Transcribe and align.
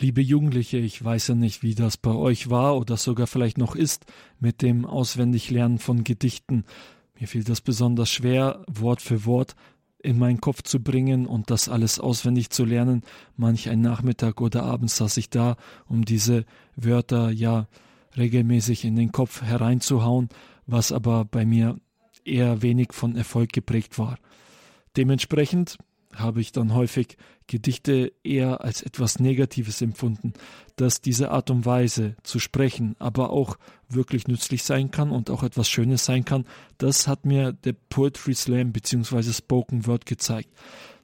Liebe 0.00 0.22
Jugendliche, 0.22 0.78
ich 0.78 1.04
weiß 1.04 1.28
ja 1.28 1.34
nicht, 1.34 1.62
wie 1.62 1.74
das 1.74 1.98
bei 1.98 2.12
euch 2.12 2.48
war 2.48 2.78
oder 2.78 2.96
sogar 2.96 3.26
vielleicht 3.26 3.58
noch 3.58 3.76
ist 3.76 4.06
mit 4.38 4.62
dem 4.62 4.86
Auswendiglernen 4.86 5.78
von 5.78 6.04
Gedichten. 6.04 6.64
Mir 7.18 7.28
fiel 7.28 7.44
das 7.44 7.60
besonders 7.60 8.08
schwer, 8.10 8.64
Wort 8.66 9.02
für 9.02 9.26
Wort 9.26 9.56
in 10.02 10.18
meinen 10.18 10.40
Kopf 10.40 10.62
zu 10.62 10.82
bringen 10.82 11.26
und 11.26 11.50
das 11.50 11.68
alles 11.68 12.00
auswendig 12.00 12.48
zu 12.48 12.64
lernen. 12.64 13.02
Manch 13.36 13.68
ein 13.68 13.82
Nachmittag 13.82 14.40
oder 14.40 14.62
abends 14.62 14.96
saß 14.96 15.18
ich 15.18 15.28
da, 15.28 15.56
um 15.86 16.06
diese 16.06 16.46
Wörter 16.76 17.30
ja 17.30 17.68
regelmäßig 18.16 18.86
in 18.86 18.96
den 18.96 19.12
Kopf 19.12 19.42
hereinzuhauen, 19.42 20.30
was 20.66 20.92
aber 20.92 21.26
bei 21.26 21.44
mir 21.44 21.78
eher 22.24 22.62
wenig 22.62 22.94
von 22.94 23.16
Erfolg 23.16 23.52
geprägt 23.52 23.98
war. 23.98 24.16
Dementsprechend 24.96 25.76
habe 26.14 26.40
ich 26.40 26.52
dann 26.52 26.74
häufig 26.74 27.16
Gedichte 27.46 28.12
eher 28.22 28.60
als 28.62 28.82
etwas 28.82 29.18
Negatives 29.18 29.82
empfunden, 29.82 30.32
dass 30.76 31.00
diese 31.00 31.30
Art 31.30 31.50
und 31.50 31.66
Weise 31.66 32.16
zu 32.22 32.38
sprechen 32.38 32.94
aber 32.98 33.30
auch 33.30 33.58
wirklich 33.88 34.28
nützlich 34.28 34.62
sein 34.62 34.90
kann 34.90 35.10
und 35.10 35.30
auch 35.30 35.42
etwas 35.42 35.68
Schönes 35.68 36.04
sein 36.04 36.24
kann, 36.24 36.44
das 36.78 37.08
hat 37.08 37.26
mir 37.26 37.52
der 37.52 37.72
Poetry 37.72 38.34
Slam 38.34 38.72
bzw. 38.72 39.32
Spoken 39.32 39.86
Word 39.86 40.06
gezeigt. 40.06 40.50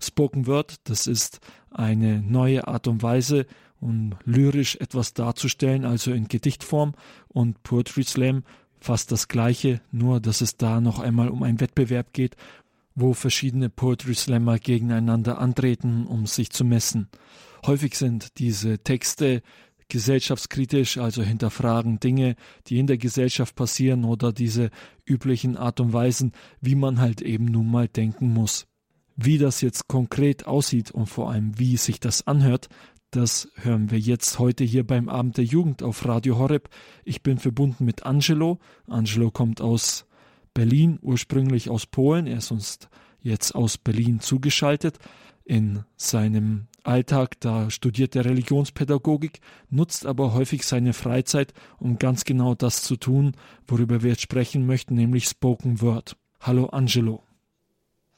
Spoken 0.00 0.46
Word, 0.46 0.76
das 0.84 1.06
ist 1.06 1.40
eine 1.70 2.22
neue 2.22 2.68
Art 2.68 2.86
und 2.86 3.02
Weise, 3.02 3.46
um 3.80 4.14
lyrisch 4.24 4.76
etwas 4.76 5.14
darzustellen, 5.14 5.84
also 5.84 6.12
in 6.12 6.28
Gedichtform 6.28 6.94
und 7.28 7.62
Poetry 7.62 8.04
Slam 8.04 8.44
fast 8.80 9.10
das 9.10 9.28
gleiche, 9.28 9.80
nur 9.90 10.20
dass 10.20 10.40
es 10.40 10.56
da 10.56 10.80
noch 10.80 11.00
einmal 11.00 11.28
um 11.28 11.42
einen 11.42 11.60
Wettbewerb 11.60 12.12
geht, 12.12 12.36
wo 12.96 13.12
verschiedene 13.12 13.68
Poetry 13.70 14.14
Slammer 14.14 14.58
gegeneinander 14.58 15.38
antreten, 15.38 16.06
um 16.06 16.26
sich 16.26 16.50
zu 16.50 16.64
messen. 16.64 17.08
Häufig 17.64 17.94
sind 17.94 18.38
diese 18.38 18.78
Texte 18.78 19.42
gesellschaftskritisch, 19.88 20.98
also 20.98 21.22
hinterfragen 21.22 22.00
Dinge, 22.00 22.34
die 22.66 22.78
in 22.78 22.88
der 22.88 22.98
Gesellschaft 22.98 23.54
passieren 23.54 24.04
oder 24.04 24.32
diese 24.32 24.70
üblichen 25.04 25.56
Art 25.56 25.78
und 25.78 25.92
Weisen, 25.92 26.32
wie 26.60 26.74
man 26.74 26.98
halt 26.98 27.20
eben 27.20 27.44
nun 27.44 27.70
mal 27.70 27.86
denken 27.86 28.32
muss. 28.32 28.66
Wie 29.14 29.38
das 29.38 29.60
jetzt 29.60 29.86
konkret 29.88 30.46
aussieht 30.46 30.90
und 30.90 31.06
vor 31.06 31.30
allem 31.30 31.58
wie 31.58 31.76
sich 31.76 32.00
das 32.00 32.26
anhört, 32.26 32.68
das 33.10 33.48
hören 33.54 33.90
wir 33.90 33.98
jetzt 33.98 34.38
heute 34.38 34.64
hier 34.64 34.86
beim 34.86 35.08
Abend 35.08 35.36
der 35.36 35.44
Jugend 35.44 35.82
auf 35.82 36.04
Radio 36.04 36.38
Horeb. 36.38 36.68
Ich 37.04 37.22
bin 37.22 37.38
verbunden 37.38 37.84
mit 37.84 38.04
Angelo. 38.04 38.58
Angelo 38.88 39.30
kommt 39.30 39.60
aus 39.60 40.05
Berlin, 40.56 40.98
ursprünglich 41.02 41.68
aus 41.68 41.84
Polen. 41.84 42.26
Er 42.26 42.38
ist 42.38 42.50
uns 42.50 42.78
jetzt 43.20 43.54
aus 43.54 43.76
Berlin 43.76 44.20
zugeschaltet. 44.20 44.98
In 45.44 45.84
seinem 45.98 46.68
Alltag, 46.82 47.38
da 47.40 47.68
studiert 47.68 48.16
er 48.16 48.24
Religionspädagogik, 48.24 49.40
nutzt 49.68 50.06
aber 50.06 50.32
häufig 50.32 50.62
seine 50.62 50.94
Freizeit, 50.94 51.52
um 51.78 51.98
ganz 51.98 52.24
genau 52.24 52.54
das 52.54 52.80
zu 52.82 52.96
tun, 52.96 53.32
worüber 53.68 54.02
wir 54.02 54.12
jetzt 54.12 54.22
sprechen 54.22 54.64
möchten, 54.64 54.94
nämlich 54.94 55.26
Spoken 55.26 55.82
Word. 55.82 56.16
Hallo 56.40 56.68
Angelo. 56.68 57.22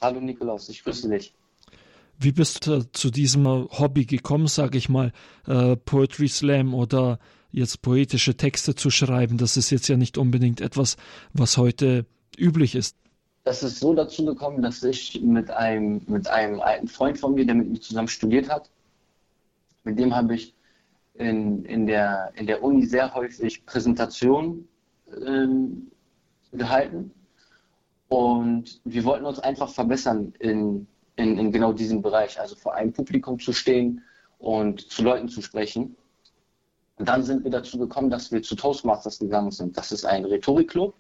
Hallo 0.01 0.21
Nikolaus, 0.21 0.69
ich 0.69 0.85
grüße 0.85 1.09
dich. 1.09 1.35
Wie 2.21 2.33
bist 2.33 2.69
du 2.69 2.89
zu 2.93 3.11
diesem 3.11 3.47
Hobby 3.47 4.05
gekommen, 4.05 4.47
sage 4.47 4.79
ich 4.79 4.89
mal, 4.89 5.13
äh, 5.49 5.75
Poetry 5.75 6.29
Slam 6.29 6.73
oder 6.73 7.19
jetzt 7.51 7.83
poetische 7.83 8.37
Texte 8.37 8.77
zu 8.77 8.91
schreiben? 8.91 9.39
Das 9.39 9.57
ist 9.57 9.71
jetzt 9.71 9.89
ja 9.89 9.97
nicht 9.97 10.19
unbedingt 10.19 10.61
etwas, 10.61 10.97
was 11.33 11.57
heute 11.57 12.07
üblich 12.39 12.75
ist. 12.75 12.97
Das 13.45 13.63
ist 13.63 13.81
so 13.81 13.95
dazu 13.95 14.25
gekommen, 14.25 14.63
dass 14.63 14.83
ich 14.83 15.21
mit 15.23 15.51
einem, 15.51 16.03
mit 16.07 16.29
einem 16.29 16.61
alten 16.61 16.89
Freund 16.89 17.19
von 17.19 17.35
mir, 17.35 17.47
der 17.47 17.55
mit 17.55 17.69
mir 17.71 17.81
zusammen 17.81 18.09
studiert 18.09 18.51
hat, 18.51 18.71
mit 19.85 19.99
dem 19.99 20.15
habe 20.15 20.35
ich 20.35 20.55
in, 21.15 21.65
in, 21.65 21.87
der, 21.87 22.31
in 22.35 22.47
der 22.47 22.63
Uni 22.63 22.85
sehr 22.85 23.15
häufig 23.15 23.65
Präsentationen 23.65 24.69
ähm, 25.27 25.91
gehalten. 26.53 27.11
Und 28.09 28.81
wir 28.85 29.05
wollten 29.05 29.25
uns 29.25 29.39
einfach 29.39 29.71
verbessern 29.71 30.35
in, 30.39 30.87
in, 31.17 31.39
in 31.39 31.53
genau 31.53 31.73
diesem 31.73 32.03
Bereich, 32.03 32.39
also 32.39 32.55
vor 32.55 32.75
einem 32.75 32.93
Publikum 32.93 33.39
zu 33.39 33.53
stehen 33.53 34.03
und 34.39 34.81
zu 34.91 35.03
Leuten 35.03 35.29
zu 35.29 35.43
sprechen. 35.43 35.97
Und 36.97 37.09
dann 37.09 37.23
sind 37.23 37.45
wir 37.45 37.51
dazu 37.51 37.79
gekommen, 37.79 38.11
dass 38.11 38.31
wir 38.33 38.43
zu 38.43 38.57
Toastmasters 38.57 39.19
gegangen 39.19 39.51
sind. 39.51 39.77
Das 39.77 39.93
ist 39.93 40.05
ein 40.05 40.25
Rhetorikclub 40.25 40.95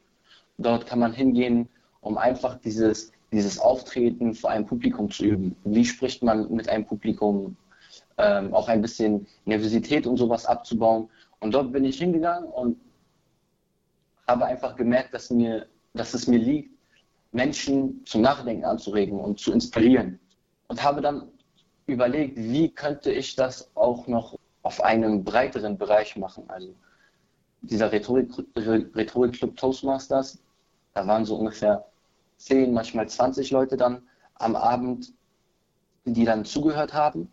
Dort 0.59 0.87
kann 0.87 0.99
man 0.99 1.13
hingehen, 1.13 1.69
um 2.01 2.19
einfach 2.19 2.59
dieses, 2.59 3.13
dieses 3.33 3.59
Auftreten 3.59 4.35
vor 4.35 4.51
einem 4.51 4.67
Publikum 4.67 5.11
zu 5.11 5.25
üben. 5.25 5.57
Wie 5.65 5.85
spricht 5.85 6.23
man 6.23 6.53
mit 6.53 6.69
einem 6.69 6.85
Publikum? 6.85 7.57
Ähm, 8.19 8.53
auch 8.53 8.69
ein 8.69 8.83
bisschen 8.83 9.27
Nervosität 9.45 10.07
und 10.07 10.17
sowas 10.17 10.45
abzubauen. 10.45 11.09
Und 11.41 11.55
dort 11.55 11.73
bin 11.73 11.85
ich 11.85 11.99
hingegangen 11.99 12.49
und 12.51 12.77
habe 14.27 14.47
einfach 14.47 14.75
gemerkt, 14.75 15.15
dass, 15.15 15.31
mir, 15.31 15.67
dass 15.95 16.15
es 16.15 16.27
mir 16.27 16.39
liegt, 16.39 16.71
Menschen 17.31 18.03
zum 18.05 18.23
Nachdenken 18.23 18.65
anzuregen 18.65 19.21
und 19.21 19.39
zu 19.39 19.53
inspirieren. 19.53 20.19
Und 20.67 20.83
habe 20.83 21.01
dann 21.01 21.29
überlegt, 21.87 22.37
wie 22.37 22.71
könnte 22.71 23.13
ich 23.13 23.37
das 23.37 23.71
auch 23.75 24.07
noch 24.09 24.37
auf 24.63 24.83
einem 24.83 25.25
breiteren 25.25 25.79
Bereich 25.79 26.17
machen. 26.17 26.45
Also 26.49 26.75
dieser 27.63 27.91
Rhetorik-Club 27.91 28.47
Rhetorik 28.95 29.57
Toastmasters 29.57 30.39
da 30.99 31.07
waren 31.07 31.25
so 31.25 31.37
ungefähr 31.37 31.85
10, 32.39 32.73
manchmal 32.73 33.09
20 33.09 33.53
Leute 33.53 33.77
dann 33.77 34.03
am 34.35 34.57
Abend, 34.57 35.13
die 36.05 36.25
dann 36.25 36.45
zugehört 36.45 36.93
haben. 36.93 37.31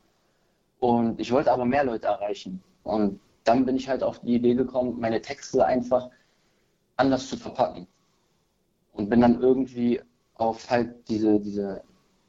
Und 0.80 1.20
ich 1.20 1.32
wollte 1.32 1.52
aber 1.52 1.66
mehr 1.66 1.84
Leute 1.84 2.06
erreichen. 2.06 2.62
Und 2.84 3.20
dann 3.44 3.66
bin 3.66 3.76
ich 3.76 3.90
halt 3.90 4.04
auf 4.04 4.20
die 4.20 4.36
Idee 4.36 4.54
gekommen, 4.54 5.00
meine 5.00 5.20
Texte 5.20 5.66
einfach 5.66 6.12
anders 6.96 7.28
zu 7.28 7.38
verpacken. 7.38 7.88
Und 8.94 9.10
bin 9.10 9.22
dann 9.22 9.42
irgendwie 9.42 10.00
auf 10.36 10.70
halt 10.70 11.10
diese, 11.10 11.40
diese 11.40 11.82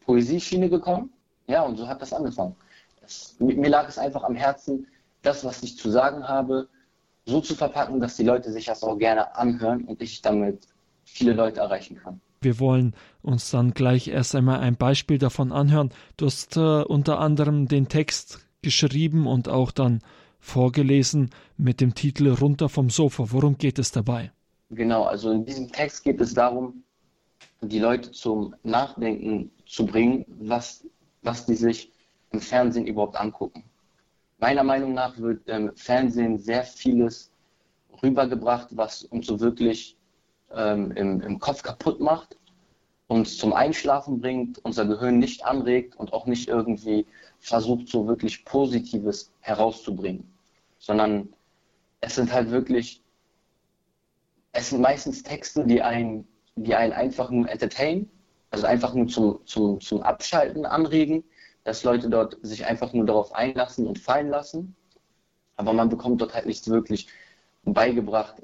Poesieschiene 0.07 0.71
gekommen. 0.71 1.13
Ja, 1.49 1.63
und 1.63 1.77
so 1.77 1.87
hat 1.87 2.01
das 2.01 2.15
angefangen. 2.15 2.57
Das, 3.03 3.37
mir 3.39 3.69
lag 3.69 3.87
es 3.89 3.99
einfach 3.99 4.25
am 4.25 4.35
Herzen, 4.35 4.87
das, 5.21 5.45
was 5.45 5.63
ich 5.63 5.77
zu 5.77 5.91
sagen 5.91 6.27
habe, 6.27 6.67
so 7.27 7.43
zu 7.43 7.55
verpacken, 7.55 8.01
dass 8.01 8.17
die 8.17 8.25
Leute 8.25 8.51
sich 8.51 8.65
das 8.65 8.83
auch 8.83 8.97
gerne 8.97 9.37
anhören 9.37 9.85
und 9.85 10.01
ich 10.01 10.23
damit 10.23 10.67
viele 11.07 11.33
Leute 11.33 11.61
erreichen 11.61 11.97
kann. 11.97 12.21
Wir 12.41 12.61
wollen 12.61 12.95
uns 13.23 13.51
dann 13.51 13.73
gleich 13.73 14.09
erst 14.09 14.35
einmal 14.35 14.61
ein 14.61 14.77
Beispiel 14.77 15.19
davon 15.19 15.53
anhören. 15.53 15.91
Du 16.17 16.27
hast 16.27 16.57
äh, 16.57 16.83
unter 16.83 17.19
anderem 17.19 17.67
den 17.67 17.89
Text 17.89 18.47
geschrieben 18.63 19.27
und 19.27 19.49
auch 19.49 19.71
dann 19.71 20.01
vorgelesen 20.39 21.31
mit 21.57 21.81
dem 21.81 21.95
Titel 21.95 22.29
Runter 22.29 22.69
vom 22.69 22.91
Sofa. 22.91 23.33
Worum 23.33 23.59
geht 23.59 23.79
es 23.79 23.91
dabei? 23.91 24.31
Genau, 24.71 25.05
also 25.05 25.31
in 25.31 25.45
diesem 25.45 25.71
Text 25.73 26.05
geht 26.05 26.21
es 26.21 26.35
darum, 26.35 26.83
die 27.63 27.79
Leute 27.79 28.13
zum 28.13 28.55
Nachdenken 28.63 29.51
zu 29.67 29.87
bringen, 29.87 30.25
was, 30.41 30.85
was 31.23 31.47
die 31.47 31.55
sich 31.55 31.91
im 32.31 32.41
Fernsehen 32.41 32.87
überhaupt 32.87 33.17
angucken. 33.17 33.65
Meiner 34.39 34.65
Meinung 34.65 34.93
nach 34.93 35.17
wird 35.19 35.49
im 35.49 35.75
Fernsehen 35.77 36.39
sehr 36.39 36.65
vieles 36.65 37.31
rübergebracht, 38.03 38.69
was 38.71 39.05
uns 39.05 39.27
so 39.27 39.41
wirklich 39.41 39.96
ähm, 40.55 40.93
im, 40.93 41.21
im 41.21 41.39
Kopf 41.39 41.63
kaputt 41.63 42.01
macht, 42.01 42.37
uns 43.09 43.37
zum 43.39 43.53
Einschlafen 43.53 44.21
bringt, 44.21 44.59
unser 44.65 44.85
Gehirn 44.85 45.19
nicht 45.19 45.45
anregt 45.45 45.97
und 45.97 46.13
auch 46.13 46.27
nicht 46.27 46.49
irgendwie 46.49 47.07
versucht, 47.39 47.89
so 47.89 48.07
wirklich 48.07 48.45
Positives 48.45 49.33
herauszubringen, 49.41 50.33
sondern 50.79 51.29
es 52.01 52.17
sind 52.17 52.33
halt 52.33 52.51
wirklich, 52.51 53.03
es 54.53 54.71
sind 54.71 54.81
meistens 54.81 55.23
Texte, 55.23 55.65
die 55.65 55.83
einen, 55.83 56.27
die 56.57 56.75
einen 56.75 56.93
einfach 56.93 57.31
nur 57.31 57.49
entertain, 57.49 58.11
also 58.51 58.67
einfach 58.67 58.95
nur 58.95 59.09
zum, 59.09 59.41
zum, 59.45 59.81
zum 59.81 60.03
Abschalten 60.03 60.67
anregen, 60.67 61.25
dass 61.65 61.85
Leute 61.85 62.09
dort 62.09 62.39
sich 62.43 62.65
einfach 62.65 62.93
nur 62.93 63.07
darauf 63.07 63.35
einlassen 63.35 63.87
und 63.87 63.99
fallen 63.99 64.29
lassen. 64.29 64.77
Aber 65.57 65.73
man 65.73 65.89
bekommt 65.89 66.21
dort 66.21 66.35
halt 66.35 66.47
nichts 66.47 66.69
wirklich 66.69 67.09
beigebracht. 67.65 68.37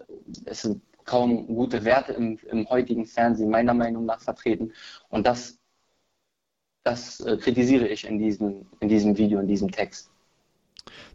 Es 0.45 0.63
sind 0.63 0.83
kaum 1.05 1.47
gute 1.47 1.85
Werte 1.85 2.13
im, 2.13 2.39
im 2.51 2.69
heutigen 2.69 3.07
Fernsehen 3.07 3.51
meiner 3.51 3.75
Meinung 3.75 4.05
nach 4.07 4.21
vertreten. 4.21 4.73
Und 5.09 5.27
das, 5.27 5.59
das 6.85 7.21
äh, 7.21 7.37
kritisiere 7.37 7.89
ich 7.89 8.07
in 8.07 8.19
diesem, 8.19 8.67
in 8.81 8.89
diesem 8.89 9.17
Video, 9.17 9.41
in 9.41 9.49
diesem 9.49 9.71
Text. 9.71 10.11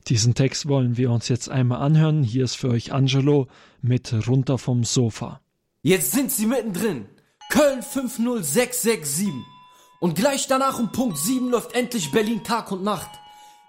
Diesen 0.07 0.36
Text 0.36 0.68
wollen 0.68 0.98
wir 0.98 1.12
uns 1.12 1.28
jetzt 1.28 1.50
einmal 1.50 1.81
anhören. 1.81 2.24
Hier 2.24 2.45
ist 2.45 2.56
für 2.56 2.69
euch 2.69 2.94
Angelo 2.94 3.48
mit 3.81 4.13
Runter 4.28 4.57
vom 4.57 4.84
Sofa. 4.84 5.42
Jetzt 5.81 6.12
sind 6.12 6.31
sie 6.31 6.45
mittendrin. 6.45 7.07
Köln 7.50 7.81
50667. 7.81 9.28
Und 10.00 10.16
gleich 10.16 10.48
danach 10.48 10.80
um 10.80 10.92
Punkt 10.92 11.18
7 11.18 11.50
läuft 11.50 11.74
endlich 11.74 12.12
Berlin 12.12 12.44
Tag 12.44 12.72
und 12.72 12.84
Nacht. 12.84 13.10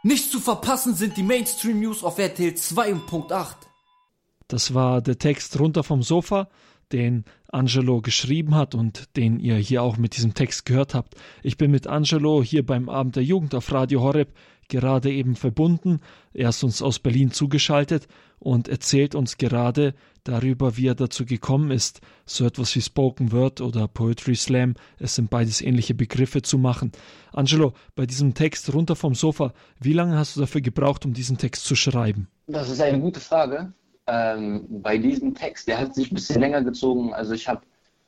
Nicht 0.02 0.30
zu 0.30 0.38
verpassen 0.38 0.94
sind 0.94 1.16
die 1.16 1.22
Mainstream 1.22 1.80
News 1.80 2.04
auf 2.04 2.18
RTL 2.18 2.54
2 2.54 2.92
und 2.92 3.06
Punkt 3.06 3.32
8. 3.32 3.67
Das 4.48 4.74
war 4.74 5.02
der 5.02 5.18
Text 5.18 5.58
runter 5.60 5.84
vom 5.84 6.02
Sofa, 6.02 6.48
den 6.90 7.24
Angelo 7.48 8.00
geschrieben 8.00 8.54
hat 8.54 8.74
und 8.74 9.16
den 9.16 9.40
ihr 9.40 9.56
hier 9.56 9.82
auch 9.82 9.98
mit 9.98 10.16
diesem 10.16 10.34
Text 10.34 10.64
gehört 10.64 10.94
habt. 10.94 11.14
Ich 11.42 11.58
bin 11.58 11.70
mit 11.70 11.86
Angelo 11.86 12.42
hier 12.42 12.64
beim 12.64 12.88
Abend 12.88 13.16
der 13.16 13.24
Jugend 13.24 13.54
auf 13.54 13.70
Radio 13.72 14.00
Horeb 14.00 14.32
gerade 14.68 15.10
eben 15.10 15.34
verbunden. 15.34 16.00
Er 16.32 16.50
ist 16.50 16.62
uns 16.62 16.82
aus 16.82 16.98
Berlin 16.98 17.30
zugeschaltet 17.30 18.06
und 18.38 18.68
erzählt 18.68 19.14
uns 19.14 19.38
gerade 19.38 19.94
darüber, 20.24 20.76
wie 20.76 20.86
er 20.86 20.94
dazu 20.94 21.24
gekommen 21.24 21.70
ist, 21.70 22.00
so 22.26 22.44
etwas 22.44 22.74
wie 22.76 22.82
Spoken 22.82 23.32
Word 23.32 23.60
oder 23.60 23.88
Poetry 23.88 24.34
Slam, 24.34 24.74
es 24.98 25.14
sind 25.14 25.30
beides 25.30 25.62
ähnliche 25.62 25.94
Begriffe 25.94 26.42
zu 26.42 26.58
machen. 26.58 26.92
Angelo, 27.32 27.72
bei 27.96 28.04
diesem 28.04 28.34
Text 28.34 28.72
runter 28.74 28.94
vom 28.94 29.14
Sofa, 29.14 29.52
wie 29.80 29.94
lange 29.94 30.16
hast 30.16 30.36
du 30.36 30.40
dafür 30.40 30.60
gebraucht, 30.60 31.06
um 31.06 31.14
diesen 31.14 31.38
Text 31.38 31.64
zu 31.64 31.74
schreiben? 31.74 32.28
Das 32.46 32.68
ist 32.68 32.80
eine 32.80 33.00
gute 33.00 33.20
Frage. 33.20 33.72
Ähm, 34.08 34.66
bei 34.68 34.96
diesem 34.96 35.34
Text, 35.34 35.68
der 35.68 35.78
hat 35.78 35.94
sich 35.94 36.10
ein 36.10 36.14
bisschen 36.14 36.40
länger 36.40 36.62
gezogen. 36.64 37.12
Also 37.12 37.34
ich 37.34 37.46
habe 37.46 37.60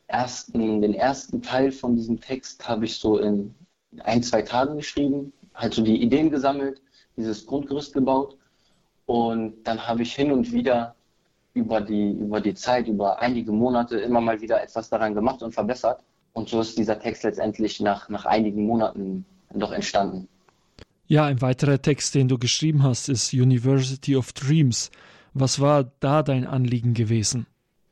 ersten, 0.06 0.81
den 0.81 0.94
ersten 0.94 1.43
Teil 1.43 1.70
von 1.70 1.94
diesem 1.94 2.20
Text 2.20 2.67
habe 2.67 2.87
ich 2.87 2.97
so 2.97 3.19
in 3.19 3.55
ein, 4.00 4.23
zwei 4.23 4.43
Tagen 4.43 4.76
geschrieben, 4.76 5.32
halt 5.55 5.75
so 5.75 5.82
die 5.82 6.02
Ideen 6.02 6.31
gesammelt, 6.31 6.81
dieses 7.17 7.47
Grundgerüst 7.47 7.93
gebaut 7.93 8.37
und 9.06 9.62
dann 9.64 9.87
habe 9.87 10.02
ich 10.02 10.14
hin 10.14 10.32
und 10.32 10.52
wieder 10.52 10.94
über 11.52 11.81
die, 11.81 12.12
über 12.12 12.41
die 12.41 12.55
Zeit, 12.55 12.87
über 12.88 13.20
einige 13.20 13.52
Monate 13.52 13.99
immer 13.99 14.20
mal 14.20 14.41
wieder 14.41 14.62
etwas 14.62 14.88
daran 14.88 15.14
gemacht 15.14 15.43
und 15.43 15.52
verbessert. 15.52 16.00
Und 16.32 16.49
so 16.49 16.61
ist 16.61 16.79
dieser 16.79 16.99
Text 16.99 17.25
letztendlich 17.25 17.81
nach, 17.81 18.08
nach 18.08 18.25
einigen 18.25 18.64
Monaten 18.64 19.25
doch 19.52 19.73
entstanden. 19.73 20.29
Ja, 21.08 21.25
ein 21.25 21.43
weiterer 21.43 21.82
Text, 21.82 22.14
den 22.14 22.29
du 22.29 22.38
geschrieben 22.38 22.85
hast, 22.85 23.08
ist 23.08 23.32
University 23.32 24.14
of 24.14 24.32
Dreams. 24.32 24.93
Was 25.35 25.61
war 25.61 25.91
da 26.00 26.23
dein 26.23 26.47
Anliegen 26.47 26.94
gewesen? 26.94 27.47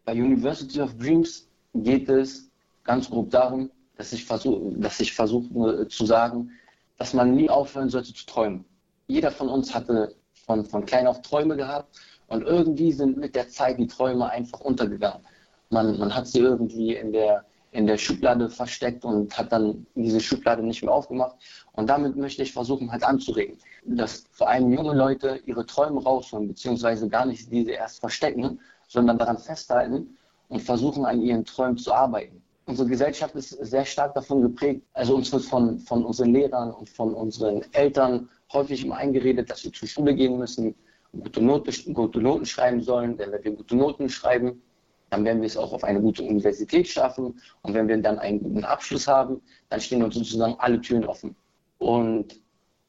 Bei 0.05 0.13
University 0.13 0.81
of 0.81 0.97
Dreams 0.97 1.47
geht 1.75 2.09
es 2.09 2.51
ganz 2.85 3.09
grob 3.09 3.31
darum, 3.31 3.71
dass 3.97 4.13
ich 4.13 4.25
versuche, 4.25 4.73
dass 4.79 4.97
versuche 4.97 5.87
zu 5.89 6.07
sagen, 6.07 6.51
dass 6.97 7.15
man 7.15 7.35
nie 7.35 7.49
aufhören 7.49 7.91
sollte 7.91 8.13
zu 8.13 8.27
träumen. 8.27 8.65
Jeder 9.07 9.31
von 9.31 9.49
uns 9.49 9.75
hatte 9.75 10.15
von, 10.47 10.65
von 10.65 10.85
klein 10.85 11.07
auf 11.07 11.23
Träume 11.23 11.57
gehabt 11.57 11.97
und 12.27 12.43
irgendwie 12.43 12.93
sind 12.93 13.17
mit 13.17 13.35
der 13.35 13.49
Zeit 13.49 13.79
die 13.79 13.87
Träume 13.87 14.29
einfach 14.31 14.61
untergegangen. 14.61 15.25
Man, 15.71 15.99
man 15.99 16.15
hat 16.15 16.27
sie 16.27 16.41
irgendwie 16.41 16.95
in 16.95 17.13
der, 17.13 17.45
in 17.71 17.87
der 17.87 17.99
Schublade 17.99 18.49
versteckt 18.49 19.05
und 19.05 19.37
hat 19.37 19.53
dann 19.53 19.87
diese 19.95 20.21
Schublade 20.21 20.63
nicht 20.63 20.83
mehr 20.83 20.93
aufgemacht. 20.93 21.37
Und 21.73 21.89
damit 21.89 22.17
möchte 22.17 22.43
ich 22.43 22.53
versuchen, 22.53 22.91
halt 22.91 23.05
anzuregen, 23.05 23.59
dass 23.85 24.25
vor 24.31 24.49
allem 24.49 24.73
junge 24.73 24.95
Leute 24.95 25.41
ihre 25.45 25.67
Träume 25.67 26.03
rausholen, 26.03 26.49
beziehungsweise 26.49 27.09
gar 27.09 27.27
nicht 27.27 27.51
diese 27.53 27.73
erst 27.73 28.01
verstecken, 28.01 28.61
sondern 28.89 29.19
daran 29.19 29.39
festhalten 29.39 30.17
und 30.49 30.63
versuchen, 30.63 31.05
an 31.05 31.21
ihren 31.21 31.45
Träumen 31.45 31.77
zu 31.77 31.93
arbeiten. 31.93 32.43
Unsere 32.67 32.89
Gesellschaft 32.89 33.35
ist 33.35 33.51
sehr 33.51 33.85
stark 33.85 34.15
davon 34.15 34.43
geprägt, 34.43 34.83
also 34.93 35.15
uns 35.15 35.33
wird 35.33 35.45
von, 35.45 35.79
von 35.79 36.05
unseren 36.05 36.35
Lehrern 36.35 36.71
und 36.71 36.89
von 36.91 37.15
unseren 37.15 37.63
Eltern 37.73 38.29
häufig 38.53 38.85
immer 38.85 38.97
eingeredet, 38.97 39.51
dass 39.51 39.65
wir 39.65 39.73
zur 39.73 39.89
Schule 39.89 40.15
gehen 40.15 40.39
müssen, 40.39 40.75
gute 41.13 41.43
Noten, 41.43 41.95
gute 41.95 42.21
Noten 42.21 42.45
schreiben 42.45 42.83
sollen. 42.83 43.17
Denn 43.17 43.33
wenn 43.33 43.43
wir 43.43 43.53
gute 43.53 43.77
Noten 43.77 44.09
schreiben, 44.09 44.63
dann 45.11 45.25
werden 45.25 45.41
wir 45.41 45.47
es 45.47 45.57
auch 45.57 45.73
auf 45.73 45.85
eine 45.85 46.01
gute 46.01 46.23
Universität 46.23 46.87
schaffen. 46.87 47.41
Und 47.63 47.75
wenn 47.75 47.89
wir 47.89 47.97
dann 47.99 48.19
einen 48.19 48.43
guten 48.43 48.65
Abschluss 48.65 49.07
haben, 49.07 49.41
dann 49.71 49.81
stehen 49.81 50.03
uns 50.03 50.15
sozusagen 50.15 50.55
alle 50.59 50.81
Türen 50.81 51.05
offen. 51.05 51.35
Und 51.79 52.41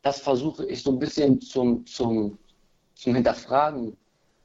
das 0.02 0.20
versuche 0.20 0.66
ich 0.66 0.84
so 0.84 0.92
ein 0.92 1.00
bisschen 1.00 1.40
zum, 1.42 1.86
zum, 1.86 2.38
zum 2.96 3.16
Hinterfragen 3.16 3.96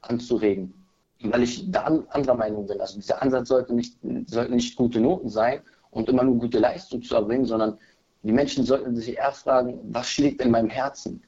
anzuregen, 0.02 0.74
weil 1.20 1.42
ich 1.42 1.70
da 1.70 1.84
anderer 2.10 2.34
Meinung 2.34 2.66
bin. 2.66 2.80
Also 2.80 2.96
dieser 2.96 3.22
Ansatz 3.22 3.48
sollte 3.48 3.74
nicht, 3.74 3.96
sollten 4.26 4.54
nicht 4.54 4.76
gute 4.76 5.00
Noten 5.00 5.28
sein 5.28 5.60
und 5.90 6.08
immer 6.08 6.24
nur 6.24 6.38
gute 6.38 6.58
Leistung 6.58 7.02
zu 7.02 7.14
erbringen, 7.14 7.46
sondern 7.46 7.78
die 8.22 8.32
Menschen 8.32 8.64
sollten 8.64 8.96
sich 8.96 9.16
eher 9.16 9.32
fragen, 9.32 9.80
was 9.84 10.08
schlägt 10.08 10.40
in 10.40 10.50
meinem 10.50 10.70
Herzen? 10.70 11.22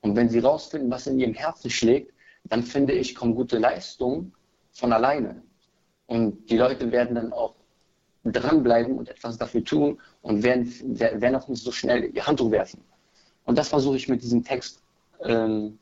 Und 0.00 0.16
wenn 0.16 0.28
sie 0.28 0.38
rausfinden, 0.38 0.90
was 0.90 1.06
in 1.06 1.18
ihrem 1.18 1.34
Herzen 1.34 1.70
schlägt, 1.70 2.12
dann 2.44 2.62
finde 2.62 2.92
ich, 2.92 3.14
kommen 3.14 3.34
gute 3.34 3.58
Leistungen 3.58 4.32
von 4.72 4.92
alleine. 4.92 5.42
Und 6.08 6.50
die 6.50 6.56
Leute 6.56 6.90
werden 6.90 7.14
dann 7.14 7.32
auch 7.32 7.54
dranbleiben 8.24 8.98
und 8.98 9.08
etwas 9.08 9.38
dafür 9.38 9.62
tun 9.62 10.00
und 10.22 10.42
werden, 10.42 10.66
werden 10.98 11.36
auch 11.36 11.46
nicht 11.48 11.62
so 11.62 11.70
schnell 11.70 12.10
ihr 12.14 12.26
Handtuch 12.26 12.50
werfen. 12.50 12.82
Und 13.44 13.56
das 13.56 13.68
versuche 13.68 13.96
ich 13.96 14.08
mit 14.08 14.22
diesem 14.22 14.42
Text 14.42 14.82
ähm, 15.22 15.78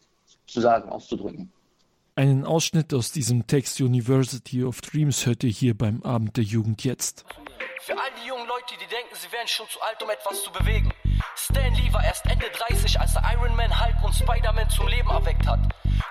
zu 0.47 0.61
sagen, 0.61 0.91
auszudrücken. 0.91 1.51
Einen 2.17 2.45
Ausschnitt 2.45 2.93
aus 2.93 3.13
diesem 3.13 3.47
Text 3.47 3.81
University 3.81 4.65
of 4.65 4.81
Dreams 4.81 5.27
hört 5.27 5.45
ihr 5.45 5.51
hier 5.51 5.77
beim 5.77 6.03
Abend 6.03 6.37
der 6.37 6.45
Jugend 6.45 6.83
jetzt. 6.83 7.25
Für 7.83 7.93
all 7.93 8.11
die 8.21 8.27
jungen 8.27 8.49
Leute, 8.49 8.75
die 8.81 8.89
denken, 8.89 9.15
sie 9.15 9.31
wären 9.31 9.47
schon 9.47 9.67
zu 9.69 9.81
alt, 9.81 10.03
um 10.03 10.11
etwas 10.11 10.43
zu 10.43 10.51
bewegen. 10.51 10.91
Stan 11.37 11.73
Lee 11.75 11.93
war 11.93 12.03
erst 12.05 12.27
Ende 12.27 12.47
30, 12.69 12.99
als 12.99 13.15
er 13.15 13.23
Iron 13.35 13.55
Man, 13.55 13.71
Hulk 13.71 14.03
und 14.03 14.15
Spider-Man 14.15 14.69
zum 14.71 14.89
Leben 14.89 15.09
erweckt 15.09 15.47
hat. 15.47 15.61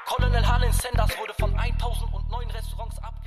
Colonel 0.05 0.47
Harlan 0.47 0.71
Sanders 0.71 1.17
wurde 1.19 1.33
von 1.39 1.53
1009 1.57 2.51
Restaurants 2.51 2.97
abgelehnt, 2.99 3.24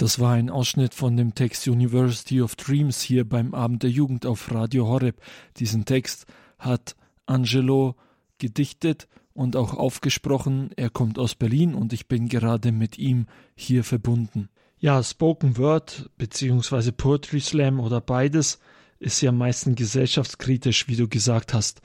Das 0.00 0.18
war 0.18 0.32
ein 0.32 0.48
Ausschnitt 0.48 0.94
von 0.94 1.18
dem 1.18 1.34
Text 1.34 1.68
University 1.68 2.40
of 2.40 2.56
Dreams 2.56 3.02
hier 3.02 3.28
beim 3.28 3.52
Abend 3.52 3.82
der 3.82 3.90
Jugend 3.90 4.24
auf 4.24 4.50
Radio 4.50 4.86
Horeb. 4.86 5.20
Diesen 5.58 5.84
Text 5.84 6.24
hat 6.58 6.96
Angelo 7.26 7.96
gedichtet 8.38 9.08
und 9.34 9.56
auch 9.56 9.74
aufgesprochen. 9.74 10.70
Er 10.74 10.88
kommt 10.88 11.18
aus 11.18 11.34
Berlin 11.34 11.74
und 11.74 11.92
ich 11.92 12.08
bin 12.08 12.30
gerade 12.30 12.72
mit 12.72 12.96
ihm 12.96 13.26
hier 13.54 13.84
verbunden. 13.84 14.48
Ja, 14.78 15.02
Spoken 15.02 15.58
Word 15.58 16.08
beziehungsweise 16.16 16.92
Poetry 16.92 17.40
Slam 17.40 17.78
oder 17.78 18.00
beides 18.00 18.58
ist 19.00 19.20
ja 19.20 19.32
meistens 19.32 19.76
gesellschaftskritisch, 19.76 20.88
wie 20.88 20.96
du 20.96 21.08
gesagt 21.08 21.52
hast. 21.52 21.82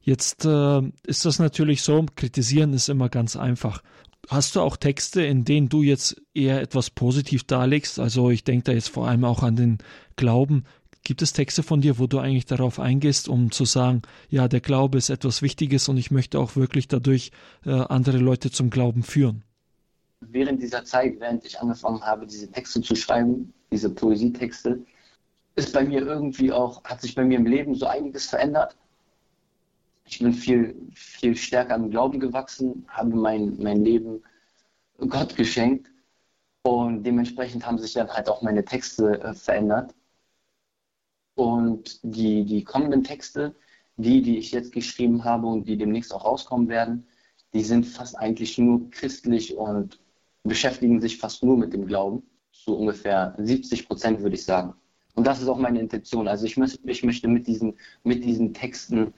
Jetzt 0.00 0.46
äh, 0.46 0.80
ist 1.06 1.26
das 1.26 1.38
natürlich 1.38 1.82
so, 1.82 2.06
kritisieren 2.16 2.72
ist 2.72 2.88
immer 2.88 3.10
ganz 3.10 3.36
einfach. 3.36 3.82
Hast 4.28 4.56
du 4.56 4.60
auch 4.60 4.76
Texte, 4.76 5.22
in 5.22 5.44
denen 5.44 5.68
du 5.68 5.82
jetzt 5.82 6.20
eher 6.34 6.60
etwas 6.60 6.90
positiv 6.90 7.44
darlegst? 7.44 8.00
Also 8.00 8.30
ich 8.30 8.42
denke 8.42 8.64
da 8.64 8.72
jetzt 8.72 8.88
vor 8.88 9.06
allem 9.06 9.24
auch 9.24 9.42
an 9.42 9.56
den 9.56 9.78
Glauben. 10.16 10.64
Gibt 11.04 11.22
es 11.22 11.32
Texte 11.32 11.62
von 11.62 11.80
dir, 11.80 12.00
wo 12.00 12.08
du 12.08 12.18
eigentlich 12.18 12.46
darauf 12.46 12.80
eingehst, 12.80 13.28
um 13.28 13.52
zu 13.52 13.64
sagen, 13.64 14.02
ja, 14.28 14.48
der 14.48 14.60
Glaube 14.60 14.98
ist 14.98 15.08
etwas 15.08 15.42
Wichtiges 15.42 15.88
und 15.88 15.96
ich 15.96 16.10
möchte 16.10 16.40
auch 16.40 16.56
wirklich 16.56 16.88
dadurch 16.88 17.30
äh, 17.64 17.70
andere 17.70 18.18
Leute 18.18 18.50
zum 18.50 18.70
Glauben 18.70 19.04
führen? 19.04 19.44
Während 20.20 20.60
dieser 20.60 20.84
Zeit, 20.84 21.20
während 21.20 21.44
ich 21.44 21.60
angefangen 21.60 22.02
habe, 22.02 22.26
diese 22.26 22.50
Texte 22.50 22.82
zu 22.82 22.96
schreiben, 22.96 23.52
diese 23.70 23.90
Poesietexte, 23.90 24.80
ist 25.54 25.72
bei 25.72 25.84
mir 25.84 26.00
irgendwie 26.00 26.50
auch, 26.50 26.82
hat 26.82 27.00
sich 27.00 27.14
bei 27.14 27.24
mir 27.24 27.38
im 27.38 27.46
Leben 27.46 27.76
so 27.76 27.86
einiges 27.86 28.26
verändert. 28.26 28.76
Ich 30.06 30.20
bin 30.20 30.32
viel, 30.32 30.90
viel 30.94 31.36
stärker 31.36 31.74
im 31.74 31.90
Glauben 31.90 32.20
gewachsen, 32.20 32.86
habe 32.88 33.14
mein, 33.16 33.56
mein 33.58 33.84
Leben 33.84 34.22
Gott 34.98 35.36
geschenkt 35.36 35.90
und 36.62 37.02
dementsprechend 37.02 37.66
haben 37.66 37.78
sich 37.78 37.92
dann 37.92 38.08
halt 38.08 38.28
auch 38.28 38.42
meine 38.42 38.64
Texte 38.64 39.20
äh, 39.20 39.34
verändert. 39.34 39.94
Und 41.34 42.00
die, 42.02 42.44
die 42.44 42.64
kommenden 42.64 43.04
Texte, 43.04 43.54
die, 43.96 44.22
die 44.22 44.38
ich 44.38 44.52
jetzt 44.52 44.72
geschrieben 44.72 45.24
habe 45.24 45.46
und 45.46 45.68
die 45.68 45.76
demnächst 45.76 46.14
auch 46.14 46.24
rauskommen 46.24 46.68
werden, 46.68 47.06
die 47.52 47.62
sind 47.62 47.84
fast 47.84 48.16
eigentlich 48.16 48.58
nur 48.58 48.90
christlich 48.90 49.56
und 49.56 50.00
beschäftigen 50.44 51.00
sich 51.00 51.18
fast 51.18 51.42
nur 51.42 51.56
mit 51.56 51.72
dem 51.72 51.86
Glauben. 51.86 52.22
So 52.52 52.74
ungefähr 52.74 53.34
70 53.38 53.86
Prozent 53.86 54.20
würde 54.20 54.36
ich 54.36 54.44
sagen. 54.44 54.74
Und 55.14 55.26
das 55.26 55.40
ist 55.40 55.48
auch 55.48 55.58
meine 55.58 55.80
Intention. 55.80 56.28
Also 56.28 56.46
ich, 56.46 56.56
möchte, 56.56 56.78
ich 56.88 57.02
möchte 57.02 57.28
mit 57.28 57.46
diesen, 57.46 57.78
mit 58.02 58.24
diesen 58.24 58.54
Texten 58.54 59.14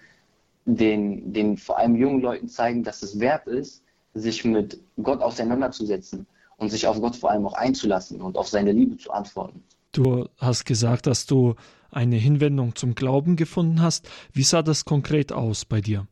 den, 0.77 1.33
den 1.33 1.57
vor 1.57 1.79
allem 1.79 1.97
jungen 1.97 2.21
Leuten 2.21 2.49
zeigen, 2.49 2.85
dass 2.85 3.03
es 3.03 3.19
wert 3.19 3.47
ist, 3.47 3.83
sich 4.13 4.45
mit 4.45 4.79
Gott 5.03 5.23
auseinanderzusetzen 5.23 6.27
und 6.59 6.71
sich 6.71 6.87
auf 6.87 7.01
Gott 7.01 7.17
vor 7.17 7.31
allem 7.31 7.47
auch 7.47 7.55
einzulassen 7.55 8.21
und 8.21 8.37
auf 8.37 8.49
seine 8.49 8.73
Liebe 8.73 8.97
zu 8.99 9.11
antworten. 9.11 9.63
Du 9.93 10.29
hast 10.37 10.67
gesagt, 10.67 11.07
dass 11.07 11.25
du 11.25 11.55
eine 11.91 12.17
Hinwendung 12.17 12.75
zum 12.77 12.95
Glauben 12.95 13.37
gefunden 13.37 13.81
hast. 13.81 14.09
Wie 14.33 14.43
sah 14.43 14.63
das 14.63 14.85
konkret 14.85 15.33
aus 15.33 15.65
bei 15.65 15.81
dir? 15.81 16.07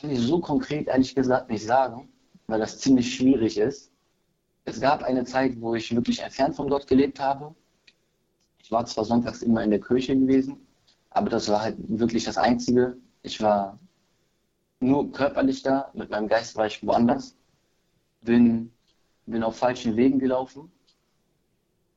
Kann 0.00 0.10
ich 0.10 0.18
so 0.18 0.40
konkret 0.40 0.88
ehrlich 0.88 1.14
gesagt 1.14 1.48
nicht 1.48 1.64
sagen, 1.64 2.08
weil 2.48 2.58
das 2.58 2.78
ziemlich 2.78 3.14
schwierig 3.14 3.58
ist. 3.58 3.92
Es 4.64 4.80
gab 4.80 5.04
eine 5.04 5.24
Zeit, 5.24 5.60
wo 5.60 5.74
ich 5.74 5.94
wirklich 5.94 6.20
entfernt 6.20 6.56
von 6.56 6.68
Gott 6.68 6.86
gelebt 6.88 7.20
habe. 7.20 7.54
Ich 8.62 8.72
war 8.72 8.84
zwar 8.86 9.04
sonntags 9.04 9.42
immer 9.42 9.62
in 9.62 9.70
der 9.70 9.80
Kirche 9.80 10.16
gewesen, 10.16 10.56
aber 11.10 11.30
das 11.30 11.48
war 11.48 11.62
halt 11.62 11.76
wirklich 11.78 12.24
das 12.24 12.38
Einzige. 12.38 12.96
Ich 13.22 13.40
war 13.40 13.78
nur 14.80 15.12
körperlich 15.12 15.62
da, 15.62 15.90
mit 15.94 16.10
meinem 16.10 16.28
Geist 16.28 16.56
war 16.56 16.66
ich 16.66 16.84
woanders. 16.84 17.36
Bin, 18.22 18.72
bin 19.26 19.42
auf 19.42 19.56
falschen 19.56 19.96
Wegen 19.96 20.18
gelaufen. 20.18 20.70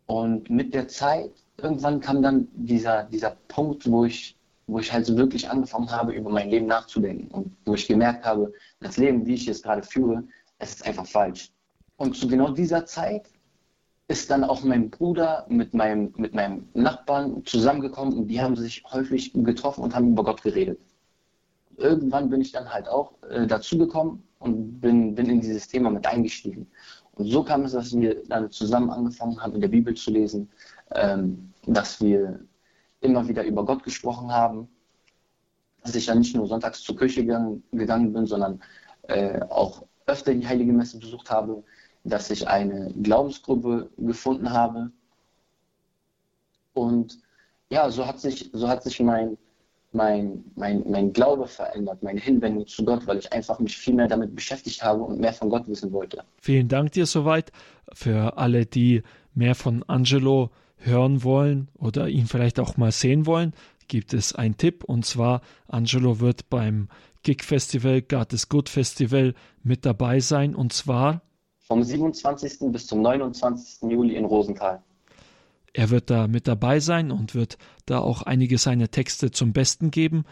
Und 0.06 0.50
mit 0.50 0.74
der 0.74 0.88
Zeit 0.88 1.32
irgendwann 1.58 2.00
kam 2.02 2.22
dann 2.22 2.48
dieser, 2.54 3.04
dieser 3.04 3.38
Punkt, 3.48 3.90
wo 3.90 4.06
ich, 4.06 4.38
wo 4.68 4.80
ich 4.80 4.92
halt 4.92 5.06
so 5.06 5.18
wirklich 5.18 5.50
angefangen 5.50 5.92
habe, 5.92 6.14
über 6.14 6.30
mein 6.30 6.50
Leben 6.50 6.68
nachzudenken 6.68 7.30
und 7.30 7.56
wo 7.66 7.74
ich 7.74 7.88
gemerkt 7.88 8.26
habe, 8.26 8.54
das 8.80 8.98
Leben, 8.98 9.26
wie 9.26 9.36
ich 9.36 9.48
es 9.48 9.64
gerade 9.64 9.84
führe, 9.84 10.24
es 10.60 10.76
ist 10.76 10.86
einfach 10.86 11.08
falsch. 11.08 11.52
Und 11.98 12.16
zu 12.16 12.28
genau 12.28 12.52
dieser 12.52 12.86
Zeit 12.86 13.30
ist 14.08 14.30
dann 14.30 14.44
auch 14.44 14.64
mein 14.64 14.90
Bruder 14.90 15.46
mit 15.48 15.74
meinem, 15.74 16.14
mit 16.18 16.34
meinem 16.34 16.68
Nachbarn 16.74 17.46
zusammengekommen 17.46 18.18
und 18.18 18.28
die 18.28 18.42
haben 18.42 18.56
sich 18.56 18.84
häufig 18.92 19.32
getroffen 19.34 19.84
und 19.84 19.96
haben 19.96 20.12
über 20.12 20.24
Gott 20.24 20.42
geredet. 20.42 20.80
Irgendwann 21.78 22.30
bin 22.30 22.42
ich 22.42 22.52
dann 22.52 22.72
halt 22.72 22.88
auch 22.88 23.14
äh, 23.30 23.48
dazugekommen 23.48 24.24
und 24.40 24.80
bin, 24.80 25.16
bin 25.16 25.28
in 25.28 25.42
dieses 25.42 25.68
Thema 25.68 25.90
mit 25.90 26.06
eingestiegen. 26.06 26.68
Und 27.16 27.28
so 27.28 27.44
kam 27.44 27.64
es, 27.64 27.74
dass 27.74 27.94
wir 27.98 28.24
dann 28.28 28.50
zusammen 28.52 28.90
angefangen 28.90 29.42
haben, 29.42 29.56
in 29.56 29.62
der 29.62 29.68
Bibel 29.68 29.94
zu 29.94 30.12
lesen, 30.12 30.50
ähm, 30.96 31.54
dass 31.66 32.02
wir 32.02 32.40
immer 33.02 33.28
wieder 33.28 33.44
über 33.44 33.66
Gott 33.66 33.84
gesprochen 33.84 34.32
haben, 34.32 34.68
dass 35.84 35.96
ich 35.96 36.06
dann 36.06 36.20
nicht 36.20 36.36
nur 36.36 36.48
sonntags 36.48 36.82
zur 36.82 36.98
Kirche 36.98 37.22
gegangen, 37.22 37.64
gegangen 37.72 38.14
bin, 38.14 38.26
sondern 38.26 38.62
äh, 39.04 39.42
auch 39.50 39.86
öfter 40.06 40.34
die 40.34 40.48
Heilige 40.48 40.74
Messe 40.74 40.98
besucht 40.98 41.30
habe, 41.30 41.64
dass 42.04 42.30
ich 42.32 42.48
eine 42.48 42.92
Glaubensgruppe 43.02 43.90
gefunden 43.98 44.52
habe. 44.52 44.92
Und 46.74 47.20
ja, 47.70 47.90
so 47.90 48.06
hat 48.06 48.20
sich, 48.20 48.50
so 48.54 48.68
hat 48.68 48.84
sich 48.84 49.00
mein, 49.00 49.38
mein, 49.94 50.44
mein, 50.56 50.84
mein 50.90 51.14
Glaube 51.14 51.48
verändert, 51.48 52.04
meine 52.04 52.20
Hinwendung 52.20 52.68
zu 52.68 52.84
Gott, 52.84 53.06
weil 53.08 53.18
ich 53.18 53.32
einfach 53.32 53.60
mich 53.60 53.78
viel 53.78 53.94
mehr 53.94 54.08
damit 54.08 54.36
beschäftigt 54.36 54.84
habe 54.84 55.04
und 55.04 55.20
mehr 55.20 55.34
von 55.34 55.50
Gott 55.50 55.68
wissen 55.68 55.92
wollte. 55.92 56.24
Vielen 56.42 56.68
Dank 56.68 56.92
dir 56.92 57.06
soweit. 57.06 57.52
Für 57.94 58.38
alle, 58.38 58.66
die 58.66 59.04
mehr 59.34 59.56
von 59.56 59.84
Angelo 59.84 60.50
hören 60.78 61.24
wollen 61.24 61.70
oder 61.78 62.10
ihn 62.10 62.26
vielleicht 62.26 62.60
auch 62.60 62.78
mal 62.78 62.92
sehen 62.92 63.26
wollen, 63.26 63.54
gibt 63.88 64.14
es 64.14 64.34
einen 64.34 64.58
Tipp 64.58 64.84
und 64.84 65.06
zwar 65.06 65.42
Angelo 65.68 66.20
wird 66.20 66.50
beim 66.50 66.88
Gig 67.22 67.44
Festival, 67.44 68.02
God 68.02 68.34
is 68.34 68.50
Good 68.50 68.70
Festival 68.70 69.34
mit 69.64 69.86
dabei 69.86 70.20
sein 70.20 70.56
und 70.56 70.74
zwar 70.74 71.22
vom 71.60 71.82
27. 71.82 72.72
bis 72.72 72.88
zum 72.88 73.02
29. 73.02 73.90
Juli 73.90 74.16
in 74.16 74.26
Rosenthal. 74.26 74.84
Er 75.74 75.90
wird 75.90 76.10
da 76.12 76.28
mit 76.28 76.48
dabei 76.48 76.80
sein 76.80 77.12
und 77.12 77.34
wird 77.34 77.58
da 77.88 78.00
auch 78.00 78.22
einige 78.22 78.60
seiner 78.60 78.92
Texte 78.92 79.32
zum 79.32 79.54
Besten 79.54 79.90
geben. 79.90 80.24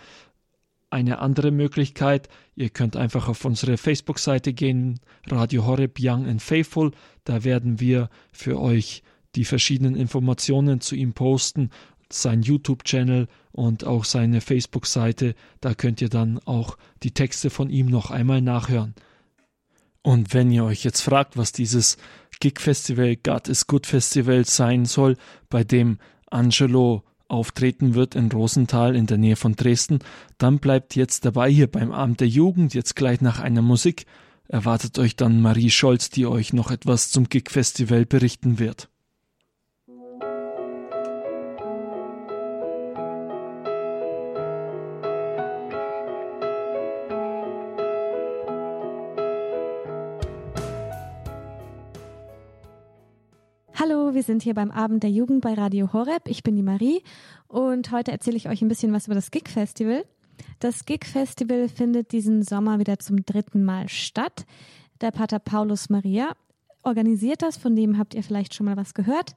Eine 0.91 1.19
andere 1.19 1.51
Möglichkeit, 1.51 2.29
ihr 2.55 2.69
könnt 2.69 2.95
einfach 2.95 3.27
auf 3.27 3.43
unsere 3.45 3.77
Facebook-Seite 3.77 4.53
gehen, 4.53 4.99
Radio 5.27 5.65
Horeb 5.65 5.97
Young 5.99 6.27
and 6.27 6.41
Faithful. 6.41 6.91
Da 7.23 7.43
werden 7.43 7.79
wir 7.79 8.09
für 8.31 8.59
euch 8.59 9.01
die 9.35 9.45
verschiedenen 9.45 9.95
Informationen 9.95 10.81
zu 10.81 10.95
ihm 10.95 11.13
posten, 11.13 11.71
sein 12.09 12.41
YouTube-Channel 12.41 13.27
und 13.51 13.85
auch 13.85 14.05
seine 14.05 14.41
Facebook-Seite. 14.41 15.33
Da 15.61 15.73
könnt 15.73 16.01
ihr 16.01 16.09
dann 16.09 16.39
auch 16.39 16.77
die 17.03 17.11
Texte 17.11 17.49
von 17.49 17.69
ihm 17.69 17.87
noch 17.87 18.11
einmal 18.11 18.41
nachhören. 18.41 18.93
Und 20.03 20.33
wenn 20.33 20.51
ihr 20.51 20.63
euch 20.63 20.83
jetzt 20.83 21.01
fragt, 21.01 21.37
was 21.37 21.51
dieses 21.51 21.97
Gig-Festival, 22.39 23.17
God 23.17 23.47
is 23.47 23.67
Good 23.67 23.85
Festival 23.85 24.45
sein 24.45 24.85
soll, 24.85 25.15
bei 25.49 25.63
dem 25.63 25.99
Angelo 26.29 27.03
auftreten 27.27 27.93
wird 27.93 28.15
in 28.15 28.31
Rosenthal 28.31 28.95
in 28.95 29.05
der 29.05 29.17
Nähe 29.17 29.35
von 29.35 29.55
Dresden, 29.55 29.99
dann 30.37 30.59
bleibt 30.59 30.95
jetzt 30.95 31.23
dabei 31.25 31.49
hier 31.49 31.67
beim 31.67 31.91
Abend 31.91 32.19
der 32.19 32.27
Jugend, 32.27 32.73
jetzt 32.73 32.95
gleich 32.95 33.21
nach 33.21 33.39
einer 33.39 33.61
Musik. 33.61 34.05
Erwartet 34.47 34.99
euch 34.99 35.15
dann 35.15 35.41
Marie 35.41 35.69
Scholz, 35.69 36.09
die 36.09 36.25
euch 36.25 36.51
noch 36.51 36.71
etwas 36.71 37.11
zum 37.11 37.29
Gig-Festival 37.29 38.05
berichten 38.05 38.59
wird. 38.59 38.90
Wir 54.21 54.25
sind 54.25 54.43
hier 54.43 54.53
beim 54.53 54.69
Abend 54.69 55.01
der 55.01 55.09
Jugend 55.09 55.41
bei 55.41 55.55
Radio 55.55 55.93
Horeb. 55.93 56.27
Ich 56.27 56.43
bin 56.43 56.55
die 56.55 56.61
Marie 56.61 57.01
und 57.47 57.91
heute 57.91 58.11
erzähle 58.11 58.37
ich 58.37 58.47
euch 58.49 58.61
ein 58.61 58.67
bisschen 58.67 58.93
was 58.93 59.07
über 59.07 59.15
das 59.15 59.31
Gig 59.31 59.49
Festival. 59.49 60.05
Das 60.59 60.85
Gig 60.85 61.05
Festival 61.05 61.67
findet 61.67 62.11
diesen 62.11 62.43
Sommer 62.43 62.77
wieder 62.77 62.99
zum 62.99 63.25
dritten 63.25 63.63
Mal 63.63 63.89
statt. 63.89 64.45
Der 65.01 65.09
Pater 65.09 65.39
Paulus 65.39 65.89
Maria 65.89 66.33
organisiert 66.83 67.41
das, 67.41 67.57
von 67.57 67.75
dem 67.75 67.97
habt 67.97 68.13
ihr 68.13 68.21
vielleicht 68.21 68.53
schon 68.53 68.67
mal 68.67 68.77
was 68.77 68.93
gehört. 68.93 69.33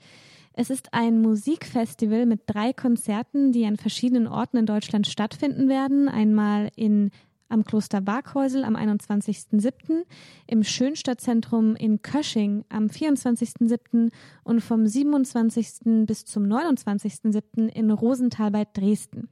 Es 0.52 0.68
ist 0.68 0.92
ein 0.92 1.22
Musikfestival 1.22 2.26
mit 2.26 2.42
drei 2.44 2.74
Konzerten, 2.74 3.52
die 3.52 3.64
an 3.64 3.78
verschiedenen 3.78 4.26
Orten 4.26 4.58
in 4.58 4.66
Deutschland 4.66 5.06
stattfinden 5.06 5.70
werden. 5.70 6.10
Einmal 6.10 6.68
in 6.76 7.10
am 7.48 7.64
Kloster 7.64 8.00
Barkhäusel 8.00 8.64
am 8.64 8.76
21.07., 8.76 10.04
im 10.46 10.64
Schönstadtzentrum 10.64 11.76
in 11.76 12.02
Kösching 12.02 12.64
am 12.68 12.86
24.07. 12.86 14.10
und 14.42 14.60
vom 14.60 14.86
27. 14.86 16.06
bis 16.06 16.24
zum 16.24 16.44
29.07. 16.44 17.68
in 17.68 17.90
Rosenthal 17.90 18.50
bei 18.50 18.64
Dresden. 18.72 19.28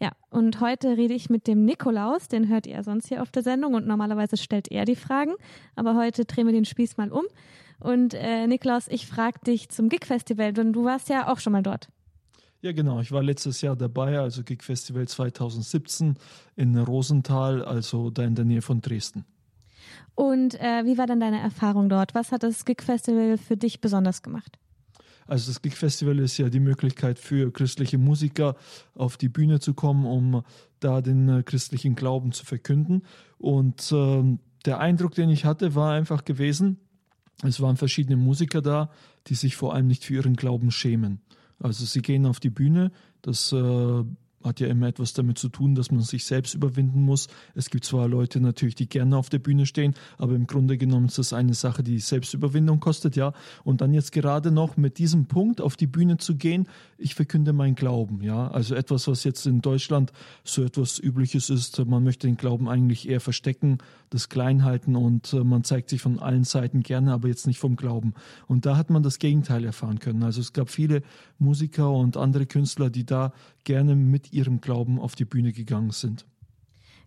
Ja, 0.00 0.12
und 0.30 0.60
heute 0.60 0.96
rede 0.96 1.12
ich 1.12 1.28
mit 1.28 1.46
dem 1.46 1.64
Nikolaus, 1.64 2.28
den 2.28 2.48
hört 2.48 2.66
ihr 2.66 2.82
sonst 2.82 3.08
hier 3.08 3.20
auf 3.20 3.30
der 3.30 3.42
Sendung 3.42 3.74
und 3.74 3.86
normalerweise 3.86 4.38
stellt 4.38 4.70
er 4.72 4.86
die 4.86 4.96
Fragen, 4.96 5.34
aber 5.76 5.94
heute 5.94 6.24
drehen 6.24 6.46
wir 6.46 6.54
den 6.54 6.64
Spieß 6.64 6.96
mal 6.96 7.12
um. 7.12 7.24
Und 7.80 8.14
äh, 8.14 8.46
Nikolaus, 8.46 8.88
ich 8.88 9.06
frage 9.06 9.40
dich 9.46 9.68
zum 9.68 9.88
Gig-Festival, 9.88 10.52
denn 10.52 10.72
du 10.72 10.84
warst 10.84 11.08
ja 11.08 11.30
auch 11.30 11.38
schon 11.38 11.52
mal 11.52 11.62
dort. 11.62 11.88
Ja, 12.62 12.72
genau. 12.72 13.00
Ich 13.00 13.10
war 13.10 13.22
letztes 13.22 13.62
Jahr 13.62 13.74
dabei, 13.74 14.18
also 14.18 14.42
Gig 14.42 14.62
Festival 14.62 15.08
2017 15.08 16.16
in 16.56 16.76
Rosenthal, 16.76 17.64
also 17.64 18.10
da 18.10 18.24
in 18.24 18.34
der 18.34 18.44
Nähe 18.44 18.60
von 18.60 18.82
Dresden. 18.82 19.24
Und 20.14 20.60
äh, 20.60 20.84
wie 20.84 20.98
war 20.98 21.06
dann 21.06 21.20
deine 21.20 21.40
Erfahrung 21.40 21.88
dort? 21.88 22.14
Was 22.14 22.32
hat 22.32 22.42
das 22.42 22.66
Gig 22.66 22.82
Festival 22.82 23.38
für 23.38 23.56
dich 23.56 23.80
besonders 23.80 24.22
gemacht? 24.22 24.58
Also 25.26 25.50
das 25.50 25.62
Gig 25.62 25.74
Festival 25.74 26.18
ist 26.18 26.36
ja 26.36 26.50
die 26.50 26.60
Möglichkeit 26.60 27.18
für 27.18 27.52
christliche 27.52 27.98
Musiker 27.98 28.56
auf 28.94 29.16
die 29.16 29.28
Bühne 29.28 29.60
zu 29.60 29.72
kommen, 29.74 30.04
um 30.04 30.42
da 30.80 31.00
den 31.00 31.28
äh, 31.28 31.42
christlichen 31.42 31.94
Glauben 31.94 32.32
zu 32.32 32.44
verkünden. 32.44 33.04
Und 33.38 33.90
äh, 33.92 34.38
der 34.66 34.80
Eindruck, 34.80 35.14
den 35.14 35.30
ich 35.30 35.46
hatte, 35.46 35.74
war 35.74 35.92
einfach 35.92 36.24
gewesen, 36.24 36.78
es 37.42 37.60
waren 37.60 37.76
verschiedene 37.76 38.16
Musiker 38.16 38.60
da, 38.60 38.90
die 39.28 39.34
sich 39.34 39.56
vor 39.56 39.74
allem 39.74 39.86
nicht 39.86 40.04
für 40.04 40.14
ihren 40.14 40.36
Glauben 40.36 40.70
schämen. 40.70 41.22
Also 41.60 41.84
sie 41.84 42.02
gehen 42.02 42.26
auf 42.26 42.40
die 42.40 42.50
Bühne, 42.50 42.90
das 43.22 43.52
äh, 43.52 44.04
hat 44.42 44.60
ja 44.60 44.68
immer 44.68 44.88
etwas 44.88 45.12
damit 45.12 45.38
zu 45.38 45.48
tun, 45.48 45.74
dass 45.74 45.90
man 45.90 46.00
sich 46.00 46.24
selbst 46.24 46.54
überwinden 46.54 47.02
muss. 47.02 47.28
Es 47.54 47.70
gibt 47.70 47.84
zwar 47.84 48.08
Leute 48.08 48.40
natürlich, 48.40 48.74
die 48.74 48.88
gerne 48.88 49.16
auf 49.16 49.28
der 49.28 49.38
Bühne 49.38 49.66
stehen, 49.66 49.94
aber 50.18 50.34
im 50.34 50.46
Grunde 50.46 50.78
genommen 50.78 51.06
ist 51.06 51.18
das 51.18 51.32
eine 51.32 51.54
Sache, 51.54 51.82
die 51.82 51.98
Selbstüberwindung 51.98 52.80
kostet, 52.80 53.16
ja. 53.16 53.32
Und 53.64 53.80
dann 53.80 53.92
jetzt 53.92 54.12
gerade 54.12 54.50
noch 54.50 54.76
mit 54.76 54.98
diesem 54.98 55.26
Punkt 55.26 55.60
auf 55.60 55.76
die 55.76 55.86
Bühne 55.86 56.16
zu 56.16 56.36
gehen, 56.36 56.68
ich 56.96 57.14
verkünde 57.14 57.52
meinen 57.52 57.74
Glauben, 57.74 58.22
ja. 58.22 58.48
Also 58.48 58.74
etwas, 58.74 59.08
was 59.08 59.24
jetzt 59.24 59.46
in 59.46 59.60
Deutschland 59.60 60.12
so 60.44 60.64
etwas 60.64 60.98
Übliches 60.98 61.50
ist, 61.50 61.84
man 61.84 62.02
möchte 62.02 62.26
den 62.26 62.36
Glauben 62.36 62.68
eigentlich 62.68 63.08
eher 63.08 63.20
verstecken, 63.20 63.78
das 64.08 64.28
klein 64.28 64.64
halten 64.64 64.96
und 64.96 65.32
äh, 65.32 65.44
man 65.44 65.64
zeigt 65.64 65.90
sich 65.90 66.00
von 66.00 66.18
allen 66.18 66.44
Seiten 66.44 66.82
gerne, 66.82 67.12
aber 67.12 67.28
jetzt 67.28 67.46
nicht 67.46 67.58
vom 67.58 67.76
Glauben. 67.76 68.14
Und 68.46 68.66
da 68.66 68.76
hat 68.76 68.90
man 68.90 69.02
das 69.02 69.18
Gegenteil 69.18 69.64
erfahren 69.64 69.98
können. 69.98 70.22
Also 70.22 70.40
es 70.40 70.52
gab 70.52 70.68
viele 70.68 71.02
Musiker 71.38 71.92
und 71.92 72.16
andere 72.16 72.46
Künstler, 72.46 72.90
die 72.90 73.04
da 73.04 73.32
gerne 73.64 73.94
mit 73.94 74.29
ihrem 74.30 74.60
Glauben 74.60 74.98
auf 74.98 75.14
die 75.14 75.24
Bühne 75.24 75.52
gegangen 75.52 75.90
sind. 75.90 76.26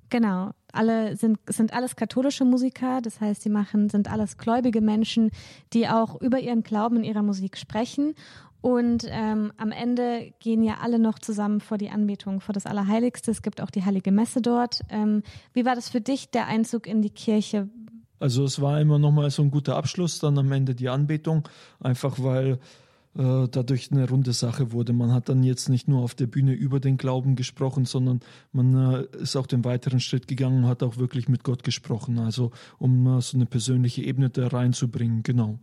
Genau, 0.09 0.51
alle 0.71 1.15
sind, 1.17 1.39
sind 1.47 1.73
alles 1.73 1.95
katholische 1.95 2.45
Musiker, 2.45 3.01
das 3.01 3.19
heißt, 3.19 3.43
die 3.45 3.49
machen, 3.49 3.89
sind 3.89 4.11
alles 4.11 4.37
gläubige 4.37 4.81
Menschen, 4.81 5.31
die 5.73 5.87
auch 5.87 6.21
über 6.21 6.39
ihren 6.39 6.61
Glauben 6.61 6.97
in 6.97 7.03
ihrer 7.03 7.23
Musik 7.23 7.57
sprechen. 7.57 8.13
Und 8.61 9.05
ähm, 9.09 9.51
am 9.57 9.71
Ende 9.71 10.33
gehen 10.39 10.63
ja 10.63 10.77
alle 10.81 10.99
noch 10.99 11.19
zusammen 11.19 11.59
vor 11.59 11.77
die 11.77 11.89
Anbetung, 11.89 12.39
vor 12.39 12.53
das 12.53 12.65
Allerheiligste. 12.65 13.31
Es 13.31 13.41
gibt 13.41 13.59
auch 13.59 13.71
die 13.71 13.83
Heilige 13.83 14.11
Messe 14.11 14.41
dort. 14.41 14.81
Ähm, 14.89 15.23
wie 15.51 15.65
war 15.65 15.75
das 15.75 15.89
für 15.89 15.99
dich, 15.99 16.29
der 16.29 16.47
Einzug 16.47 16.87
in 16.87 17.01
die 17.01 17.09
Kirche? 17.09 17.67
Also 18.19 18.45
es 18.45 18.61
war 18.61 18.79
immer 18.79 18.99
nochmal 18.99 19.31
so 19.31 19.41
ein 19.41 19.51
guter 19.51 19.75
Abschluss, 19.75 20.19
dann 20.19 20.37
am 20.37 20.49
Ende 20.53 20.75
die 20.75 20.87
Anbetung, 20.87 21.49
einfach 21.81 22.23
weil 22.23 22.57
äh, 23.15 23.47
dadurch 23.49 23.91
eine 23.91 24.09
runde 24.09 24.33
Sache 24.33 24.71
wurde. 24.71 24.93
Man 24.93 25.11
hat 25.11 25.29
dann 25.29 25.43
jetzt 25.43 25.69
nicht 25.69 25.87
nur 25.87 26.01
auf 26.01 26.15
der 26.15 26.27
Bühne 26.27 26.53
über 26.53 26.79
den 26.79 26.97
Glauben 26.97 27.35
gesprochen, 27.35 27.85
sondern 27.85 28.21
man 28.51 28.75
äh, 28.75 29.17
ist 29.21 29.35
auch 29.35 29.47
den 29.47 29.63
weiteren 29.63 29.99
Schritt 29.99 30.27
gegangen 30.27 30.63
und 30.63 30.69
hat 30.69 30.83
auch 30.83 30.97
wirklich 30.97 31.27
mit 31.29 31.43
Gott 31.43 31.63
gesprochen, 31.63 32.19
also 32.19 32.51
um 32.79 33.05
äh, 33.05 33.21
so 33.21 33.37
eine 33.37 33.45
persönliche 33.45 34.01
Ebene 34.03 34.29
da 34.29 34.47
reinzubringen, 34.47 35.23
genau. 35.23 35.59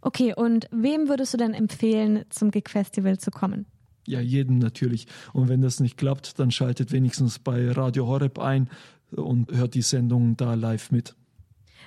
Okay, 0.00 0.34
und 0.34 0.68
wem 0.70 1.08
würdest 1.08 1.34
du 1.34 1.38
denn 1.38 1.54
empfehlen, 1.54 2.24
zum 2.30 2.50
Gig 2.50 2.68
Festival 2.68 3.18
zu 3.18 3.30
kommen? 3.30 3.66
Ja, 4.06 4.20
jedem 4.20 4.58
natürlich. 4.58 5.06
Und 5.32 5.48
wenn 5.48 5.62
das 5.62 5.80
nicht 5.80 5.96
klappt, 5.96 6.38
dann 6.38 6.50
schaltet 6.50 6.92
wenigstens 6.92 7.38
bei 7.38 7.70
Radio 7.70 8.06
Horeb 8.06 8.38
ein 8.38 8.68
und 9.10 9.50
hört 9.50 9.74
die 9.74 9.82
Sendung 9.82 10.36
da 10.36 10.54
live 10.54 10.90
mit. 10.90 11.14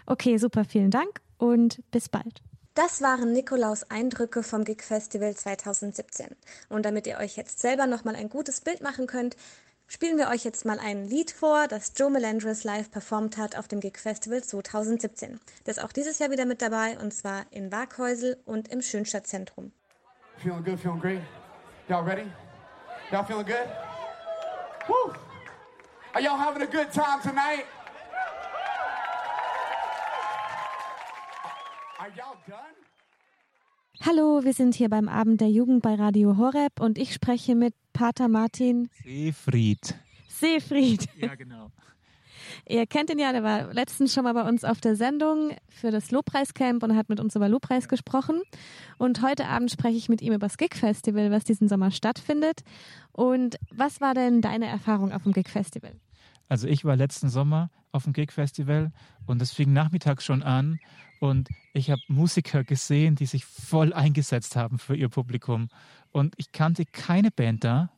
Okay, 0.06 0.38
super, 0.38 0.66
vielen 0.66 0.90
Dank 0.92 1.22
und 1.38 1.82
bis 1.92 2.10
bald. 2.10 2.42
Das 2.78 3.02
waren 3.02 3.34
Nikolaus 3.34 3.90
Eindrücke 3.90 4.44
vom 4.44 4.64
Gig 4.64 4.84
Festival 4.84 5.36
2017. 5.36 6.28
Und 6.70 6.86
damit 6.86 7.08
ihr 7.08 7.18
euch 7.18 7.36
jetzt 7.36 7.60
selber 7.60 7.88
nochmal 7.88 8.16
ein 8.16 8.30
gutes 8.30 8.62
Bild 8.62 8.82
machen 8.82 9.08
könnt, 9.08 9.36
spielen 9.88 10.20
wir 10.20 10.28
euch 10.28 10.44
jetzt 10.44 10.64
mal 10.64 10.78
ein 10.78 11.04
Lied 11.04 11.32
vor, 11.32 11.68
das 11.68 11.94
Joe 11.96 12.12
Melandris 12.12 12.64
live 12.66 12.92
performt 12.92 13.36
hat 13.38 13.58
auf 13.58 13.68
dem 13.68 13.80
Gig 13.80 13.98
Festival 13.98 14.44
2017. 14.44 15.40
Das 15.64 15.78
ist 15.78 15.84
auch 15.84 15.92
dieses 15.92 16.20
Jahr 16.20 16.30
wieder 16.30 16.46
mit 16.46 16.62
dabei 16.62 17.00
und 17.00 17.16
zwar 17.16 17.48
in 17.50 17.72
Waghäusel 17.72 18.38
und 18.46 18.68
im 18.68 18.84
Schönstadtzentrum. 18.84 19.72
Feeling 20.38 20.64
good, 20.64 20.80
feeling 20.80 21.00
great. 21.00 21.22
Y'all 21.90 22.06
ready? 22.06 22.30
Y'all 23.12 23.26
feeling 23.26 23.48
good? 23.48 23.68
Woo! 24.88 25.16
Are 26.14 26.22
y'all 26.22 26.38
having 26.38 26.62
a 26.62 26.68
good 26.68 26.92
time 26.94 27.24
tonight? 27.24 27.66
Hallo, 34.06 34.44
wir 34.44 34.54
sind 34.54 34.76
hier 34.76 34.90
beim 34.90 35.10
Abend 35.10 35.42
der 35.42 35.50
Jugend 35.50 35.82
bei 35.82 35.96
Radio 35.96 36.38
Horeb 36.38 36.80
und 36.80 36.98
ich 36.98 37.14
spreche 37.14 37.56
mit 37.56 37.74
Pater 37.94 38.28
Martin 38.28 38.90
Seefried. 39.04 39.96
Seefried. 40.30 41.08
Ja, 41.18 41.36
genau. 41.36 41.72
Ihr 42.68 42.86
kennt 42.86 43.10
ihn 43.10 43.20
ja, 43.20 43.32
der 43.32 43.44
war 43.44 43.74
letztens 43.74 44.14
schon 44.14 44.24
mal 44.24 44.34
bei 44.34 44.48
uns 44.48 44.64
auf 44.64 44.80
der 44.80 44.96
Sendung 44.96 45.52
für 45.70 45.92
das 45.92 46.12
Lobpreiscamp 46.12 46.84
und 46.84 46.96
hat 46.96 47.10
mit 47.10 47.20
uns 47.20 47.36
über 47.36 47.50
Lobpreis 47.50 47.88
gesprochen. 47.88 48.42
Und 48.98 49.22
heute 49.22 49.48
Abend 49.48 49.72
spreche 49.72 49.98
ich 49.98 50.10
mit 50.10 50.22
ihm 50.22 50.34
über 50.34 50.48
das 50.48 50.58
Gig 50.58 50.76
Festival, 50.76 51.32
was 51.32 51.44
diesen 51.44 51.68
Sommer 51.68 51.92
stattfindet. 51.92 52.62
Und 53.12 53.58
was 53.72 54.00
war 54.00 54.14
denn 54.14 54.42
deine 54.42 54.68
Erfahrung 54.68 55.12
auf 55.12 55.24
dem 55.24 55.34
Gig 55.34 55.50
Festival? 55.50 55.94
Also 56.50 56.68
ich 56.68 56.86
war 56.86 56.96
letzten 56.96 57.30
Sommer 57.30 57.70
auf 57.92 58.04
dem 58.04 58.14
Gig 58.14 58.32
Festival 58.32 58.92
und 59.26 59.42
es 59.42 59.52
fing 59.52 59.74
nachmittags 59.74 60.24
schon 60.24 60.44
an 60.44 60.80
und 61.20 61.50
ich 61.74 61.90
habe 61.92 62.02
Musiker 62.08 62.64
gesehen, 62.64 63.16
die 63.16 63.26
sich 63.26 63.46
voll 63.46 63.94
eingesetzt 63.94 64.56
haben 64.56 64.80
für 64.80 64.96
ihr 64.96 65.10
Publikum. 65.10 65.70
Und 66.12 66.36
ich 66.38 66.52
kannte 66.52 66.86
keine 66.86 67.32
Band 67.32 67.64
da. 67.64 67.92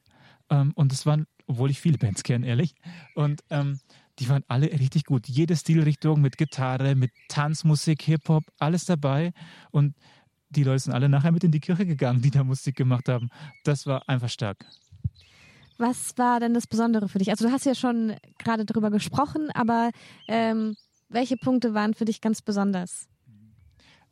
Ähm, 0.50 0.72
und 0.76 0.92
es 0.94 1.06
waren, 1.06 1.28
obwohl 1.48 1.70
ich 1.70 1.80
viele 1.80 1.98
Bands 1.98 2.24
kenne, 2.24 2.48
ehrlich. 2.48 2.76
Und 3.16 3.42
ähm, 3.50 3.80
die 4.20 4.30
waren 4.30 4.44
alle 4.48 4.68
richtig 4.68 5.06
gut. 5.06 5.28
Jede 5.28 5.56
Stilrichtung 5.56 6.22
mit 6.22 6.38
Gitarre, 6.38 6.96
mit 6.96 7.12
Tanzmusik, 7.30 8.02
Hip-Hop, 8.04 8.44
alles 8.58 8.86
dabei. 8.86 9.32
Und 9.72 9.96
die 10.50 10.64
Leute 10.64 10.80
sind 10.80 10.94
alle 10.94 11.10
nachher 11.10 11.32
mit 11.32 11.44
in 11.44 11.52
die 11.52 11.60
Kirche 11.60 11.86
gegangen, 11.86 12.22
die 12.22 12.32
da 12.32 12.44
Musik 12.44 12.76
gemacht 12.76 13.08
haben. 13.08 13.30
Das 13.64 13.86
war 13.86 14.08
einfach 14.10 14.30
stark. 14.30 14.66
Was 15.78 16.18
war 16.18 16.42
denn 16.42 16.54
das 16.54 16.68
Besondere 16.68 17.08
für 17.08 17.20
dich? 17.20 17.30
Also 17.30 17.48
du 17.48 17.54
hast 17.54 17.66
ja 17.66 17.74
schon 17.74 18.16
gerade 18.38 18.66
darüber 18.66 18.92
gesprochen, 18.92 19.50
aber 19.54 19.92
ähm, 20.28 20.76
welche 21.10 21.38
Punkte 21.38 21.74
waren 21.74 21.94
für 21.94 22.06
dich 22.06 22.22
ganz 22.22 22.42
besonders? 22.42 23.08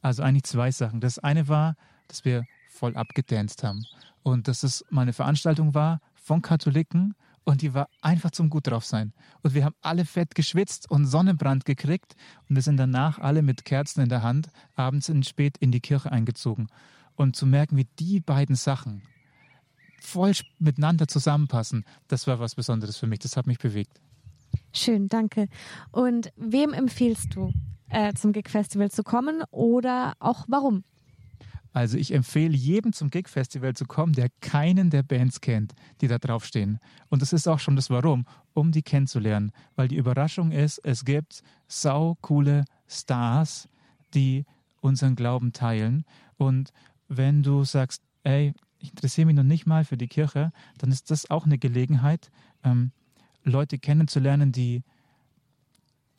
Also 0.02 0.24
eigentlich 0.24 0.44
zwei 0.44 0.72
Sachen. 0.72 1.00
Das 1.00 1.20
eine 1.20 1.48
war, 1.48 1.76
dass 2.08 2.26
wir 2.26 2.46
voll 2.70 2.96
abgedanced 2.96 3.64
haben 3.64 3.86
und 4.24 4.48
dass 4.48 4.64
es 4.64 4.86
mal 4.90 5.02
eine 5.02 5.14
Veranstaltung 5.14 5.74
war 5.74 6.00
von 6.16 6.42
Katholiken 6.42 7.16
und 7.44 7.62
die 7.62 7.74
war 7.74 7.90
einfach 8.02 8.32
zum 8.32 8.50
gut 8.50 8.68
drauf 8.68 8.86
sein. 8.86 9.14
Und 9.42 9.54
wir 9.54 9.64
haben 9.64 9.76
alle 9.82 10.06
fett 10.06 10.36
geschwitzt 10.36 10.92
und 10.92 11.06
Sonnenbrand 11.06 11.66
gekriegt 11.66 12.16
und 12.50 12.56
wir 12.56 12.62
sind 12.62 12.78
danach 12.78 13.20
alle 13.20 13.42
mit 13.42 13.64
Kerzen 13.64 14.02
in 14.02 14.10
der 14.10 14.22
Hand 14.22 14.50
abends 14.76 15.08
in 15.08 15.24
spät 15.24 15.58
in 15.58 15.72
die 15.72 15.80
Kirche 15.80 16.12
eingezogen. 16.12 16.68
Und 17.16 17.36
zu 17.36 17.46
merken, 17.46 17.78
wie 17.78 17.88
die 18.00 18.20
beiden 18.20 18.56
Sachen 18.56 19.02
voll 20.02 20.34
miteinander 20.60 21.08
zusammenpassen, 21.08 21.86
das 22.08 22.28
war 22.28 22.40
was 22.40 22.56
Besonderes 22.56 22.98
für 22.98 23.08
mich. 23.08 23.20
Das 23.20 23.38
hat 23.38 23.48
mich 23.48 23.60
bewegt. 23.60 24.00
Schön, 24.78 25.08
danke. 25.08 25.48
Und 25.92 26.32
wem 26.36 26.72
empfiehlst 26.72 27.36
du, 27.36 27.52
äh, 27.90 28.14
zum 28.14 28.32
Gig 28.32 28.48
Festival 28.48 28.92
zu 28.92 29.04
kommen 29.04 29.42
oder 29.50 30.14
auch 30.20 30.46
warum? 30.48 30.84
Also 31.74 31.98
ich 31.98 32.14
empfehle 32.14 32.56
jedem 32.56 32.94
zum 32.94 33.10
Gig 33.10 33.28
Festival 33.28 33.74
zu 33.74 33.86
kommen, 33.86 34.14
der 34.14 34.30
keinen 34.40 34.92
der 34.92 35.02
Bands 35.02 35.42
kennt, 35.42 35.74
die 36.02 36.08
da 36.08 36.20
draufstehen. 36.20 36.80
Und 37.10 37.24
das 37.24 37.34
ist 37.34 37.48
auch 37.48 37.58
schon 37.58 37.76
das 37.76 37.90
Warum, 37.90 38.26
um 38.54 38.72
die 38.72 38.84
kennenzulernen. 38.84 39.52
Weil 39.76 39.88
die 39.88 39.96
Überraschung 39.96 40.52
ist, 40.52 40.80
es 40.84 41.04
gibt 41.06 41.42
sau 41.68 42.16
coole 42.22 42.66
Stars, 42.88 43.70
die 44.14 44.46
unseren 44.80 45.16
Glauben 45.16 45.54
teilen. 45.54 46.06
Und 46.38 46.72
wenn 47.08 47.42
du 47.42 47.64
sagst, 47.64 48.04
ey, 48.24 48.54
ich 48.78 48.92
interessiere 48.92 49.26
mich 49.26 49.36
noch 49.36 49.44
nicht 49.44 49.66
mal 49.66 49.86
für 49.86 49.98
die 49.98 50.08
Kirche, 50.08 50.52
dann 50.78 50.92
ist 50.92 51.10
das 51.10 51.32
auch 51.32 51.46
eine 51.46 51.58
Gelegenheit, 51.58 52.30
ähm, 52.64 52.92
Leute 53.48 53.78
kennenzulernen, 53.78 54.52
die 54.52 54.84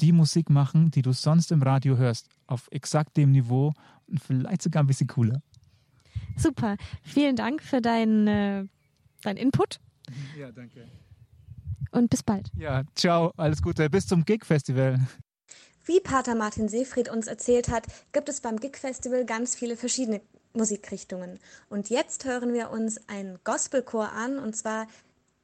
die 0.01 0.13
Musik 0.13 0.49
machen, 0.51 0.91
die 0.91 1.03
du 1.03 1.13
sonst 1.13 1.51
im 1.51 1.63
Radio 1.63 1.97
hörst, 1.97 2.29
auf 2.47 2.69
exakt 2.71 3.17
dem 3.17 3.33
Niveau 3.33 3.73
und 4.07 4.21
vielleicht 4.21 4.63
sogar 4.63 4.83
ein 4.83 4.87
bisschen 4.87 5.09
cooler. 5.09 5.43
Super. 6.37 6.77
Vielen 7.03 7.37
Dank 7.37 7.63
für 7.63 7.81
deinen 7.81 8.29
äh, 8.29 8.65
dein 9.23 9.37
Input. 9.37 9.81
Ja, 10.39 10.51
danke. 10.53 10.89
Und 11.91 12.11
bis 12.11 12.23
bald. 12.23 12.51
Ja, 12.57 12.85
ciao, 12.95 13.33
alles 13.37 13.63
Gute. 13.63 13.89
Bis 13.91 14.07
zum 14.07 14.25
Gig-Festival. 14.25 15.01
Wie 15.85 16.01
Pater 16.01 16.35
Martin 16.35 16.69
Seefried 16.69 17.09
uns 17.09 17.27
erzählt 17.27 17.71
hat, 17.71 17.87
gibt 18.13 18.29
es 18.29 18.41
beim 18.41 18.59
Gig-Festival 18.59 19.25
ganz 19.25 19.55
viele 19.55 19.77
verschiedene 19.77 20.21
Musikrichtungen. 20.53 21.39
Und 21.71 21.89
jetzt 21.89 22.25
hören 22.27 22.53
wir 22.53 22.71
uns 22.71 23.09
einen 23.09 23.39
Gospelchor 23.45 24.13
an, 24.13 24.39
und 24.39 24.55
zwar 24.55 24.87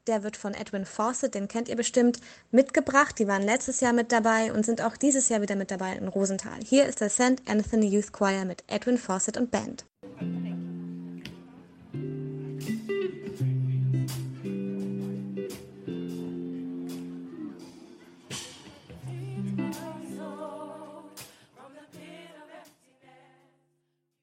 der 0.06 0.22
wird 0.22 0.36
von 0.36 0.54
Edwin 0.54 0.84
Fawcett, 0.84 1.34
den 1.34 1.48
kennt 1.48 1.68
ihr 1.68 1.76
bestimmt, 1.76 2.20
mitgebracht. 2.50 3.18
Die 3.18 3.26
waren 3.26 3.42
letztes 3.42 3.80
Jahr 3.80 3.92
mit 3.92 4.12
dabei 4.12 4.52
und 4.52 4.66
sind 4.66 4.82
auch 4.82 4.96
dieses 4.96 5.28
Jahr 5.28 5.40
wieder 5.40 5.56
mit 5.56 5.70
dabei 5.70 5.96
in 5.96 6.08
Rosenthal. 6.08 6.58
Hier 6.64 6.86
ist 6.86 7.00
der 7.00 7.10
St. 7.10 7.42
Anthony 7.46 7.86
Youth 7.86 8.12
Choir 8.12 8.44
mit 8.44 8.64
Edwin 8.66 8.98
Fawcett 8.98 9.36
und 9.36 9.50
Band. 9.50 9.84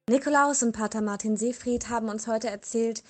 Nikolaus 0.07 0.61
und 0.61 0.73
Pater 0.73 0.99
Martin 0.99 1.37
Seefried 1.37 1.87
haben 1.87 2.09
uns 2.09 2.27
heute 2.27 2.49
erzählt, 2.49 3.01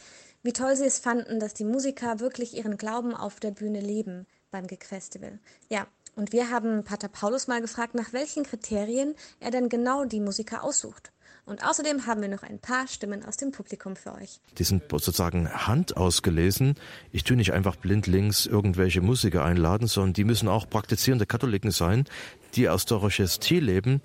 wie 0.43 0.53
toll 0.53 0.75
sie 0.75 0.85
es 0.85 0.99
fanden, 0.99 1.39
dass 1.39 1.53
die 1.53 1.65
Musiker 1.65 2.19
wirklich 2.19 2.55
ihren 2.55 2.77
Glauben 2.77 3.13
auf 3.13 3.39
der 3.39 3.51
Bühne 3.51 3.79
leben 3.79 4.25
beim 4.49 4.67
Gig 4.67 4.83
Festival. 4.83 5.39
Ja, 5.69 5.87
und 6.15 6.33
wir 6.33 6.49
haben 6.49 6.83
Pater 6.83 7.07
Paulus 7.07 7.47
mal 7.47 7.61
gefragt, 7.61 7.95
nach 7.95 8.11
welchen 8.11 8.43
Kriterien 8.43 9.15
er 9.39 9.51
denn 9.51 9.69
genau 9.69 10.05
die 10.05 10.19
Musiker 10.19 10.63
aussucht. 10.63 11.11
Und 11.45 11.65
außerdem 11.65 12.05
haben 12.05 12.21
wir 12.21 12.27
noch 12.27 12.43
ein 12.43 12.59
paar 12.59 12.87
Stimmen 12.87 13.25
aus 13.25 13.37
dem 13.37 13.51
Publikum 13.51 13.95
für 13.95 14.13
euch. 14.13 14.39
Die 14.57 14.63
sind 14.63 14.83
sozusagen 14.89 15.49
handausgelesen. 15.49 16.75
Ich 17.11 17.23
tue 17.23 17.35
nicht 17.35 17.53
einfach 17.53 17.75
blindlings 17.77 18.45
irgendwelche 18.45 19.01
Musiker 19.01 19.43
einladen, 19.43 19.87
sondern 19.87 20.13
die 20.13 20.23
müssen 20.23 20.47
auch 20.47 20.69
praktizierende 20.69 21.25
Katholiken 21.25 21.71
sein, 21.71 22.05
die 22.53 22.69
aus 22.69 22.85
der 22.85 23.01
Eucharistie 23.01 23.59
leben. 23.59 24.01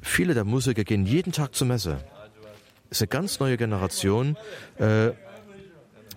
Viele 0.00 0.32
der 0.32 0.44
Musiker 0.44 0.84
gehen 0.84 1.04
jeden 1.04 1.32
Tag 1.32 1.54
zur 1.54 1.66
Messe 1.66 1.98
ist 2.90 3.02
eine 3.02 3.08
ganz 3.08 3.40
neue 3.40 3.56
Generation 3.56 4.36
äh, 4.78 5.10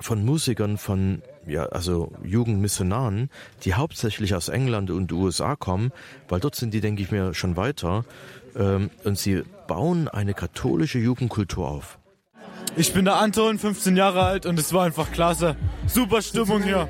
von 0.02 0.26
Musikern, 0.26 0.78
von 0.78 1.22
ja, 1.46 1.66
also 1.66 2.12
Jugendmissionaren, 2.24 3.30
die 3.64 3.74
hauptsächlich 3.74 4.36
aus 4.36 4.50
England 4.50 4.92
und 4.92 5.12
USA 5.12 5.56
kommen, 5.56 5.92
weil 6.30 6.40
dort 6.40 6.56
sind 6.56 6.74
die, 6.74 6.82
denke 6.82 7.02
ich 7.02 7.12
mir, 7.12 7.34
schon 7.34 7.58
weiter. 7.58 8.06
Ähm, 8.56 8.90
und 9.04 9.18
sie 9.18 9.44
bauen 9.68 10.08
eine 10.08 10.34
katholische 10.34 11.00
Jugendkultur 11.00 11.68
auf. 11.68 11.98
Ich 12.76 12.94
bin 12.94 13.06
der 13.06 13.18
Anton, 13.18 13.60
15 13.60 13.98
Jahre 13.98 14.24
alt 14.24 14.46
und 14.46 14.58
es 14.58 14.74
war 14.74 14.86
einfach 14.86 15.12
klasse. 15.12 15.56
Super 15.88 16.22
Stimmung 16.22 16.64
hier. 16.64 16.88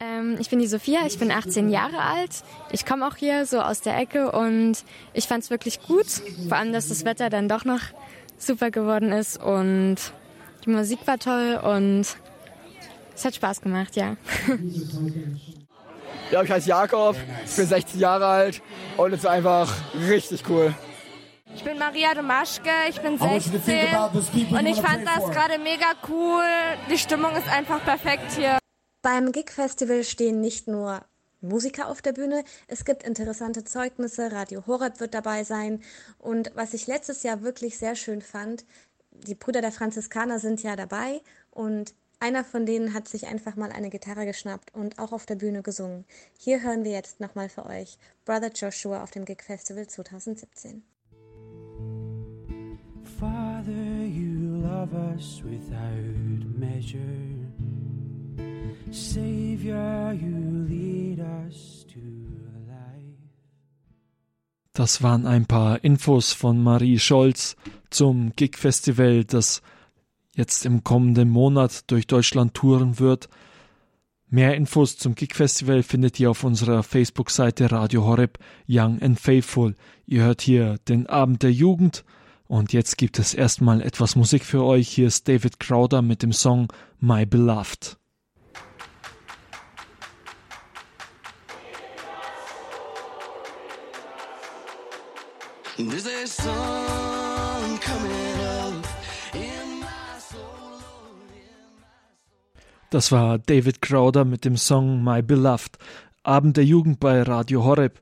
Ähm, 0.00 0.36
ich 0.40 0.50
bin 0.50 0.58
die 0.58 0.66
Sophia, 0.66 1.00
ich 1.06 1.18
bin 1.18 1.30
18 1.30 1.70
Jahre 1.70 1.98
alt. 1.98 2.42
Ich 2.72 2.84
komme 2.84 3.06
auch 3.06 3.16
hier 3.16 3.46
so 3.46 3.60
aus 3.60 3.80
der 3.80 3.96
Ecke 3.98 4.32
und 4.32 4.78
ich 5.14 5.28
fand 5.28 5.44
es 5.44 5.50
wirklich 5.50 5.80
gut. 5.82 6.06
Vor 6.48 6.56
allem, 6.56 6.72
dass 6.72 6.88
das 6.88 7.04
Wetter 7.04 7.30
dann 7.30 7.48
doch 7.48 7.64
noch 7.64 7.80
super 8.36 8.72
geworden 8.72 9.12
ist 9.12 9.40
und 9.40 9.96
die 10.64 10.70
Musik 10.70 11.06
war 11.06 11.18
toll 11.18 11.60
und 11.62 12.16
es 13.22 13.26
hat 13.26 13.34
Spaß 13.36 13.60
gemacht, 13.60 13.94
ja. 13.94 14.16
Ja, 16.32 16.42
ich 16.42 16.50
heiße 16.50 16.68
Jakob, 16.68 17.14
ich 17.44 17.54
bin 17.54 17.66
16 17.66 18.00
Jahre 18.00 18.26
alt 18.26 18.62
und 18.96 19.12
es 19.12 19.20
ist 19.20 19.26
einfach 19.26 19.72
richtig 19.94 20.42
cool. 20.48 20.74
Ich 21.54 21.62
bin 21.62 21.78
Maria 21.78 22.14
Domaschke, 22.14 22.70
ich 22.88 23.00
bin 23.00 23.18
16 23.18 23.60
und 24.50 24.66
ich 24.66 24.80
fand 24.80 25.06
das 25.06 25.30
gerade 25.30 25.58
mega 25.60 25.92
cool. 26.08 26.42
Die 26.90 26.98
Stimmung 26.98 27.36
ist 27.36 27.46
einfach 27.48 27.84
perfekt 27.84 28.32
hier. 28.34 28.58
Beim 29.02 29.30
Gig 29.30 29.50
Festival 29.50 30.02
stehen 30.02 30.40
nicht 30.40 30.66
nur 30.66 31.02
Musiker 31.40 31.88
auf 31.88 32.02
der 32.02 32.12
Bühne. 32.12 32.42
Es 32.66 32.84
gibt 32.84 33.04
interessante 33.04 33.62
Zeugnisse, 33.62 34.32
Radio 34.32 34.66
Horeb 34.66 34.98
wird 34.98 35.14
dabei 35.14 35.44
sein. 35.44 35.80
Und 36.18 36.50
was 36.56 36.74
ich 36.74 36.88
letztes 36.88 37.22
Jahr 37.22 37.42
wirklich 37.42 37.78
sehr 37.78 37.94
schön 37.94 38.20
fand, 38.20 38.64
die 39.12 39.36
Brüder 39.36 39.60
der 39.60 39.72
Franziskaner 39.72 40.40
sind 40.40 40.62
ja 40.64 40.74
dabei 40.74 41.20
und 41.50 41.94
einer 42.22 42.44
von 42.44 42.64
denen 42.64 42.94
hat 42.94 43.08
sich 43.08 43.26
einfach 43.26 43.56
mal 43.56 43.72
eine 43.72 43.90
Gitarre 43.90 44.24
geschnappt 44.24 44.72
und 44.74 44.98
auch 45.00 45.12
auf 45.12 45.26
der 45.26 45.34
Bühne 45.34 45.62
gesungen. 45.62 46.04
Hier 46.38 46.62
hören 46.62 46.84
wir 46.84 46.92
jetzt 46.92 47.18
nochmal 47.18 47.48
für 47.48 47.66
euch 47.66 47.98
Brother 48.24 48.52
Joshua 48.54 49.02
auf 49.02 49.10
dem 49.10 49.24
Gig 49.24 49.42
Festival 49.42 49.86
2017. 49.88 50.84
Father, 53.18 54.06
you 54.06 54.62
love 54.62 54.94
us 54.94 55.42
without 55.42 56.46
measure. 56.56 57.00
Savior, 58.92 60.12
you 60.12 60.66
lead 60.68 61.18
us 61.18 61.84
to 61.92 61.98
life. 62.68 63.18
Das 64.74 65.02
waren 65.02 65.26
ein 65.26 65.46
paar 65.46 65.82
Infos 65.82 66.32
von 66.32 66.62
Marie 66.62 67.00
Scholz 67.00 67.56
zum 67.90 68.32
Gig 68.36 68.56
Festival, 68.56 69.24
das 69.24 69.60
jetzt 70.34 70.64
im 70.64 70.82
kommenden 70.84 71.28
Monat 71.28 71.90
durch 71.90 72.06
Deutschland 72.06 72.54
touren 72.54 72.98
wird. 72.98 73.28
Mehr 74.28 74.54
Infos 74.56 74.96
zum 74.96 75.14
Gig 75.14 75.34
Festival 75.34 75.82
findet 75.82 76.18
ihr 76.18 76.30
auf 76.30 76.42
unserer 76.42 76.82
Facebook-Seite 76.82 77.70
Radio 77.70 78.06
Horeb 78.06 78.38
Young 78.66 79.00
and 79.02 79.20
Faithful. 79.20 79.76
Ihr 80.06 80.22
hört 80.22 80.40
hier 80.40 80.78
den 80.88 81.06
Abend 81.06 81.42
der 81.42 81.52
Jugend 81.52 82.04
und 82.46 82.72
jetzt 82.72 82.96
gibt 82.96 83.18
es 83.18 83.34
erstmal 83.34 83.82
etwas 83.82 84.16
Musik 84.16 84.44
für 84.44 84.64
euch. 84.64 84.88
Hier 84.88 85.08
ist 85.08 85.28
David 85.28 85.60
Crowder 85.60 86.00
mit 86.00 86.22
dem 86.22 86.32
Song 86.32 86.68
My 86.98 87.26
Beloved. 87.26 87.98
There's 95.76 96.06
a 96.06 96.26
song 96.26 97.21
Das 102.92 103.10
war 103.10 103.38
David 103.38 103.80
Crowder 103.80 104.26
mit 104.26 104.44
dem 104.44 104.58
Song 104.58 105.02
My 105.02 105.22
Beloved. 105.22 105.78
Abend 106.24 106.58
der 106.58 106.66
Jugend 106.66 107.00
bei 107.00 107.22
Radio 107.22 107.64
Horeb. 107.64 107.98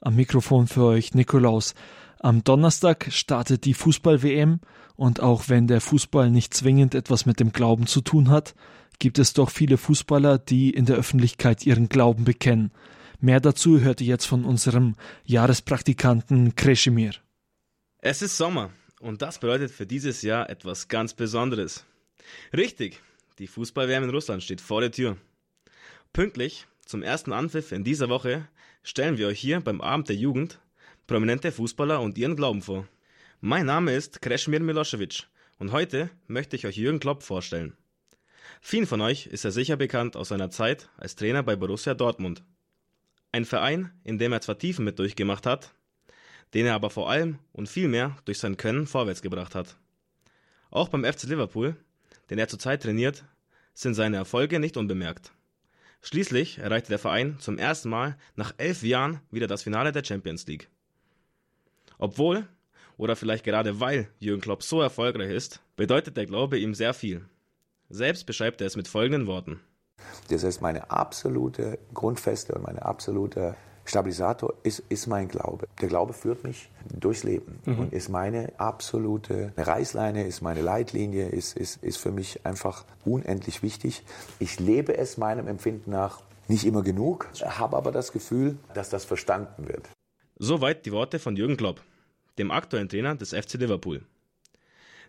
Am 0.00 0.16
Mikrofon 0.16 0.66
für 0.66 0.84
euch 0.84 1.12
Nikolaus. 1.12 1.74
Am 2.20 2.42
Donnerstag 2.42 3.08
startet 3.10 3.66
die 3.66 3.74
Fußball-WM 3.74 4.60
und 4.96 5.20
auch 5.20 5.50
wenn 5.50 5.66
der 5.66 5.82
Fußball 5.82 6.30
nicht 6.30 6.54
zwingend 6.54 6.94
etwas 6.94 7.26
mit 7.26 7.38
dem 7.38 7.52
Glauben 7.52 7.86
zu 7.86 8.00
tun 8.00 8.30
hat, 8.30 8.54
gibt 8.98 9.18
es 9.18 9.34
doch 9.34 9.50
viele 9.50 9.76
Fußballer, 9.76 10.38
die 10.38 10.70
in 10.70 10.86
der 10.86 10.96
Öffentlichkeit 10.96 11.66
ihren 11.66 11.90
Glauben 11.90 12.24
bekennen. 12.24 12.72
Mehr 13.20 13.40
dazu 13.40 13.80
hört 13.80 14.00
ihr 14.00 14.06
jetzt 14.06 14.24
von 14.24 14.46
unserem 14.46 14.94
Jahrespraktikanten 15.26 16.54
Kreschimir. 16.54 17.12
Es 17.98 18.22
ist 18.22 18.38
Sommer 18.38 18.70
und 19.00 19.20
das 19.20 19.38
bedeutet 19.38 19.70
für 19.70 19.84
dieses 19.84 20.22
Jahr 20.22 20.48
etwas 20.48 20.88
ganz 20.88 21.12
Besonderes. 21.12 21.84
Richtig, 22.56 23.02
die 23.40 23.46
Fußballwärme 23.46 24.06
in 24.06 24.12
Russland 24.12 24.42
steht 24.42 24.60
vor 24.60 24.82
der 24.82 24.92
Tür. 24.92 25.16
Pünktlich 26.12 26.66
zum 26.84 27.02
ersten 27.02 27.32
Anpfiff 27.32 27.72
in 27.72 27.84
dieser 27.84 28.10
Woche 28.10 28.46
stellen 28.82 29.16
wir 29.16 29.28
euch 29.28 29.40
hier 29.40 29.60
beim 29.60 29.80
Abend 29.80 30.10
der 30.10 30.16
Jugend 30.16 30.60
prominente 31.06 31.50
Fußballer 31.50 32.02
und 32.02 32.18
ihren 32.18 32.36
Glauben 32.36 32.60
vor. 32.60 32.86
Mein 33.40 33.64
Name 33.64 33.94
ist 33.94 34.20
Krešimir 34.20 34.60
Milosevic 34.60 35.26
und 35.58 35.72
heute 35.72 36.10
möchte 36.26 36.54
ich 36.54 36.66
euch 36.66 36.76
Jürgen 36.76 37.00
Klopp 37.00 37.22
vorstellen. 37.22 37.76
Vielen 38.60 38.86
von 38.86 39.00
euch 39.00 39.26
ist 39.26 39.46
er 39.46 39.52
sicher 39.52 39.78
bekannt 39.78 40.16
aus 40.16 40.28
seiner 40.28 40.50
Zeit 40.50 40.90
als 40.98 41.16
Trainer 41.16 41.42
bei 41.42 41.56
Borussia 41.56 41.94
Dortmund. 41.94 42.44
Ein 43.32 43.46
Verein, 43.46 43.90
in 44.04 44.18
dem 44.18 44.32
er 44.32 44.42
zwar 44.42 44.58
Tiefen 44.58 44.84
mit 44.84 44.98
durchgemacht 44.98 45.46
hat, 45.46 45.72
den 46.52 46.66
er 46.66 46.74
aber 46.74 46.90
vor 46.90 47.08
allem 47.08 47.38
und 47.52 47.70
viel 47.70 47.88
mehr 47.88 48.18
durch 48.26 48.38
sein 48.38 48.58
Können 48.58 48.86
vorwärts 48.86 49.22
gebracht 49.22 49.54
hat. 49.54 49.78
Auch 50.70 50.88
beim 50.88 51.04
FC 51.04 51.22
Liverpool, 51.22 51.76
den 52.30 52.38
er 52.38 52.48
zurzeit 52.48 52.82
trainiert, 52.82 53.24
sind 53.74 53.94
seine 53.94 54.16
Erfolge 54.16 54.60
nicht 54.60 54.76
unbemerkt. 54.76 55.32
Schließlich 56.02 56.58
erreichte 56.58 56.88
der 56.88 56.98
Verein 56.98 57.38
zum 57.40 57.58
ersten 57.58 57.90
Mal 57.90 58.16
nach 58.34 58.54
elf 58.56 58.82
Jahren 58.82 59.20
wieder 59.30 59.46
das 59.46 59.62
Finale 59.62 59.92
der 59.92 60.04
Champions 60.04 60.46
League. 60.46 60.70
Obwohl, 61.98 62.46
oder 62.96 63.16
vielleicht 63.16 63.44
gerade 63.44 63.80
weil 63.80 64.08
Jürgen 64.18 64.40
Klopp 64.40 64.62
so 64.62 64.80
erfolgreich 64.80 65.30
ist, 65.30 65.60
bedeutet 65.76 66.16
der 66.16 66.26
Glaube 66.26 66.58
ihm 66.58 66.74
sehr 66.74 66.94
viel. 66.94 67.26
Selbst 67.90 68.24
beschreibt 68.24 68.60
er 68.60 68.66
es 68.66 68.76
mit 68.76 68.88
folgenden 68.88 69.26
Worten. 69.26 69.60
Das 70.28 70.44
ist 70.44 70.62
meine 70.62 70.90
absolute 70.90 71.78
Grundfeste 71.92 72.54
und 72.54 72.62
meine 72.62 72.82
absolute 72.82 73.56
Stabilisator 73.90 74.54
ist, 74.62 74.82
ist 74.88 75.06
mein 75.06 75.28
Glaube. 75.28 75.66
Der 75.80 75.88
Glaube 75.88 76.12
führt 76.12 76.44
mich 76.44 76.70
durchs 76.88 77.24
Leben 77.24 77.58
mhm. 77.64 77.78
und 77.78 77.92
ist 77.92 78.08
meine 78.08 78.52
absolute 78.58 79.52
Reißleine, 79.56 80.26
ist 80.26 80.40
meine 80.40 80.62
Leitlinie, 80.62 81.28
ist, 81.28 81.56
ist, 81.56 81.82
ist 81.82 81.98
für 81.98 82.12
mich 82.12 82.46
einfach 82.46 82.84
unendlich 83.04 83.62
wichtig. 83.62 84.02
Ich 84.38 84.58
lebe 84.60 84.96
es 84.96 85.18
meinem 85.18 85.48
Empfinden 85.48 85.90
nach 85.90 86.22
nicht 86.48 86.64
immer 86.64 86.82
genug, 86.82 87.28
habe 87.44 87.76
aber 87.76 87.92
das 87.92 88.12
Gefühl, 88.12 88.56
dass 88.74 88.90
das 88.90 89.04
verstanden 89.04 89.68
wird. 89.68 89.88
Soweit 90.38 90.86
die 90.86 90.92
Worte 90.92 91.18
von 91.18 91.36
Jürgen 91.36 91.56
Klopp, 91.56 91.80
dem 92.38 92.50
aktuellen 92.50 92.88
Trainer 92.88 93.14
des 93.14 93.30
FC 93.30 93.54
Liverpool. 93.54 94.02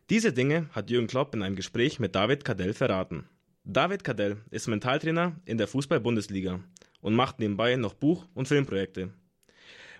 Diese 0.09 0.33
Dinge 0.33 0.67
hat 0.71 0.89
Jürgen 0.89 1.07
Klopp 1.07 1.33
in 1.35 1.41
einem 1.41 1.55
Gespräch 1.55 1.99
mit 1.99 2.15
David 2.15 2.43
Cadell 2.43 2.73
verraten. 2.73 3.29
David 3.63 4.03
Cadell 4.03 4.37
ist 4.49 4.67
Mentaltrainer 4.67 5.33
in 5.45 5.57
der 5.57 5.67
Fußball-Bundesliga 5.67 6.59
und 7.01 7.15
macht 7.15 7.39
nebenbei 7.39 7.75
noch 7.75 7.93
Buch- 7.93 8.27
und 8.33 8.47
Filmprojekte. 8.47 9.09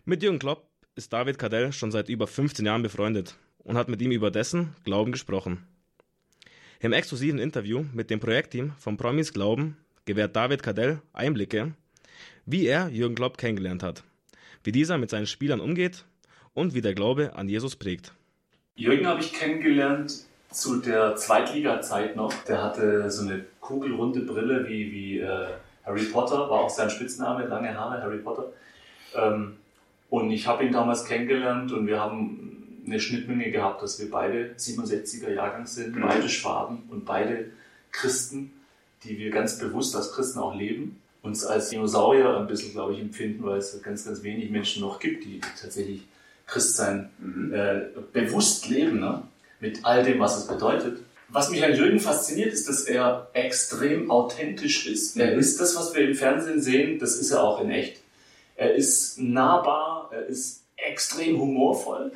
Mit 0.06 0.24
Jürgen 0.24 0.40
Klopp 0.40 0.68
ist 0.96 1.12
David 1.14 1.38
Cadell 1.38 1.72
schon 1.72 1.92
seit 1.92 2.10
über 2.10 2.28
15 2.28 2.66
Jahren 2.66 2.84
befreundet 2.84 3.36
und 3.60 3.78
hat 3.78 3.90
mit 3.90 4.02
ihm 4.02 4.12
über 4.12 4.32
dessen 4.32 4.76
Glauben 4.84 5.12
gesprochen. 5.12 5.66
Im 6.80 6.94
exklusiven 6.94 7.40
Interview 7.40 7.86
mit 7.94 8.10
dem 8.10 8.20
Projektteam 8.20 8.74
von 8.78 8.98
Promis 8.98 9.34
Glauben 9.34 9.78
gewährt 10.06 10.36
David 10.36 10.64
Cadell 10.64 11.02
Einblicke, 11.14 11.74
wie 12.46 12.66
er 12.66 12.90
Jürgen 12.90 13.16
Klopp 13.16 13.38
kennengelernt 13.38 13.84
hat, 13.84 14.04
wie 14.64 14.72
dieser 14.72 14.98
mit 14.98 15.10
seinen 15.10 15.28
Spielern 15.28 15.60
umgeht 15.60 16.06
und 16.54 16.74
wie 16.74 16.82
der 16.82 16.96
Glaube 16.96 17.36
an 17.36 17.48
Jesus 17.48 17.76
prägt. 17.76 18.14
Jürgen 18.76 19.06
habe 19.06 19.22
ich 19.22 19.34
kennengelernt 19.34 20.26
zu 20.50 20.82
der 20.82 21.16
Zweitliga-Zeit 21.16 22.16
noch. 22.16 22.34
Der 22.46 22.64
hatte 22.64 23.10
so 23.12 23.24
eine 23.24 23.46
kugelrunde 23.60 24.22
Brille 24.22 24.68
wie, 24.68 24.92
wie 24.92 25.20
äh, 25.20 25.50
Harry 25.86 26.04
Potter, 26.06 26.50
war 26.50 26.62
auch 26.62 26.70
sein 26.70 26.89
Spitzname, 26.89 27.46
lange 27.46 27.76
Haare, 27.76 28.02
Harry 28.02 28.20
Potter. 28.20 28.52
Ähm, 29.15 29.58
und 30.10 30.32
ich 30.32 30.48
habe 30.48 30.65
ihn 30.65 30.72
damals 30.72 31.06
kennengelernt 31.06 31.72
und 31.72 31.88
wir 31.88 32.00
haben 32.00 32.82
eine 32.86 33.00
Schnittmenge 33.00 33.52
gehabt, 33.52 33.82
dass 33.82 34.00
wir 34.00 34.10
beide 34.10 34.54
67er 34.58 35.34
Jahrgang 35.34 35.65
sind, 35.65 35.96
mhm. 35.96 36.02
beide 36.02 36.30
Schwaben 36.30 36.84
und 36.89 37.06
beide 37.06 37.52
Christen, 37.91 38.52
die 39.04 39.17
wir 39.17 39.32
ganz 39.32 39.58
bewusst 39.60 39.96
als 39.96 40.13
Christen 40.13 40.39
auch 40.39 40.56
leben, 40.56 41.02
uns 41.22 41.46
als 41.46 41.70
Dinosaurier 41.70 42.38
ein 42.38 42.48
bisschen, 42.48 42.72
glaube 42.72 42.94
ich, 42.94 43.00
empfinden, 43.00 43.44
weil 43.44 43.60
es 43.60 43.82
ganz, 43.82 44.06
ganz 44.06 44.24
wenig 44.24 44.50
Menschen 44.50 44.82
noch 44.82 45.00
gibt, 45.00 45.24
die 45.24 45.39
tatsächlich 45.39 46.08
Christsein 46.48 47.10
mhm. 47.20 47.54
äh, 47.54 47.82
bewusst 48.12 48.67
leben. 48.70 49.00
Ne? 49.00 49.24
mit 49.62 49.86
all 49.86 50.04
dem, 50.04 50.20
was 50.20 50.38
es 50.38 50.48
bedeutet. 50.48 51.00
Was 51.34 51.50
mich 51.50 51.63
an 51.63 51.74
Jürgen 51.74 52.00
fasziniert, 52.00 52.52
ist, 52.52 52.67
dass 52.67 52.84
er 52.84 53.30
extrem 53.34 54.12
authentisch 54.12 54.86
ist. 54.88 55.17
Er 55.17 55.34
mhm. 55.34 55.39
ist 55.39 55.62
das, 55.62 55.78
was 55.78 55.96
wir 55.96 56.08
im 56.08 56.15
Fernsehen 56.15 56.62
sehen, 56.62 57.00
das 57.00 57.15
ist 57.15 57.32
er 57.32 57.44
auch 57.44 57.62
in 57.62 57.72
echt. 57.72 58.02
Er 58.58 58.76
ist 58.76 59.17
nahbar, 59.17 60.10
er 60.12 60.26
ist 60.26 60.65
extrem 60.76 61.39
humorvoll. 61.39 62.12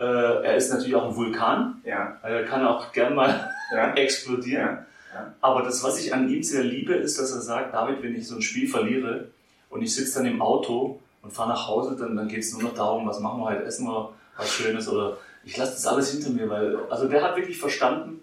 Äh, 0.00 0.04
er 0.04 0.56
ist 0.56 0.70
natürlich 0.70 0.96
auch 0.96 1.08
ein 1.08 1.16
Vulkan. 1.16 1.80
Ja. 1.84 2.18
Er 2.22 2.44
kann 2.44 2.66
auch 2.66 2.92
gern 2.92 3.14
mal 3.14 3.50
ja. 3.72 3.94
explodieren. 3.94 4.78
Ja. 5.14 5.34
Aber 5.40 5.62
das, 5.62 5.84
was 5.84 6.04
ich 6.04 6.12
an 6.12 6.28
ihm 6.28 6.42
sehr 6.42 6.64
liebe, 6.64 6.94
ist, 6.94 7.20
dass 7.20 7.30
er 7.32 7.40
sagt, 7.40 7.72
David, 7.72 8.02
wenn 8.02 8.16
ich 8.16 8.26
so 8.26 8.34
ein 8.34 8.42
Spiel 8.42 8.68
verliere 8.68 9.28
und 9.70 9.82
ich 9.82 9.94
sitze 9.94 10.18
dann 10.18 10.26
im 10.26 10.42
Auto 10.42 11.00
und 11.22 11.32
fahre 11.32 11.50
nach 11.50 11.68
Hause, 11.68 11.96
dann, 11.96 12.16
dann 12.16 12.28
geht 12.28 12.40
es 12.40 12.52
nur 12.52 12.64
noch 12.64 12.74
darum, 12.74 13.06
was 13.06 13.20
machen 13.20 13.40
wir 13.40 13.46
heute, 13.46 13.62
essen 13.62 13.86
wir 13.86 14.12
was 14.36 14.50
Schönes 14.50 14.88
oder 14.88 15.16
ich 15.44 15.56
lasse 15.56 15.72
das 15.72 15.86
alles 15.86 16.10
hinter 16.10 16.30
mir, 16.30 16.50
weil, 16.50 16.76
also 16.90 17.08
der 17.08 17.22
hat 17.22 17.36
wirklich 17.36 17.58
verstanden, 17.58 18.15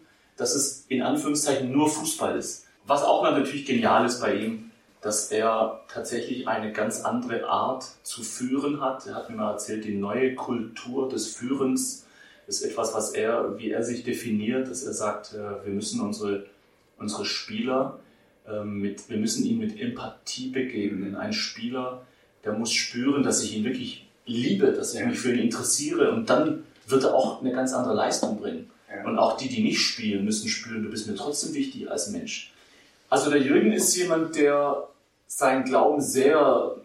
dass 0.44 0.56
es 0.56 0.84
in 0.90 1.02
Anführungszeichen 1.02 1.72
nur 1.72 1.88
Fußball 1.88 2.38
ist. 2.38 2.66
Was 2.86 3.02
auch 3.02 3.24
natürlich 3.24 3.66
genial 3.66 4.06
ist 4.06 4.20
bei 4.20 4.36
ihm, 4.36 4.72
dass 5.00 5.32
er 5.32 5.80
tatsächlich 5.88 6.50
eine 6.50 6.74
ganz 6.74 7.00
andere 7.00 7.48
Art 7.48 7.86
zu 8.04 8.24
führen 8.24 8.82
hat. 8.82 9.08
Er 9.08 9.16
hat 9.16 9.30
mir 9.30 9.38
mal 9.38 9.52
erzählt, 9.52 9.86
die 9.86 9.96
neue 9.96 10.36
Kultur 10.36 11.08
des 11.08 11.34
Führens 11.34 12.06
ist 12.46 12.62
etwas, 12.62 12.94
was 12.94 13.12
er, 13.12 13.58
wie 13.58 13.72
er 13.72 13.84
sich 13.84 14.04
definiert, 14.04 14.70
dass 14.70 14.84
er 14.84 14.92
sagt, 14.92 15.34
äh, 15.34 15.66
wir 15.66 15.74
müssen 15.74 16.02
unsere, 16.02 16.46
unsere 16.98 17.24
Spieler 17.24 18.00
ähm, 18.46 18.80
mit, 18.80 19.10
wir 19.10 19.20
müssen 19.20 19.46
ihnen 19.46 19.60
mit 19.60 19.80
Empathie 19.80 20.50
begegnen. 20.50 21.16
Ein 21.16 21.32
Spieler, 21.32 22.02
der 22.44 22.52
muss 22.52 22.74
spüren, 22.74 23.24
dass 23.24 23.42
ich 23.42 23.56
ihn 23.56 23.64
wirklich 23.64 24.10
liebe, 24.26 24.74
dass 24.74 24.94
ich 24.94 25.06
mich 25.06 25.20
für 25.20 25.32
ihn 25.32 25.40
interessiere 25.40 26.12
und 26.12 26.30
dann 26.30 26.66
wird 26.86 27.06
er 27.06 27.16
auch 27.16 27.40
eine 27.40 27.54
ganz 27.54 27.72
andere 27.72 27.94
Leistung 27.94 28.42
bringen. 28.42 28.70
Und 29.06 29.18
auch 29.18 29.38
die, 29.38 29.50
die 29.50 29.64
nicht 29.64 29.80
spielen, 29.80 30.26
müssen 30.26 30.50
spüren, 30.50 30.84
du 30.84 30.90
bist 30.90 31.08
mir 31.08 31.16
trotzdem 31.16 31.54
wichtig 31.54 31.90
als 31.90 32.10
Mensch. 32.10 32.54
Also 33.10 33.30
der 33.30 33.42
Jürgen 33.42 33.72
ist 33.72 33.96
jemand, 33.96 34.36
der 34.36 34.88
seinen 35.28 35.64
Glauben 35.66 36.02
sehr 36.02 36.76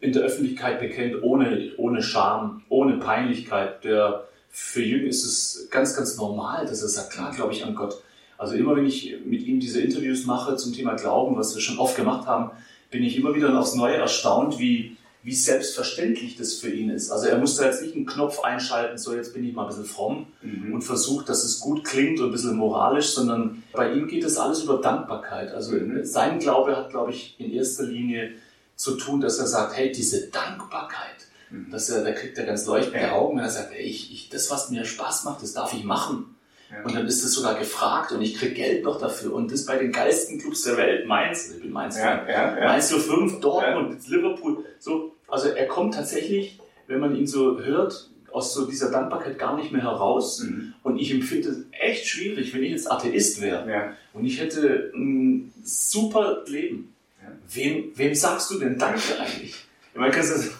in 0.00 0.12
der 0.12 0.22
Öffentlichkeit 0.22 0.78
bekennt, 0.78 1.22
ohne, 1.22 1.72
ohne 1.78 2.02
Scham, 2.02 2.62
ohne 2.68 2.98
Peinlichkeit. 2.98 3.82
Der, 3.84 4.24
für 4.50 4.82
Jürgen 4.82 5.08
ist 5.08 5.24
es 5.24 5.68
ganz, 5.70 5.96
ganz 5.96 6.16
normal, 6.16 6.66
dass 6.66 6.82
er 6.82 6.88
sagt, 6.88 7.10
klar 7.10 7.32
glaube 7.34 7.52
ich 7.52 7.64
an 7.64 7.74
Gott. 7.74 8.02
Also 8.38 8.54
immer 8.54 8.76
wenn 8.76 8.86
ich 8.86 9.16
mit 9.24 9.42
ihm 9.46 9.60
diese 9.60 9.80
Interviews 9.80 10.26
mache 10.26 10.56
zum 10.56 10.74
Thema 10.74 10.94
Glauben, 10.94 11.36
was 11.36 11.54
wir 11.54 11.62
schon 11.62 11.78
oft 11.78 11.96
gemacht 11.96 12.26
haben, 12.26 12.50
bin 12.90 13.02
ich 13.02 13.16
immer 13.16 13.34
wieder 13.34 13.58
aufs 13.58 13.74
Neue 13.74 13.96
erstaunt, 13.96 14.58
wie, 14.58 14.96
wie 15.26 15.34
selbstverständlich 15.34 16.36
das 16.36 16.54
für 16.54 16.70
ihn 16.70 16.88
ist. 16.88 17.10
Also 17.10 17.26
er 17.26 17.36
musste 17.36 17.64
jetzt 17.64 17.82
nicht 17.82 17.96
einen 17.96 18.06
Knopf 18.06 18.44
einschalten, 18.44 18.96
so 18.96 19.12
jetzt 19.12 19.34
bin 19.34 19.42
ich 19.42 19.56
mal 19.56 19.62
ein 19.62 19.68
bisschen 19.70 19.84
fromm 19.84 20.28
mhm. 20.40 20.72
und 20.72 20.82
versucht, 20.82 21.28
dass 21.28 21.42
es 21.42 21.58
gut 21.58 21.82
klingt 21.82 22.20
und 22.20 22.26
ein 22.26 22.30
bisschen 22.30 22.54
moralisch, 22.54 23.08
sondern 23.08 23.64
bei 23.72 23.92
ihm 23.92 24.06
geht 24.06 24.22
es 24.22 24.36
alles 24.36 24.62
über 24.62 24.80
Dankbarkeit. 24.80 25.52
Also 25.52 25.72
mhm. 25.72 26.04
sein 26.04 26.38
Glaube 26.38 26.76
hat, 26.76 26.90
glaube 26.90 27.10
ich, 27.10 27.34
in 27.40 27.50
erster 27.50 27.82
Linie 27.82 28.34
zu 28.76 28.96
tun, 28.96 29.20
dass 29.20 29.40
er 29.40 29.48
sagt, 29.48 29.76
hey, 29.76 29.90
diese 29.90 30.28
Dankbarkeit, 30.28 31.16
mhm. 31.50 31.72
dass 31.72 31.90
er, 31.90 32.04
da 32.04 32.12
kriegt 32.12 32.38
er 32.38 32.46
ganz 32.46 32.64
leuchtende 32.66 33.10
Augen, 33.10 33.36
wenn 33.36 33.44
er 33.44 33.50
sagt, 33.50 33.72
hey, 33.72 33.82
ich, 33.82 34.12
ich, 34.12 34.28
das, 34.28 34.48
was 34.52 34.70
mir 34.70 34.84
Spaß 34.84 35.24
macht, 35.24 35.42
das 35.42 35.54
darf 35.54 35.74
ich 35.74 35.82
machen. 35.82 36.36
Und 36.84 36.94
dann 36.94 37.06
ist 37.06 37.24
es 37.24 37.32
sogar 37.32 37.54
gefragt 37.56 38.12
und 38.12 38.22
ich 38.22 38.36
krieg 38.36 38.54
Geld 38.54 38.84
noch 38.84 39.00
dafür. 39.00 39.34
Und 39.34 39.52
das 39.52 39.66
bei 39.66 39.76
den 39.76 39.92
geilsten 39.92 40.40
Clubs 40.40 40.62
der 40.62 40.76
Welt. 40.76 41.06
Mainz, 41.06 41.52
ich 41.54 41.62
bin 41.62 41.70
Mainz, 41.70 41.96
ja, 41.96 42.26
ja, 42.28 42.58
ja. 42.58 42.64
Mainz 42.64 42.92
05, 42.92 43.40
Dortmund, 43.40 44.08
Liverpool. 44.08 44.64
So, 44.80 45.15
also 45.28 45.48
er 45.48 45.66
kommt 45.66 45.94
tatsächlich, 45.94 46.58
wenn 46.86 47.00
man 47.00 47.16
ihn 47.16 47.26
so 47.26 47.60
hört, 47.60 48.10
aus 48.32 48.52
so 48.52 48.66
dieser 48.66 48.90
Dankbarkeit 48.90 49.38
gar 49.38 49.56
nicht 49.56 49.72
mehr 49.72 49.82
heraus. 49.82 50.40
Mhm. 50.40 50.74
Und 50.82 50.98
ich 50.98 51.10
empfinde 51.10 51.48
es 51.48 51.58
echt 51.72 52.06
schwierig, 52.06 52.54
wenn 52.54 52.62
ich 52.62 52.70
jetzt 52.70 52.90
Atheist 52.90 53.40
wäre 53.40 53.70
ja. 53.70 53.92
und 54.12 54.24
ich 54.26 54.40
hätte 54.40 54.92
ein 54.94 55.52
super 55.64 56.44
Leben. 56.46 56.94
Ja. 57.22 57.32
Wem, 57.54 57.92
wem 57.94 58.14
sagst 58.14 58.50
du 58.50 58.58
denn 58.58 58.78
Danke 58.78 59.18
eigentlich? 59.18 59.66
Ich 59.94 60.00
meine, 60.00 60.12
kannst 60.12 60.36
du, 60.36 60.50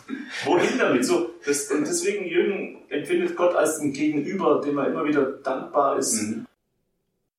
wohin 0.47 0.79
damit? 0.79 1.05
So, 1.05 1.29
das, 1.45 1.71
und 1.71 1.87
deswegen, 1.87 2.27
Jürgen 2.27 2.79
empfindet 2.89 3.37
Gott 3.37 3.55
als 3.55 3.79
ein 3.79 3.93
Gegenüber, 3.93 4.63
dem 4.65 4.79
er 4.79 4.89
immer 4.89 5.05
wieder 5.05 5.25
dankbar 5.45 5.99
ist. 5.99 6.15
Mhm. 6.23 6.47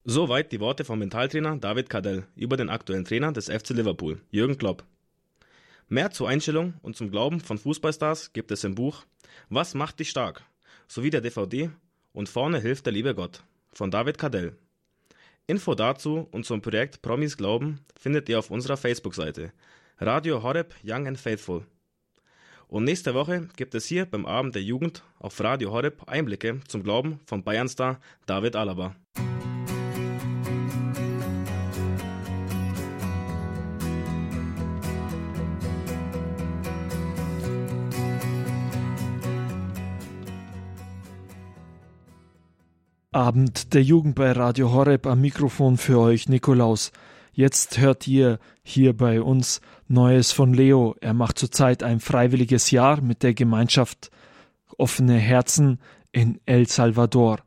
Soweit 0.06 0.52
die 0.52 0.60
Worte 0.60 0.86
vom 0.86 1.00
Mentaltrainer 1.00 1.58
David 1.58 1.90
Cadell 1.90 2.26
über 2.36 2.56
den 2.56 2.70
aktuellen 2.70 3.04
Trainer 3.04 3.32
des 3.32 3.50
FC 3.50 3.72
Liverpool, 3.72 4.22
Jürgen 4.30 4.60
Klopp. 4.60 4.84
Mehr 5.90 6.12
zur 6.12 6.28
Einstellung 6.28 6.74
und 6.82 6.98
zum 6.98 7.12
Glauben 7.12 7.40
von 7.40 7.58
Fußballstars 7.58 8.34
gibt 8.34 8.52
es 8.52 8.66
im 8.66 8.76
Buch 8.76 9.06
Was 9.50 9.74
macht 9.74 10.00
dich 10.00 10.10
stark? 10.10 10.44
sowie 10.88 11.10
der 11.10 11.22
DVD 11.22 11.70
Und 12.12 12.28
vorne 12.28 12.60
hilft 12.60 12.86
der 12.86 12.94
liebe 12.94 13.16
Gott 13.16 13.44
von 13.72 13.90
David 13.90 14.18
Cadell. 14.18 14.58
Info 15.46 15.76
dazu 15.76 16.28
und 16.32 16.46
zum 16.46 16.62
Projekt 16.62 17.02
Promis 17.02 17.38
Glauben 17.38 17.80
findet 17.98 18.28
ihr 18.28 18.40
auf 18.40 18.52
unserer 18.52 18.76
Facebook-Seite 18.76 19.54
Radio 20.00 20.44
Horeb 20.44 20.76
Young 20.84 21.08
and 21.08 21.18
Faithful. 21.18 21.66
Und 22.68 22.84
nächste 22.84 23.14
Woche 23.14 23.48
gibt 23.56 23.74
es 23.74 23.86
hier 23.86 24.06
beim 24.06 24.26
Abend 24.26 24.56
der 24.56 24.64
Jugend 24.64 25.04
auf 25.20 25.40
Radio 25.40 25.72
Horeb 25.72 26.04
Einblicke 26.08 26.60
zum 26.68 26.84
Glauben 26.84 27.22
von 27.26 27.46
Bayernstar 27.46 28.02
David 28.26 28.58
Alaba. 28.58 28.94
Abend 43.18 43.74
der 43.74 43.82
Jugend 43.82 44.14
bei 44.14 44.32
Radio 44.32 44.72
Horeb 44.72 45.08
am 45.08 45.22
Mikrofon 45.22 45.78
für 45.78 45.98
euch 45.98 46.30
Nikolaus. 46.30 46.92
Jetzt 47.34 47.80
hört 47.80 48.08
ihr 48.08 48.38
hier 48.62 48.96
bei 48.96 49.24
uns 49.24 49.60
Neues 49.88 50.32
von 50.32 50.54
Leo. 50.54 50.96
Er 51.02 51.16
macht 51.16 51.40
zurzeit 51.40 51.82
ein 51.82 52.00
freiwilliges 52.00 52.70
Jahr 52.70 53.02
mit 53.02 53.24
der 53.24 53.34
Gemeinschaft 53.34 54.12
Offene 54.78 55.18
Herzen 55.18 55.80
in 56.12 56.40
El 56.46 56.68
Salvador. 56.68 57.40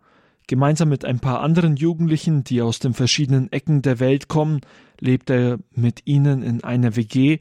Gemeinsam 0.48 0.88
mit 0.88 1.04
ein 1.04 1.20
paar 1.20 1.40
anderen 1.40 1.76
Jugendlichen, 1.76 2.42
die 2.42 2.62
aus 2.62 2.80
den 2.80 2.92
verschiedenen 2.92 3.52
Ecken 3.52 3.80
der 3.80 4.00
Welt 4.00 4.26
kommen, 4.26 4.62
lebt 4.98 5.30
er 5.30 5.60
mit 5.72 6.04
ihnen 6.04 6.42
in 6.42 6.64
einer 6.64 6.96
WG 6.96 7.38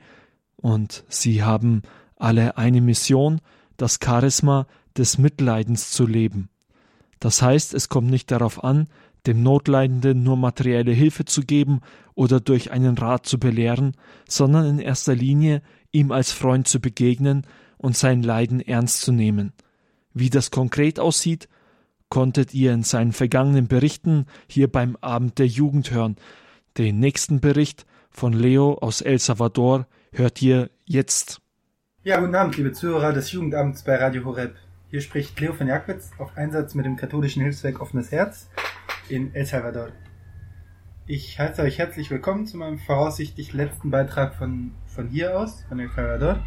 und 0.56 1.04
sie 1.10 1.42
haben 1.42 1.82
alle 2.16 2.58
eine 2.58 2.82
Mission, 2.82 3.42
das 3.76 3.98
Charisma 4.00 4.68
des 4.96 5.18
Mitleidens 5.18 5.90
zu 5.90 6.06
leben. 6.06 6.50
Das 7.20 7.42
heißt, 7.42 7.74
es 7.74 7.90
kommt 7.90 8.10
nicht 8.10 8.32
darauf 8.32 8.64
an, 8.64 8.88
dem 9.28 9.44
Notleidenden 9.44 10.24
nur 10.24 10.38
materielle 10.38 10.92
Hilfe 10.92 11.26
zu 11.26 11.42
geben 11.42 11.82
oder 12.16 12.40
durch 12.40 12.72
einen 12.72 12.98
Rat 12.98 13.26
zu 13.26 13.40
belehren, 13.40 13.94
sondern 14.28 14.66
in 14.66 14.80
erster 14.80 15.16
Linie 15.16 15.62
ihm 15.92 16.12
als 16.12 16.32
Freund 16.32 16.68
zu 16.68 16.80
begegnen 16.80 17.46
und 17.78 17.98
sein 17.98 18.24
Leiden 18.24 18.62
ernst 18.62 19.02
zu 19.02 19.12
nehmen. 19.12 19.54
Wie 20.14 20.30
das 20.30 20.52
konkret 20.52 21.00
aussieht, 21.00 21.50
konntet 22.10 22.54
ihr 22.54 22.74
in 22.74 22.84
seinen 22.84 23.12
vergangenen 23.12 23.68
Berichten 23.68 24.26
hier 24.48 24.72
beim 24.72 24.98
Abend 25.02 25.38
der 25.38 25.48
Jugend 25.48 25.92
hören. 25.92 26.16
Den 26.78 27.00
nächsten 27.00 27.40
Bericht 27.40 27.86
von 28.10 28.34
Leo 28.34 28.74
aus 28.76 29.02
El 29.02 29.20
Salvador 29.20 29.86
hört 30.12 30.42
ihr 30.42 30.70
jetzt. 30.86 31.42
Ja, 32.04 32.20
guten 32.20 32.36
Abend, 32.36 32.58
liebe 32.58 32.72
Zuhörer 32.72 33.14
des 33.14 33.32
Jugendamts 33.32 33.84
bei 33.84 33.96
Radio 33.96 34.26
Horeb. 34.26 34.56
Hier 34.92 35.02
spricht 35.02 35.40
Leo 35.40 35.54
von 35.54 35.68
Jackwitz 35.68 36.10
auf 36.18 36.36
Einsatz 36.36 36.74
mit 36.74 36.84
dem 36.84 36.96
katholischen 36.96 37.44
Hilfswerk 37.44 37.80
Offenes 37.80 38.12
Herz 38.12 38.50
in 39.08 39.36
El 39.36 39.46
Salvador. 39.46 39.90
Ich 41.06 41.38
heiße 41.38 41.62
euch 41.62 41.78
herzlich 41.78 42.10
willkommen 42.10 42.48
zu 42.48 42.58
meinem 42.58 42.80
voraussichtlich 42.80 43.54
letzten 43.54 43.92
Beitrag 43.92 44.34
von, 44.34 44.72
von 44.88 45.08
hier 45.08 45.40
aus, 45.40 45.64
von 45.70 45.80
El 45.80 45.92
Salvador, 45.96 46.44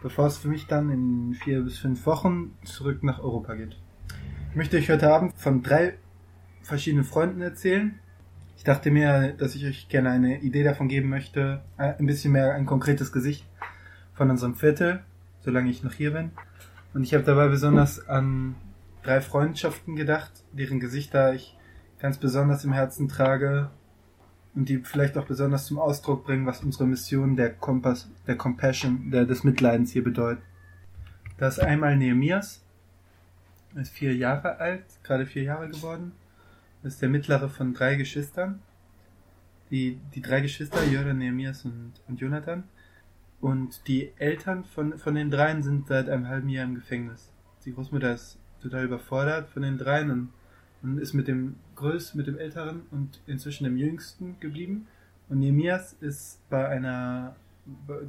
bevor 0.00 0.26
es 0.26 0.38
für 0.38 0.48
mich 0.48 0.66
dann 0.66 0.88
in 0.88 1.34
vier 1.34 1.60
bis 1.60 1.76
fünf 1.76 2.06
Wochen 2.06 2.56
zurück 2.64 3.02
nach 3.02 3.18
Europa 3.18 3.54
geht. 3.56 3.76
Ich 4.48 4.56
möchte 4.56 4.78
euch 4.78 4.88
heute 4.88 5.12
Abend 5.12 5.34
von 5.36 5.62
drei 5.62 5.98
verschiedenen 6.62 7.04
Freunden 7.04 7.42
erzählen. 7.42 7.98
Ich 8.56 8.64
dachte 8.64 8.90
mir, 8.90 9.34
dass 9.34 9.54
ich 9.54 9.66
euch 9.66 9.90
gerne 9.90 10.12
eine 10.12 10.40
Idee 10.40 10.62
davon 10.62 10.88
geben 10.88 11.10
möchte, 11.10 11.60
äh, 11.76 11.92
ein 11.98 12.06
bisschen 12.06 12.32
mehr 12.32 12.54
ein 12.54 12.64
konkretes 12.64 13.12
Gesicht 13.12 13.44
von 14.14 14.30
unserem 14.30 14.54
Viertel, 14.54 15.04
solange 15.40 15.68
ich 15.68 15.82
noch 15.82 15.92
hier 15.92 16.14
bin. 16.14 16.30
Und 16.96 17.02
ich 17.02 17.12
habe 17.12 17.24
dabei 17.24 17.48
besonders 17.48 18.08
an 18.08 18.54
drei 19.02 19.20
Freundschaften 19.20 19.96
gedacht, 19.96 20.32
deren 20.52 20.80
Gesichter 20.80 21.34
ich 21.34 21.54
ganz 21.98 22.16
besonders 22.16 22.64
im 22.64 22.72
Herzen 22.72 23.06
trage 23.06 23.68
und 24.54 24.70
die 24.70 24.78
vielleicht 24.78 25.18
auch 25.18 25.26
besonders 25.26 25.66
zum 25.66 25.78
Ausdruck 25.78 26.24
bringen, 26.24 26.46
was 26.46 26.62
unsere 26.62 26.86
Mission 26.86 27.36
der 27.36 27.52
Kompass, 27.52 28.08
der 28.26 28.36
Compassion, 28.36 29.10
der, 29.10 29.26
des 29.26 29.44
Mitleidens 29.44 29.92
hier 29.92 30.02
bedeutet. 30.02 30.42
Da 31.36 31.48
ist 31.48 31.58
einmal 31.58 31.98
Nehemias, 31.98 32.64
er 33.74 33.82
ist 33.82 33.92
vier 33.92 34.16
Jahre 34.16 34.58
alt, 34.58 34.86
gerade 35.02 35.26
vier 35.26 35.42
Jahre 35.42 35.68
geworden, 35.68 36.12
ist 36.82 37.02
der 37.02 37.10
mittlere 37.10 37.50
von 37.50 37.74
drei 37.74 37.96
Geschwistern. 37.96 38.62
Die, 39.70 40.00
die 40.14 40.22
drei 40.22 40.40
Geschwister, 40.40 40.82
Jörg, 40.84 41.12
Nehemias 41.12 41.62
und, 41.66 41.92
und 42.08 42.18
Jonathan, 42.18 42.64
und 43.46 43.86
die 43.86 44.10
Eltern 44.16 44.64
von, 44.64 44.98
von 44.98 45.14
den 45.14 45.30
dreien 45.30 45.62
sind 45.62 45.86
seit 45.86 46.08
einem 46.08 46.26
halben 46.26 46.48
Jahr 46.48 46.64
im 46.64 46.74
Gefängnis. 46.74 47.30
Die 47.64 47.72
Großmutter 47.72 48.12
ist 48.12 48.40
total 48.60 48.86
überfordert 48.86 49.50
von 49.50 49.62
den 49.62 49.78
dreien 49.78 50.10
und, 50.10 50.32
und 50.82 50.98
ist 50.98 51.12
mit 51.12 51.28
dem 51.28 51.54
Größten, 51.76 52.18
mit 52.18 52.26
dem 52.26 52.38
Älteren 52.38 52.82
und 52.90 53.20
inzwischen 53.28 53.62
dem 53.62 53.76
Jüngsten 53.76 54.34
geblieben. 54.40 54.88
Und 55.28 55.38
Nehemias 55.38 55.92
ist 56.00 56.40
bei 56.50 56.66
einer, 56.66 57.36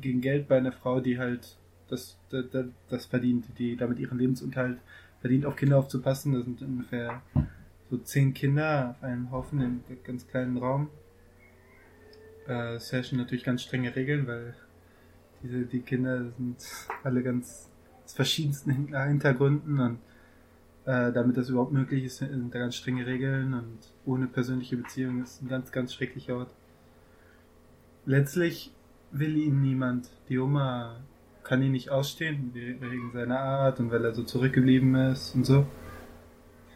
gegen 0.01 0.21
Geld 0.21 0.47
bei 0.47 0.57
einer 0.57 0.71
Frau, 0.71 1.01
die 1.01 1.19
halt 1.19 1.59
das, 1.87 2.17
das, 2.31 2.45
das 2.89 3.05
verdient, 3.05 3.45
die 3.59 3.77
damit 3.77 3.99
ihren 3.99 4.17
Lebensunterhalt 4.17 4.79
verdient, 5.21 5.45
auf 5.45 5.55
Kinder 5.55 5.77
aufzupassen. 5.77 6.33
Das 6.33 6.45
sind 6.45 6.63
ungefähr 6.63 7.21
so 7.91 7.99
zehn 7.99 8.33
Kinder 8.33 8.95
auf 8.97 9.03
einem 9.03 9.29
Haufen 9.29 9.61
einem 9.61 9.83
ganz 10.03 10.27
kleinen 10.27 10.57
Raum. 10.57 10.89
Äh, 12.47 12.77
es 12.77 12.91
herrschen 12.91 13.19
natürlich 13.19 13.43
ganz 13.43 13.61
strenge 13.61 13.95
Regeln, 13.95 14.25
weil 14.25 14.55
diese, 15.43 15.65
die 15.65 15.81
Kinder 15.81 16.31
sind 16.37 16.57
alle 17.03 17.23
ganz 17.23 17.69
aus 18.05 18.13
verschiedensten 18.13 18.71
Hintergründen 18.71 19.79
und 19.79 19.99
äh, 20.85 21.11
damit 21.11 21.35
das 21.35 21.49
überhaupt 21.49 21.73
möglich 21.73 22.05
ist, 22.05 22.17
sind 22.17 22.55
da 22.55 22.59
ganz 22.59 22.75
strenge 22.75 23.05
Regeln 23.05 23.53
und 23.53 23.77
ohne 24.05 24.27
persönliche 24.27 24.77
Beziehung 24.77 25.21
ist 25.21 25.41
ein 25.41 25.49
ganz, 25.49 25.71
ganz 25.71 25.93
schrecklicher 25.93 26.37
Ort. 26.37 26.49
Letztlich 28.05 28.71
will 29.11 29.35
ihn 29.35 29.61
niemand. 29.61 30.09
Die 30.29 30.39
Oma 30.39 31.01
kann 31.43 31.61
ihn 31.61 31.73
nicht 31.73 31.89
ausstehen, 31.89 32.51
wegen 32.53 33.11
seiner 33.11 33.39
Art 33.39 33.81
und 33.81 33.91
weil 33.91 34.05
er 34.05 34.13
so 34.13 34.23
zurückgeblieben 34.23 34.95
ist 34.95 35.35
und 35.35 35.45
so. 35.45 35.65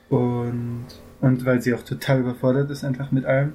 Und, 0.10 0.88
und 1.22 1.46
weil 1.46 1.62
sie 1.62 1.74
auch 1.74 1.84
total 1.84 2.20
überfordert 2.20 2.70
ist 2.70 2.84
einfach 2.84 3.12
mit 3.12 3.24
allem. 3.24 3.54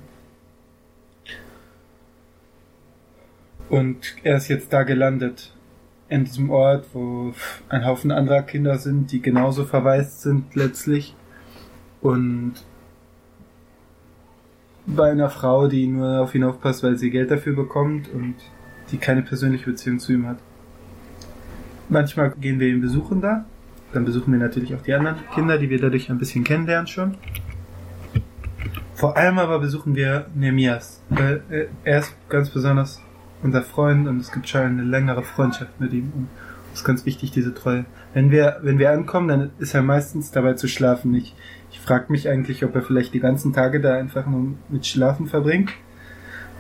Und 3.68 4.14
er 4.22 4.37
ist 4.37 4.48
jetzt 4.48 4.72
da 4.72 4.83
gelandet. 4.83 5.52
In 6.09 6.24
diesem 6.24 6.50
Ort, 6.50 6.87
wo 6.92 7.35
ein 7.68 7.85
Haufen 7.85 8.12
anderer 8.12 8.42
Kinder 8.42 8.79
sind, 8.79 9.11
die 9.11 9.20
genauso 9.20 9.64
verwaist 9.64 10.22
sind 10.22 10.55
letztlich. 10.55 11.16
Und 12.00 12.55
bei 14.87 15.11
einer 15.11 15.31
Frau, 15.31 15.66
die 15.66 15.88
nur 15.88 16.20
auf 16.20 16.35
ihn 16.37 16.44
aufpasst, 16.44 16.85
weil 16.85 16.96
sie 16.96 17.11
Geld 17.11 17.33
dafür 17.33 17.57
bekommt 17.57 18.09
und 18.09 18.37
die 18.92 18.98
keine 18.98 19.22
persönliche 19.22 19.64
Beziehung 19.64 19.98
zu 19.98 20.12
ihm 20.12 20.29
hat. 20.29 20.38
Manchmal 21.88 22.31
gehen 22.31 22.61
wir 22.61 22.68
ihn 22.68 22.81
besuchen 22.81 23.20
da. 23.20 23.44
Dann 23.92 24.05
besuchen 24.05 24.33
wir 24.33 24.38
natürlich 24.38 24.74
auch 24.76 24.83
die 24.83 24.94
anderen 24.94 25.16
Kinder, 25.35 25.59
die 25.59 25.70
wir 25.70 25.81
dadurch 25.81 26.09
ein 26.09 26.18
bisschen 26.18 26.44
kennenlernen 26.44 26.87
schon. 26.87 27.16
Vor 28.94 29.16
allem 29.16 29.38
aber 29.38 29.59
besuchen 29.59 29.96
wir 29.96 30.26
Nehemias. 30.35 31.02
Er 31.85 31.98
ist 31.98 32.14
ganz 32.29 32.50
besonders 32.50 33.02
unser 33.42 33.62
Freund 33.62 34.09
und 34.09 34.20
es 34.20 34.33
gibt 34.33 34.49
schon 34.49 34.62
eine 34.62 34.83
längere 34.83 35.22
Freundschaft 35.22 35.81
mit 35.81 35.92
ihm. 35.92 36.12
Und 36.14 36.29
das 36.70 36.81
ist 36.81 36.87
ganz 36.87 37.07
wichtig, 37.07 37.31
diese 37.31 37.55
Treue. 37.55 37.87
Wenn 38.12 38.31
wir, 38.31 38.59
wenn 38.62 38.79
wir 38.79 38.90
ankommen, 38.92 39.29
dann 39.29 39.51
ist 39.59 39.75
er 39.75 39.83
meistens 39.83 40.31
dabei 40.31 40.55
zu 40.55 40.68
schlafen. 40.68 41.14
Ich, 41.14 41.35
ich 41.70 41.81
frage 41.81 42.07
mich 42.09 42.29
eigentlich, 42.29 42.64
ob 42.64 42.75
er 42.75 42.83
vielleicht 42.83 43.14
die 43.14 43.20
ganzen 43.20 43.53
Tage 43.53 43.81
da 43.81 43.94
einfach 43.94 44.27
nur 44.27 44.55
mit 44.68 44.87
Schlafen 44.87 45.27
verbringt. 45.27 45.70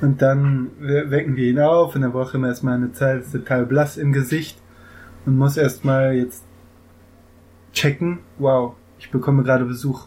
Und 0.00 0.20
dann 0.20 0.70
wecken 0.78 1.36
wir 1.36 1.48
ihn 1.48 1.58
auf 1.58 1.94
und 1.94 2.02
er 2.02 2.10
braucht 2.10 2.34
immer 2.34 2.48
erstmal 2.48 2.74
eine 2.74 2.92
Zeit, 2.92 3.22
ist 3.22 3.32
total 3.32 3.64
blass 3.64 3.96
im 3.96 4.12
Gesicht 4.12 4.58
und 5.24 5.38
muss 5.38 5.56
erstmal 5.56 6.14
jetzt 6.14 6.44
checken, 7.72 8.18
wow, 8.38 8.74
ich 8.98 9.10
bekomme 9.10 9.42
gerade 9.42 9.64
Besuch. 9.64 10.06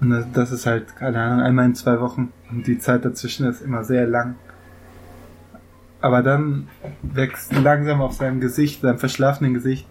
Und 0.00 0.26
das 0.32 0.52
ist 0.52 0.66
halt, 0.66 0.94
keine 0.96 1.20
Ahnung, 1.20 1.40
einmal 1.40 1.66
in 1.66 1.74
zwei 1.74 2.00
Wochen. 2.00 2.32
Und 2.50 2.66
die 2.66 2.78
Zeit 2.78 3.04
dazwischen 3.04 3.46
ist 3.46 3.62
immer 3.62 3.84
sehr 3.84 4.06
lang. 4.06 4.36
Aber 6.00 6.22
dann 6.22 6.68
wächst 7.02 7.52
langsam 7.52 8.00
auf 8.00 8.12
seinem 8.12 8.40
Gesicht, 8.40 8.82
seinem 8.82 8.98
verschlafenen 8.98 9.54
Gesicht, 9.54 9.86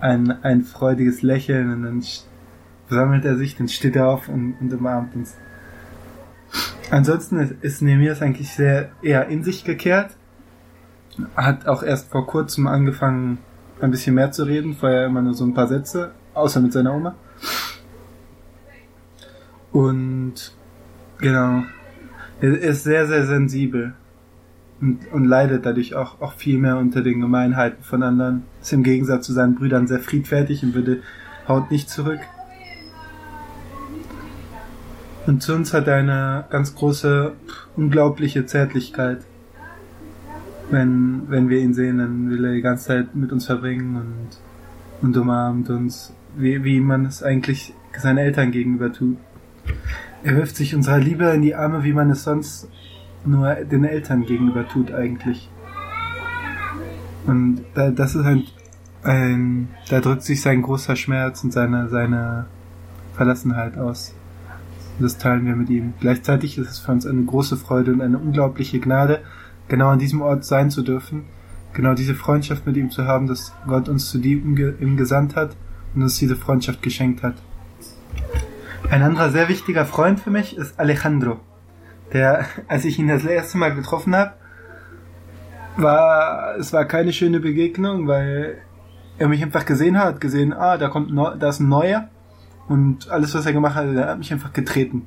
ein, 0.00 0.30
ein 0.42 0.62
freudiges 0.62 1.22
Lächeln 1.22 1.72
und 1.72 1.82
dann 1.82 2.04
sammelt 2.88 3.24
er 3.24 3.36
sich, 3.36 3.56
dann 3.56 3.68
steht 3.68 3.96
er 3.96 4.08
auf 4.08 4.28
und, 4.28 4.56
und 4.60 4.72
umarmt 4.72 5.14
uns. 5.14 5.36
Ansonsten 6.90 7.38
ist, 7.38 7.54
ist 7.62 7.82
Nehemias 7.82 8.22
eigentlich 8.22 8.52
sehr 8.52 8.90
eher 9.02 9.28
in 9.28 9.42
sich 9.44 9.64
gekehrt. 9.64 10.16
Hat 11.34 11.66
auch 11.66 11.82
erst 11.82 12.10
vor 12.10 12.26
kurzem 12.26 12.66
angefangen, 12.66 13.38
ein 13.80 13.90
bisschen 13.90 14.14
mehr 14.14 14.32
zu 14.32 14.44
reden, 14.44 14.74
vorher 14.74 15.06
immer 15.06 15.22
nur 15.22 15.34
so 15.34 15.44
ein 15.44 15.54
paar 15.54 15.66
Sätze, 15.66 16.12
außer 16.34 16.60
mit 16.60 16.72
seiner 16.72 16.94
Oma. 16.94 17.14
Und 19.72 20.54
genau, 21.18 21.62
er 22.40 22.58
ist 22.58 22.84
sehr, 22.84 23.06
sehr 23.06 23.26
sensibel 23.26 23.94
und, 24.80 25.10
und 25.12 25.24
leidet 25.24 25.64
dadurch 25.64 25.94
auch, 25.94 26.20
auch 26.20 26.34
viel 26.34 26.58
mehr 26.58 26.76
unter 26.76 27.02
den 27.02 27.20
Gemeinheiten 27.20 27.82
von 27.82 28.02
anderen. 28.02 28.44
Ist 28.60 28.72
im 28.72 28.82
Gegensatz 28.82 29.26
zu 29.26 29.32
seinen 29.32 29.54
Brüdern 29.54 29.86
sehr 29.86 30.00
friedfertig 30.00 30.62
und 30.62 30.74
würde, 30.74 31.00
haut 31.48 31.70
nicht 31.70 31.88
zurück. 31.88 32.20
Und 35.26 35.42
zu 35.42 35.54
uns 35.54 35.74
hat 35.74 35.88
er 35.88 35.96
eine 35.96 36.44
ganz 36.50 36.74
große, 36.74 37.32
unglaubliche 37.76 38.46
Zärtlichkeit. 38.46 39.22
Wenn, 40.70 41.22
wenn 41.28 41.48
wir 41.48 41.58
ihn 41.58 41.74
sehen, 41.74 41.98
dann 41.98 42.30
will 42.30 42.44
er 42.44 42.52
die 42.52 42.60
ganze 42.60 42.86
Zeit 42.86 43.14
mit 43.16 43.32
uns 43.32 43.46
verbringen 43.46 43.96
und, 43.96 44.38
und 45.02 45.16
umarmt 45.16 45.70
uns, 45.70 46.12
wie, 46.36 46.62
wie 46.64 46.80
man 46.80 47.06
es 47.06 47.22
eigentlich 47.22 47.74
seinen 47.96 48.18
Eltern 48.18 48.50
gegenüber 48.50 48.92
tut. 48.92 49.16
Er 50.22 50.36
wirft 50.36 50.56
sich 50.56 50.74
unserer 50.74 50.98
Liebe 50.98 51.24
in 51.26 51.42
die 51.42 51.54
Arme, 51.54 51.82
wie 51.84 51.92
man 51.92 52.10
es 52.10 52.24
sonst 52.24 52.68
nur 53.26 53.54
den 53.54 53.84
Eltern 53.84 54.24
gegenüber 54.24 54.66
tut 54.68 54.92
eigentlich. 54.92 55.50
Und 57.26 57.64
da, 57.74 57.90
das 57.90 58.14
ist 58.14 58.24
ein, 58.24 58.44
ein, 59.02 59.68
da 59.88 60.00
drückt 60.00 60.22
sich 60.22 60.40
sein 60.40 60.62
großer 60.62 60.96
Schmerz 60.96 61.42
und 61.42 61.52
seine, 61.52 61.88
seine 61.88 62.46
Verlassenheit 63.14 63.76
aus. 63.78 64.14
Das 64.98 65.18
teilen 65.18 65.44
wir 65.44 65.56
mit 65.56 65.68
ihm. 65.68 65.94
Gleichzeitig 66.00 66.56
ist 66.56 66.70
es 66.70 66.78
für 66.78 66.92
uns 66.92 67.06
eine 67.06 67.22
große 67.24 67.56
Freude 67.56 67.92
und 67.92 68.00
eine 68.00 68.18
unglaubliche 68.18 68.80
Gnade, 68.80 69.20
genau 69.68 69.88
an 69.88 69.98
diesem 69.98 70.22
Ort 70.22 70.44
sein 70.44 70.70
zu 70.70 70.82
dürfen, 70.82 71.24
genau 71.72 71.94
diese 71.94 72.14
Freundschaft 72.14 72.66
mit 72.66 72.76
ihm 72.76 72.90
zu 72.90 73.04
haben, 73.04 73.26
dass 73.26 73.52
Gott 73.66 73.88
uns 73.88 74.08
zu 74.08 74.18
ihm 74.18 74.96
gesandt 74.96 75.36
hat 75.36 75.56
und 75.94 76.02
uns 76.02 76.18
diese 76.18 76.36
Freundschaft 76.36 76.82
geschenkt 76.82 77.22
hat. 77.22 77.34
Ein 78.88 79.02
anderer 79.02 79.30
sehr 79.30 79.48
wichtiger 79.48 79.84
Freund 79.84 80.20
für 80.20 80.30
mich 80.30 80.56
ist 80.56 80.78
Alejandro, 80.78 81.40
der, 82.12 82.46
als 82.68 82.84
ich 82.84 82.98
ihn 82.98 83.08
das 83.08 83.24
erste 83.24 83.58
Mal 83.58 83.74
getroffen 83.74 84.14
habe, 84.14 84.34
war, 85.76 86.56
es 86.58 86.72
war 86.72 86.84
keine 86.84 87.12
schöne 87.12 87.40
Begegnung, 87.40 88.06
weil 88.06 88.58
er 89.18 89.28
mich 89.28 89.42
einfach 89.42 89.64
gesehen 89.64 89.98
hat, 89.98 90.20
gesehen, 90.20 90.52
ah, 90.52 90.78
da 90.78 90.88
kommt, 90.88 91.10
da 91.16 91.48
ist 91.48 91.60
ein 91.60 91.68
neuer 91.68 92.08
und 92.68 93.08
alles, 93.10 93.34
was 93.34 93.46
er 93.46 93.52
gemacht 93.52 93.74
hat, 93.74 93.86
er 93.86 94.08
hat 94.08 94.18
mich 94.18 94.32
einfach 94.32 94.52
getreten. 94.52 95.06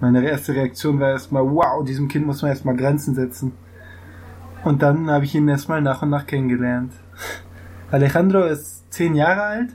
Meine 0.00 0.28
erste 0.28 0.54
Reaktion 0.54 1.00
war 1.00 1.10
erstmal, 1.10 1.42
wow, 1.42 1.82
diesem 1.84 2.08
Kind 2.08 2.26
muss 2.26 2.42
man 2.42 2.50
erstmal 2.50 2.76
Grenzen 2.76 3.14
setzen. 3.14 3.52
Und 4.64 4.82
dann 4.82 5.10
habe 5.10 5.24
ich 5.24 5.34
ihn 5.34 5.48
erstmal 5.48 5.80
nach 5.80 6.02
und 6.02 6.10
nach 6.10 6.26
kennengelernt. 6.26 6.92
Alejandro 7.90 8.44
ist 8.44 8.92
zehn 8.92 9.14
Jahre 9.14 9.42
alt 9.42 9.70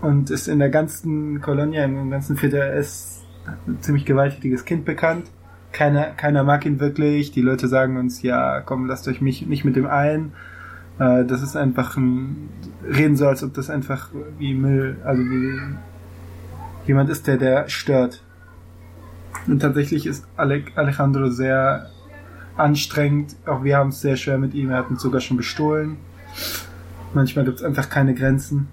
und 0.00 0.30
ist 0.30 0.48
in 0.48 0.60
der 0.60 0.70
ganzen 0.70 1.40
Kolonie, 1.40 1.78
im 1.78 2.10
ganzen 2.10 2.36
Viertel, 2.36 2.78
ist 2.78 3.24
ein 3.66 3.82
ziemlich 3.82 4.04
gewalttätiges 4.04 4.64
Kind 4.64 4.84
bekannt. 4.84 5.30
Keiner, 5.72 6.06
keiner 6.16 6.44
mag 6.44 6.64
ihn 6.66 6.80
wirklich. 6.80 7.30
Die 7.30 7.42
Leute 7.42 7.68
sagen 7.68 7.96
uns, 7.96 8.22
ja, 8.22 8.60
komm, 8.60 8.86
lasst 8.86 9.06
euch 9.08 9.20
mich 9.20 9.46
nicht 9.46 9.64
mit 9.64 9.76
dem 9.76 9.86
ein. 9.86 10.32
Äh, 10.98 11.24
das 11.24 11.42
ist 11.42 11.56
einfach 11.56 11.96
ein, 11.96 12.48
reden 12.84 13.16
so, 13.16 13.26
als 13.26 13.42
ob 13.42 13.54
das 13.54 13.70
einfach 13.70 14.10
wie 14.38 14.54
Müll, 14.54 14.96
also 15.04 15.22
wie 15.22 15.60
jemand 16.86 17.10
ist, 17.10 17.26
der, 17.26 17.36
der 17.36 17.68
stört. 17.68 18.22
Und 19.46 19.60
tatsächlich 19.60 20.06
ist 20.06 20.26
Alejandro 20.36 21.30
sehr 21.30 21.90
anstrengend. 22.56 23.36
Auch 23.46 23.62
wir 23.62 23.76
haben 23.76 23.90
es 23.90 24.00
sehr 24.00 24.16
schwer 24.16 24.38
mit 24.38 24.54
ihm. 24.54 24.70
Er 24.70 24.78
hat 24.78 24.90
uns 24.90 25.02
sogar 25.02 25.20
schon 25.20 25.36
bestohlen. 25.36 25.96
Manchmal 27.14 27.44
gibt 27.44 27.58
es 27.58 27.64
einfach 27.64 27.88
keine 27.88 28.14
Grenzen. 28.14 28.68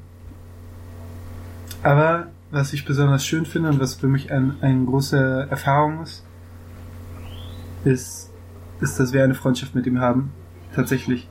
Aber 1.84 2.28
was 2.52 2.74
ich 2.74 2.86
besonders 2.86 3.26
schön 3.26 3.46
finde 3.46 3.70
und 3.70 3.80
was 3.80 3.96
für 3.96 4.08
mich 4.08 4.32
ein, 4.32 4.56
eine 4.62 4.86
große 4.86 5.48
Erfahrung 5.50 6.04
ist, 6.04 6.26
ist, 7.86 8.32
ist, 8.82 9.00
dass 9.00 9.14
wir 9.14 9.24
eine 9.24 9.36
Freundschaft 9.36 9.76
mit 9.76 9.86
ihm 9.86 10.00
haben. 10.00 10.32
Tatsächlich. 10.74 11.28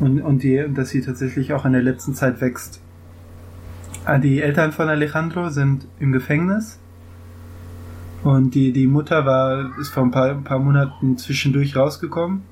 Und, 0.00 0.20
und, 0.20 0.42
die, 0.42 0.64
dass 0.74 0.90
sie 0.90 1.02
tatsächlich 1.02 1.52
auch 1.52 1.64
in 1.64 1.72
der 1.72 1.82
letzten 1.82 2.14
Zeit 2.14 2.40
wächst. 2.40 2.80
Ah, 4.04 4.18
die 4.18 4.40
Eltern 4.40 4.72
von 4.72 4.88
Alejandro 4.88 5.50
sind 5.50 5.86
im 6.00 6.10
Gefängnis. 6.12 6.80
Und 8.24 8.54
die, 8.54 8.72
die 8.72 8.86
Mutter 8.86 9.26
war, 9.26 9.78
ist 9.78 9.90
vor 9.90 10.02
ein 10.02 10.10
paar, 10.10 10.30
ein 10.30 10.44
paar 10.44 10.58
Monaten 10.58 11.18
zwischendurch 11.18 11.76
rausgekommen. 11.76 12.42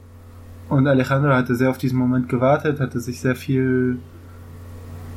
Und 0.68 0.86
Alejandro 0.86 1.32
hatte 1.32 1.56
sehr 1.56 1.70
auf 1.70 1.78
diesen 1.78 1.98
Moment 1.98 2.28
gewartet, 2.28 2.78
hatte 2.78 3.00
sich 3.00 3.20
sehr 3.20 3.34
viel 3.34 3.98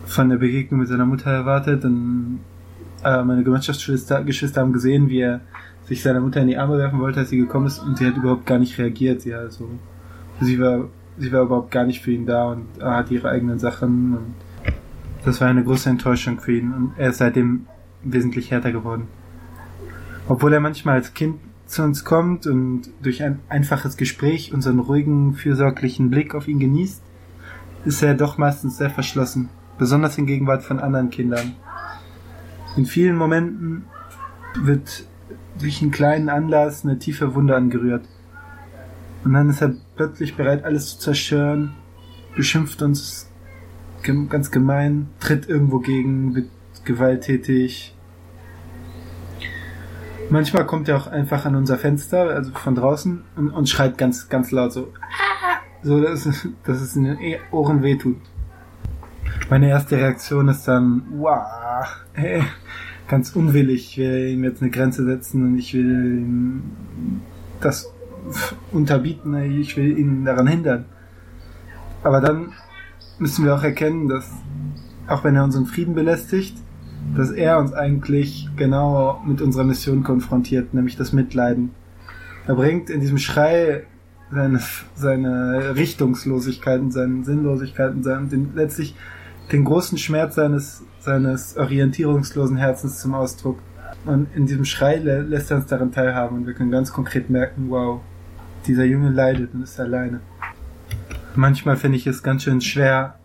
von 0.06 0.30
der 0.30 0.38
Begegnung 0.38 0.80
mit 0.80 0.90
seiner 0.90 1.06
Mutter 1.06 1.32
erwartet. 1.32 1.86
Und 1.86 2.40
äh, 3.04 3.24
meine 3.24 3.44
Gemeinschaftsgeschwister 3.44 4.24
Geschwister 4.24 4.62
haben 4.62 4.74
gesehen, 4.74 5.10
wie 5.10 5.20
er 5.20 5.42
sich 5.86 6.02
seiner 6.02 6.22
Mutter 6.22 6.42
in 6.42 6.48
die 6.48 6.58
Arme 6.58 6.78
werfen 6.78 7.00
wollte, 7.00 7.22
als 7.22 7.30
sie 7.30 7.38
gekommen 7.38 7.68
ist. 7.68 7.80
Und 7.80 7.98
sie 7.98 8.08
hat 8.08 8.18
überhaupt 8.18 8.46
gar 8.46 8.60
nicht 8.60 8.78
reagiert. 8.78 9.22
Sie, 9.22 9.34
also, 9.34 9.70
sie, 10.42 10.60
war, 10.60 10.90
sie 11.18 11.32
war 11.32 11.44
überhaupt 11.44 11.72
gar 11.72 11.86
nicht 11.86 12.02
für 12.02 12.12
ihn 12.12 12.26
da 12.26 12.52
und 12.52 12.66
hat 12.82 13.12
ihre 13.12 13.30
eigenen 13.30 13.60
Sachen. 13.60 14.18
Und 14.18 14.34
das 15.26 15.40
war 15.40 15.48
eine 15.48 15.64
große 15.64 15.90
Enttäuschung 15.90 16.40
für 16.40 16.58
ihn 16.58 16.74
und 16.74 16.94
er 16.98 17.10
ist 17.10 17.20
seitdem 17.20 17.68
wesentlich 18.04 18.52
härter 18.52 18.72
geworden. 18.72 19.08
Obwohl 20.28 20.54
er 20.54 20.60
manchmal 20.60 20.96
als 20.96 21.14
Kind 21.14 21.40
zu 21.66 21.84
uns 21.84 22.04
kommt 22.04 22.46
und 22.46 22.90
durch 23.02 23.24
ein 23.24 23.40
einfaches 23.50 23.96
Gespräch 23.98 24.54
unseren 24.54 24.80
ruhigen, 24.80 25.34
fürsorglichen 25.34 26.10
Blick 26.10 26.36
auf 26.36 26.48
ihn 26.48 26.60
genießt, 26.60 27.02
ist 27.86 28.04
er 28.04 28.16
doch 28.16 28.38
meistens 28.38 28.78
sehr 28.78 28.90
verschlossen, 28.90 29.50
besonders 29.78 30.18
in 30.18 30.26
Gegenwart 30.26 30.64
von 30.64 30.80
anderen 30.80 31.10
Kindern. 31.10 31.54
In 32.76 32.86
vielen 32.86 33.16
Momenten 33.16 33.86
wird 34.62 35.08
durch 35.60 35.82
einen 35.82 35.92
kleinen 35.92 36.30
Anlass 36.30 36.84
eine 36.84 37.00
tiefe 37.00 37.36
Wunde 37.36 37.56
angerührt. 37.56 38.06
Und 39.24 39.34
dann 39.34 39.50
ist 39.50 39.62
er 39.62 39.76
plötzlich 39.96 40.36
bereit, 40.36 40.66
alles 40.66 40.92
zu 40.92 41.00
zerstören, 41.00 41.74
beschimpft 42.36 42.82
uns 42.82 43.30
ganz 44.30 44.52
gemein, 44.52 45.08
tritt 45.20 45.48
irgendwo 45.48 45.80
gegen, 45.80 46.36
wird 46.36 46.50
gewalttätig. 46.84 47.96
Manchmal 50.30 50.66
kommt 50.66 50.90
er 50.90 50.98
auch 50.98 51.08
einfach 51.08 51.46
an 51.46 51.56
unser 51.56 51.78
Fenster, 51.78 52.30
also 52.30 52.52
von 52.52 52.76
draußen, 52.76 53.24
und, 53.36 53.52
und 53.52 53.70
schreit 53.70 53.98
ganz, 53.98 54.30
ganz 54.30 54.52
laut 54.52 54.74
so, 54.74 54.92
so 55.84 56.02
dass, 56.02 56.28
dass 56.64 56.82
es 56.82 56.96
in 56.96 57.04
den 57.04 57.18
Ohren 57.52 57.82
wehtut. 57.82 58.18
Meine 59.50 59.70
erste 59.70 59.98
Reaktion 59.98 60.48
ist 60.48 60.68
dann, 60.68 61.04
wow, 61.12 61.46
hey, 62.14 62.44
ganz 63.14 63.36
unwillig, 63.36 63.92
ich 63.92 63.98
will 64.00 64.30
ihm 64.30 64.44
jetzt 64.44 64.64
eine 64.64 64.72
Grenze 64.72 65.06
setzen 65.06 65.46
und 65.46 65.60
ich 65.60 65.76
will 65.76 66.18
ihm 66.18 66.64
das 67.62 67.94
unterbieten, 68.72 69.36
ich 69.36 69.78
will 69.78 70.00
ihn 70.00 70.26
daran 70.26 70.48
hindern. 70.48 70.86
Aber 72.02 72.22
dann 72.22 72.54
müssen 73.20 73.46
wir 73.46 73.54
auch 73.54 73.62
erkennen, 73.62 74.10
dass 74.10 74.32
auch 75.08 75.24
wenn 75.24 75.36
er 75.36 75.44
unseren 75.44 75.68
Frieden 75.68 75.94
belästigt, 75.94 76.58
dass 77.16 77.30
er 77.30 77.60
uns 77.60 77.72
eigentlich 77.72 78.50
genau 78.56 79.22
mit 79.28 79.44
unserer 79.44 79.64
Mission 79.64 80.02
konfrontiert, 80.02 80.74
nämlich 80.74 80.98
das 80.98 81.14
Mitleiden. 81.14 81.70
Er 82.48 82.56
bringt 82.56 82.90
in 82.90 83.00
diesem 83.00 83.20
Schrei 83.20 83.84
seine, 84.32 84.60
seine 84.96 85.76
Richtungslosigkeit 85.76 86.82
und 86.82 86.92
seine 86.92 87.24
Sinnlosigkeit 87.24 87.94
und 87.94 88.02
seinen, 88.02 88.30
den, 88.30 88.54
letztlich 88.56 88.96
den 89.52 89.66
großen 89.66 90.00
Schmerz 90.00 90.34
seines, 90.34 90.84
seines 91.04 91.58
orientierungslosen 91.58 92.58
Herzens 92.58 93.00
zum 93.00 93.14
Ausdruck. 93.14 93.60
Und 94.06 94.28
in 94.36 94.46
diesem 94.46 94.66
Schrei 94.66 94.98
lä 94.98 95.22
lässt 95.22 95.52
er 95.52 95.58
uns 95.58 95.68
daran 95.68 95.92
teilhaben 95.92 96.38
und 96.40 96.48
wir 96.48 96.54
können 96.54 96.72
ganz 96.72 96.92
konkret 96.92 97.30
merken, 97.30 97.66
wow, 97.70 98.02
dieser 98.66 98.86
Junge 98.86 99.10
leidet 99.10 99.54
und 99.54 99.64
ist 99.64 99.80
alleine. 99.80 100.22
Manchmal 101.36 101.78
finde 101.78 101.98
ich 101.98 102.08
es 102.08 102.24
ganz 102.24 102.44
schön 102.44 102.62
schwer, 102.62 103.16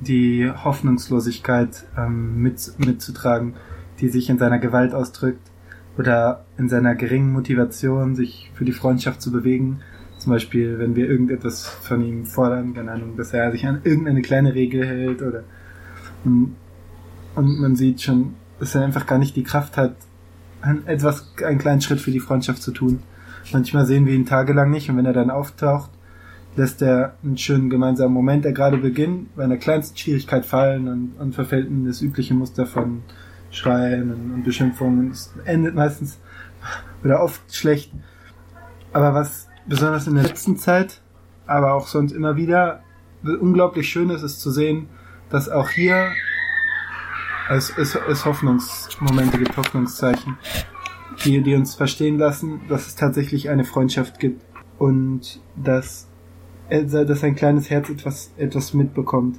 die 0.00 0.50
Hoffnungslosigkeit 0.50 1.86
ähm, 1.96 2.42
mit, 2.42 2.72
mitzutragen, 2.78 3.54
die 4.00 4.08
sich 4.08 4.30
in 4.30 4.38
seiner 4.38 4.58
Gewalt 4.58 4.94
ausdrückt 4.94 5.50
oder 5.98 6.44
in 6.58 6.68
seiner 6.68 6.94
geringen 6.94 7.32
Motivation, 7.32 8.14
sich 8.14 8.50
für 8.54 8.64
die 8.64 8.72
Freundschaft 8.72 9.20
zu 9.20 9.32
bewegen. 9.32 9.80
Zum 10.18 10.32
Beispiel, 10.32 10.78
wenn 10.78 10.96
wir 10.96 11.08
irgendetwas 11.08 11.66
von 11.66 12.04
ihm 12.04 12.26
fordern, 12.26 12.74
keine 12.74 12.92
Ahnung, 12.92 13.16
dass 13.16 13.32
er 13.32 13.50
sich 13.52 13.66
an 13.66 13.80
irgendeine 13.84 14.22
kleine 14.22 14.54
Regel 14.54 14.86
hält 14.86 15.22
oder 15.22 15.44
und, 16.24 16.56
und 17.34 17.60
man 17.60 17.76
sieht 17.76 18.02
schon, 18.02 18.34
dass 18.58 18.74
er 18.74 18.84
einfach 18.84 19.06
gar 19.06 19.18
nicht 19.18 19.36
die 19.36 19.42
Kraft 19.42 19.76
hat, 19.76 19.94
ein, 20.62 20.86
etwas, 20.86 21.32
einen 21.44 21.58
kleinen 21.58 21.80
Schritt 21.80 22.00
für 22.00 22.10
die 22.10 22.20
Freundschaft 22.20 22.62
zu 22.62 22.72
tun. 22.72 23.02
Manchmal 23.52 23.86
sehen 23.86 24.06
wir 24.06 24.14
ihn 24.14 24.26
tagelang 24.26 24.70
nicht 24.70 24.90
und 24.90 24.96
wenn 24.96 25.06
er 25.06 25.12
dann 25.12 25.30
auftaucht, 25.30 25.90
lässt 26.56 26.82
er 26.82 27.14
einen 27.22 27.38
schönen 27.38 27.70
gemeinsamen 27.70 28.12
Moment, 28.12 28.44
der 28.44 28.52
gerade 28.52 28.76
beginnt, 28.76 29.34
bei 29.36 29.44
einer 29.44 29.56
kleinsten 29.56 29.96
Schwierigkeit 29.96 30.44
fallen 30.44 30.88
und, 30.88 31.12
und 31.18 31.34
verfällt 31.34 31.68
in 31.68 31.86
das 31.86 32.02
übliche 32.02 32.34
Muster 32.34 32.66
von 32.66 33.02
Schreien 33.50 34.12
und, 34.12 34.34
und 34.34 34.42
Beschimpfungen. 34.44 35.10
Es 35.10 35.32
endet 35.44 35.74
meistens 35.74 36.18
oder 37.04 37.22
oft 37.22 37.54
schlecht. 37.54 37.92
Aber 38.92 39.14
was 39.14 39.48
besonders 39.66 40.06
in 40.06 40.16
der 40.16 40.24
letzten 40.24 40.56
Zeit, 40.56 41.00
aber 41.46 41.74
auch 41.74 41.86
sonst 41.86 42.12
immer 42.12 42.36
wieder 42.36 42.82
unglaublich 43.22 43.88
schön 43.88 44.10
ist, 44.10 44.22
ist 44.22 44.40
zu 44.40 44.50
sehen, 44.50 44.88
dass 45.30 45.48
auch 45.48 45.70
hier 45.70 46.10
es, 47.50 47.70
es, 47.76 47.96
es 48.08 48.24
Hoffnungsmomente 48.24 49.38
gibt, 49.38 49.56
Hoffnungszeichen, 49.56 50.38
die, 51.24 51.42
die 51.42 51.54
uns 51.54 51.74
verstehen 51.74 52.18
lassen, 52.18 52.60
dass 52.68 52.86
es 52.86 52.94
tatsächlich 52.94 53.50
eine 53.50 53.64
Freundschaft 53.64 54.20
gibt 54.20 54.44
und 54.78 55.40
dass, 55.56 56.08
dass 56.68 57.24
ein 57.24 57.34
kleines 57.34 57.68
Herz 57.68 57.90
etwas, 57.90 58.32
etwas 58.36 58.72
mitbekommt. 58.72 59.38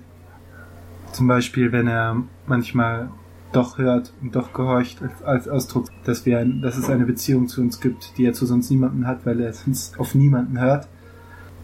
Zum 1.14 1.28
Beispiel, 1.28 1.72
wenn 1.72 1.88
er 1.88 2.24
manchmal 2.46 3.10
doch 3.52 3.78
hört 3.78 4.14
und 4.22 4.36
doch 4.36 4.54
gehorcht 4.54 5.02
als, 5.02 5.24
als 5.24 5.48
Ausdruck, 5.48 5.88
dass 6.06 6.26
wir, 6.26 6.40
ein, 6.40 6.62
dass 6.62 6.78
es 6.78 6.90
eine 6.90 7.06
Beziehung 7.06 7.48
zu 7.48 7.62
uns 7.62 7.82
gibt, 7.82 8.18
die 8.18 8.26
er 8.26 8.34
zu 8.34 8.46
sonst 8.46 8.70
niemanden 8.70 9.08
hat, 9.08 9.26
weil 9.26 9.42
er 9.42 9.54
sonst 9.54 10.00
auf 10.00 10.16
niemanden 10.16 10.60
hört. 10.60 10.88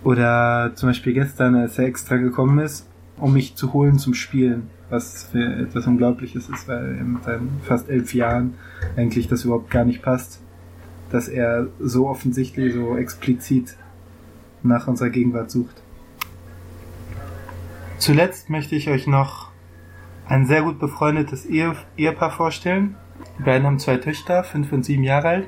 Oder 0.03 0.71
zum 0.75 0.89
Beispiel 0.89 1.13
gestern, 1.13 1.55
als 1.55 1.77
er 1.77 1.85
extra 1.85 2.17
gekommen 2.17 2.59
ist, 2.59 2.87
um 3.17 3.33
mich 3.33 3.55
zu 3.55 3.73
holen 3.73 3.99
zum 3.99 4.13
Spielen, 4.13 4.69
was 4.89 5.23
für 5.31 5.43
etwas 5.43 5.85
Unglaubliches 5.87 6.49
ist, 6.49 6.67
weil 6.67 6.93
mit 7.03 7.23
seinen 7.23 7.59
fast 7.63 7.89
elf 7.89 8.13
Jahren 8.13 8.55
eigentlich 8.95 9.27
das 9.27 9.43
überhaupt 9.43 9.69
gar 9.69 9.85
nicht 9.85 10.01
passt, 10.01 10.41
dass 11.11 11.27
er 11.27 11.67
so 11.79 12.07
offensichtlich, 12.07 12.73
so 12.73 12.97
explizit 12.97 13.75
nach 14.63 14.87
unserer 14.87 15.09
Gegenwart 15.09 15.51
sucht. 15.51 15.81
Zuletzt 17.97 18.49
möchte 18.49 18.75
ich 18.75 18.89
euch 18.89 19.07
noch 19.07 19.49
ein 20.27 20.45
sehr 20.45 20.61
gut 20.61 20.79
befreundetes 20.79 21.45
Ehe 21.45 21.75
Ehepaar 21.95 22.31
vorstellen. 22.31 22.95
Die 23.39 23.43
beiden 23.43 23.65
haben 23.65 23.79
zwei 23.79 23.97
Töchter, 23.97 24.43
fünf 24.43 24.71
und 24.71 24.83
sieben 24.83 25.03
Jahre 25.03 25.27
alt. 25.27 25.47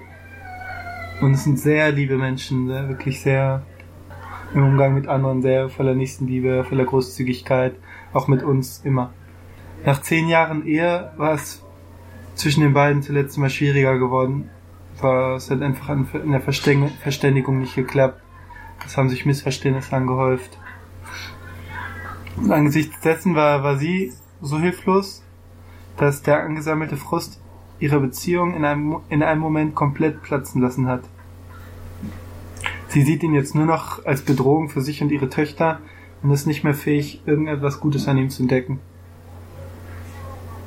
Und 1.22 1.34
es 1.34 1.44
sind 1.44 1.60
sehr 1.60 1.92
liebe 1.92 2.18
Menschen, 2.18 2.68
sehr, 2.68 2.88
wirklich 2.88 3.22
sehr 3.22 3.64
im 4.54 4.64
Umgang 4.64 4.96
mit 4.96 5.08
anderen, 5.08 5.42
sehr 5.42 5.70
voller 5.70 5.94
Nächstenliebe, 5.94 6.64
voller 6.64 6.86
Großzügigkeit, 6.86 7.76
auch 8.14 8.28
mit 8.28 8.42
uns 8.42 8.82
immer. 8.84 9.14
Nach 9.86 10.02
zehn 10.02 10.28
Jahren 10.28 10.66
Ehe 10.66 11.12
war 11.16 11.34
es 11.34 11.64
zwischen 12.36 12.62
den 12.62 12.74
beiden 12.74 13.02
zuletzt 13.02 13.38
immer 13.38 13.50
schwieriger 13.50 13.98
geworden. 13.98 14.50
War, 15.02 15.36
es 15.36 15.50
hat 15.50 15.62
einfach 15.62 15.90
in 15.90 16.32
der 16.32 16.42
Verständigung 16.42 17.60
nicht 17.60 17.76
geklappt. 17.76 18.22
Es 18.86 18.98
haben 18.98 19.10
sich 19.10 19.26
Missverständnisse 19.26 19.96
angehäuft. 19.96 20.58
Und 22.36 22.52
angesichts 22.52 23.00
dessen 23.02 23.36
war, 23.36 23.64
war 23.64 23.78
sie 23.78 24.14
so 24.42 24.60
hilflos, 24.60 25.24
dass 25.98 26.22
der 26.22 26.44
angesammelte 26.44 26.98
Frust 26.98 27.42
ihre 27.80 28.00
Beziehung 28.00 28.56
in 28.56 28.66
einem, 28.66 28.98
in 29.10 29.24
einem 29.24 29.42
Moment 29.42 29.76
komplett 29.76 30.22
platzen 30.22 30.62
lassen 30.62 30.88
hat. 30.88 31.04
Sie 32.90 33.04
sieht 33.04 33.24
ihn 33.24 33.34
jetzt 33.34 33.56
nur 33.56 33.66
noch 33.66 34.06
als 34.06 34.22
Bedrohung 34.22 34.70
für 34.70 34.82
sich 34.82 35.02
und 35.02 35.12
ihre 35.12 35.30
Töchter 35.30 35.80
und 36.22 36.32
ist 36.32 36.48
nicht 36.48 36.64
mehr 36.64 36.74
fähig, 36.74 37.22
irgendetwas 37.26 37.80
Gutes 37.80 38.08
an 38.08 38.18
ihm 38.18 38.30
zu 38.30 38.44
entdecken. 38.44 38.80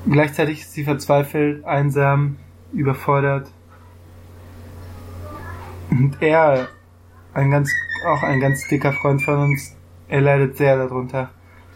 Gleichzeitig 0.08 0.60
ist 0.60 0.72
sie 0.72 0.84
verzweifelt, 0.84 1.64
einsam, 1.64 2.36
überfordert. 2.72 3.50
Und 5.90 6.16
er, 6.20 6.68
ein 7.34 7.50
ganz, 7.50 7.70
auch 8.06 8.22
ein 8.22 8.40
ganz 8.40 8.66
dicker 8.68 8.92
Freund 8.92 9.22
von 9.22 9.38
uns, 9.38 9.76
er 10.08 10.20
leidet 10.20 10.56
sehr 10.56 10.76
darunter 10.76 11.30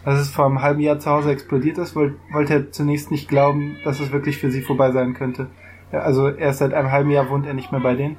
als 0.07 0.21
es 0.21 0.29
vor 0.29 0.45
einem 0.45 0.61
halben 0.61 0.79
Jahr 0.79 0.99
zu 0.99 1.09
Hause 1.09 1.31
explodiert 1.31 1.77
ist, 1.77 1.93
wollte 1.93 2.53
er 2.53 2.71
zunächst 2.71 3.11
nicht 3.11 3.27
glauben, 3.27 3.75
dass 3.83 3.99
es 3.99 4.13
wirklich 4.13 4.37
für 4.37 4.49
sie 4.49 4.61
vorbei 4.61 4.91
sein 4.91 5.13
könnte. 5.13 5.47
Also 5.91 6.29
erst 6.29 6.59
seit 6.59 6.73
einem 6.73 6.93
halben 6.93 7.11
Jahr 7.11 7.29
wohnt 7.29 7.45
er 7.45 7.53
nicht 7.53 7.73
mehr 7.73 7.81
bei 7.81 7.93
denen. 7.93 8.15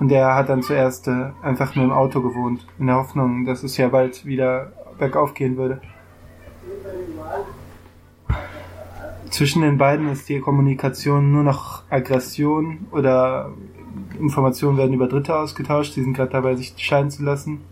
Und 0.00 0.10
er 0.10 0.34
hat 0.34 0.48
dann 0.48 0.62
zuerst 0.62 1.06
äh, 1.08 1.26
einfach 1.42 1.74
nur 1.76 1.84
im 1.84 1.92
Auto 1.92 2.22
gewohnt, 2.22 2.66
in 2.78 2.86
der 2.86 2.96
Hoffnung, 2.96 3.44
dass 3.44 3.62
es 3.62 3.76
ja 3.76 3.88
bald 3.88 4.24
wieder 4.24 4.72
bergauf 4.98 5.34
gehen 5.34 5.58
würde. 5.58 5.82
Zwischen 9.34 9.62
den 9.62 9.78
beiden 9.78 10.08
ist 10.12 10.28
die 10.28 10.38
Kommunikation 10.38 11.32
nur 11.32 11.42
noch 11.42 11.82
Aggression 11.90 12.86
oder 12.92 13.50
Informationen 14.16 14.78
werden 14.78 14.94
über 14.94 15.08
Dritte 15.08 15.34
ausgetauscht, 15.34 15.96
die 15.96 16.02
sind 16.02 16.14
gerade 16.14 16.30
dabei, 16.30 16.54
sich 16.54 16.72
scheiden 16.76 17.10
zu 17.10 17.24
lassen. 17.24 17.62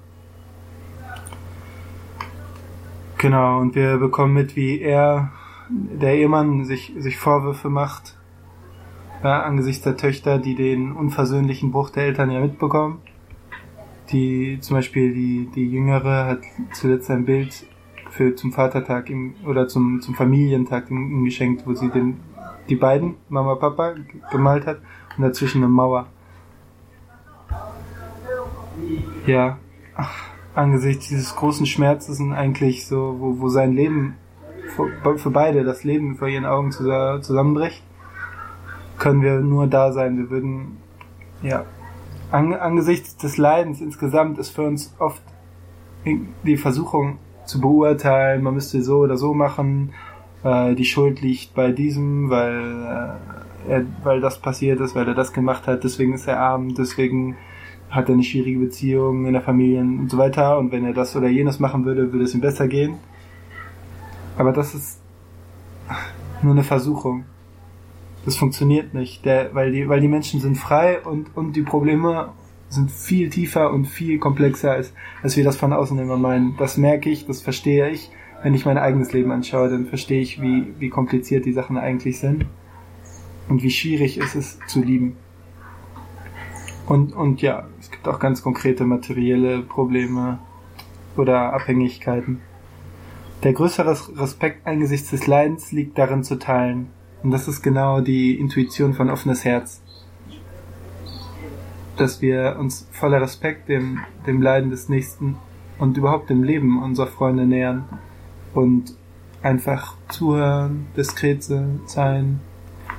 Genau, 3.17 3.61
und 3.61 3.77
wir 3.77 3.99
bekommen 3.99 4.35
mit, 4.35 4.57
wie 4.57 4.81
er, 4.81 5.31
der 5.69 6.17
Ehemann, 6.17 6.65
sich, 6.65 6.95
sich 6.99 7.17
Vorwürfe 7.17 7.71
macht, 7.71 8.17
ja, 9.23 9.45
angesichts 9.45 9.85
der 9.85 9.97
Töchter, 9.97 10.39
die 10.39 10.57
den 10.57 10.91
unversöhnlichen 10.91 11.71
Bruch 11.71 11.91
der 11.91 12.07
Eltern 12.07 12.33
ja 12.33 12.41
mitbekommen. 12.41 13.03
Die, 14.11 14.59
zum 14.61 14.79
Beispiel 14.79 15.15
die, 15.15 15.49
die 15.55 15.71
Jüngere 15.71 16.27
hat 16.27 16.41
zuletzt 16.73 17.09
ein 17.09 17.25
Bild 17.25 17.67
für 18.13 18.35
zum 18.35 18.53
Vatertag 18.53 19.11
im, 19.11 19.35
oder 19.47 19.69
zum, 19.69 20.01
zum 20.01 20.15
Familientag 20.15 20.91
ihm, 20.91 21.25
geschenkt, 21.25 21.67
wo 21.67 21.75
sie 21.75 21.91
den, 21.91 22.21
die 22.69 22.77
beiden, 22.77 23.17
Mama, 23.29 23.57
Papa, 23.57 23.95
gemalt 24.31 24.67
hat 24.67 24.79
und 25.17 25.25
dazwischen 25.25 25.59
eine 25.59 25.69
Mauer. 25.69 26.07
Ja. 29.27 29.59
Ach 29.95 30.33
angesichts 30.55 31.09
dieses 31.09 31.35
großen 31.35 31.67
Schmerzes 31.67 32.21
und 32.21 32.33
eigentlich 32.33 32.87
so, 32.87 33.17
wo, 33.19 33.41
wo 33.41 33.49
sein 33.49 33.73
Leben 33.73 34.17
für, 34.75 35.19
für 35.19 35.31
beide, 35.31 35.65
das 35.65 35.85
Leben 35.85 36.17
vor 36.17 36.29
ihren 36.29 36.47
Augen 36.47 36.73
zusammenbricht, 36.73 37.83
können 38.99 39.23
wir 39.23 39.41
nur 39.41 39.67
da 39.67 39.93
sein. 39.93 40.19
Wir 40.19 40.31
würden, 40.31 40.79
ja, 41.43 41.65
an, 42.31 42.55
angesichts 42.55 43.17
des 43.17 43.37
Leidens 43.37 43.81
insgesamt 43.81 44.39
ist 44.39 44.51
für 44.51 44.63
uns 44.63 44.95
oft 44.99 45.23
die 46.45 46.57
Versuchung 46.57 47.19
zu 47.45 47.61
beurteilen, 47.61 48.43
man 48.43 48.55
müsste 48.55 48.83
so 48.83 48.99
oder 48.99 49.17
so 49.17 49.35
machen, 49.35 49.93
äh, 50.45 50.75
die 50.75 50.85
Schuld 50.85 51.21
liegt 51.21 51.55
bei 51.55 51.73
diesem, 51.73 52.31
weil, 52.31 53.19
äh, 53.69 53.73
er, 53.73 53.85
weil 54.03 54.21
das 54.21 54.39
passiert 54.39 54.81
ist, 54.81 54.95
weil 54.95 55.07
er 55.09 55.15
das 55.15 55.33
gemacht 55.33 55.67
hat, 55.67 55.85
deswegen 55.85 56.15
ist 56.15 56.27
er 56.27 56.41
arm, 56.41 56.75
deswegen 56.75 57.37
hat 57.91 58.09
er 58.09 58.15
eine 58.15 58.25
schwierige 58.25 58.59
Beziehung 58.59 59.27
in 59.27 59.35
der 59.35 59.43
Familie 59.43 59.81
und 59.81 60.11
so 60.11 60.17
weiter. 60.17 60.59
Und 60.59 60.73
wenn 60.73 60.85
er 60.85 60.95
das 60.95 61.15
oder 61.15 61.29
jenes 61.29 61.61
machen 61.61 61.85
würde, 61.85 62.11
würde 62.13 62.25
es 62.25 62.35
ihm 62.35 62.41
besser 62.41 62.67
gehen. 62.67 62.95
Aber 64.39 64.53
das 64.53 64.75
ist 64.75 65.01
nur 66.43 66.53
eine 66.53 66.65
Versuchung. 66.65 67.25
Das 68.25 68.37
funktioniert 68.37 68.95
nicht, 68.95 69.25
der, 69.25 69.55
weil, 69.55 69.73
die, 69.73 69.89
weil 69.89 70.01
die 70.01 70.09
Menschen 70.09 70.41
sind 70.41 70.57
frei 70.57 71.01
und, 71.03 71.37
und 71.37 71.55
die 71.55 71.63
Probleme 71.63 72.31
sind 72.73 72.91
viel 72.91 73.29
tiefer 73.31 73.71
und 73.71 73.87
viel 73.87 74.19
komplexer, 74.19 74.73
als, 74.73 74.93
als 75.23 75.37
wir 75.37 75.45
das 75.45 75.57
von 75.57 75.73
außen 75.73 75.99
immer 75.99 76.17
meinen. 76.17 76.57
Das 76.57 76.77
merke 76.77 77.11
ich, 77.11 77.27
das 77.27 77.43
verstehe 77.43 77.91
ich. 77.91 78.11
Wenn 78.43 78.55
ich 78.55 78.65
mein 78.65 78.79
eigenes 78.79 79.13
Leben 79.13 79.31
anschaue, 79.31 79.69
dann 79.69 79.87
verstehe 79.87 80.21
ich, 80.21 80.41
wie, 80.41 80.75
wie 80.79 80.89
kompliziert 80.89 81.45
die 81.45 81.53
Sachen 81.53 81.77
eigentlich 81.77 82.19
sind 82.19 82.47
und 83.49 83.63
wie 83.63 83.71
schwierig 83.71 84.19
es 84.19 84.35
ist 84.35 84.69
zu 84.69 84.83
lieben. 84.83 85.17
Und, 86.87 87.13
und 87.13 87.43
ja, 87.43 87.69
es 87.79 87.91
gibt 87.91 88.09
auch 88.09 88.19
ganz 88.19 88.43
konkrete 88.43 88.85
materielle 88.85 89.63
Probleme 89.63 90.39
oder 91.17 91.53
Abhängigkeiten. 91.53 92.41
Der 93.45 93.53
größere 93.53 93.97
Respekt 94.19 94.67
angesichts 94.67 95.11
des 95.11 95.27
Leidens 95.27 95.73
liegt 95.73 95.99
darin 95.99 96.25
zu 96.25 96.39
teilen. 96.39 96.89
Und 97.23 97.31
das 97.31 97.49
ist 97.49 97.63
genau 97.63 98.01
die 98.01 98.39
Intuition 98.39 98.95
von 98.95 99.11
offenes 99.11 99.45
Herz. 99.45 99.82
Dass 101.97 102.23
wir 102.23 102.57
uns 102.59 102.89
voller 102.91 103.21
Respekt 103.21 103.69
dem, 103.69 104.01
dem 104.27 104.41
Leiden 104.41 104.71
des 104.71 104.89
Nächsten 104.89 105.37
und 105.79 105.97
überhaupt 105.97 106.31
dem 106.31 106.43
Leben 106.43 106.83
unserer 106.83 107.07
Freunde 107.07 107.47
nähern 107.47 107.85
und 108.55 108.95
einfach 109.43 109.97
zuhören, 110.09 110.87
diskret 110.97 111.43
sein, 111.43 112.41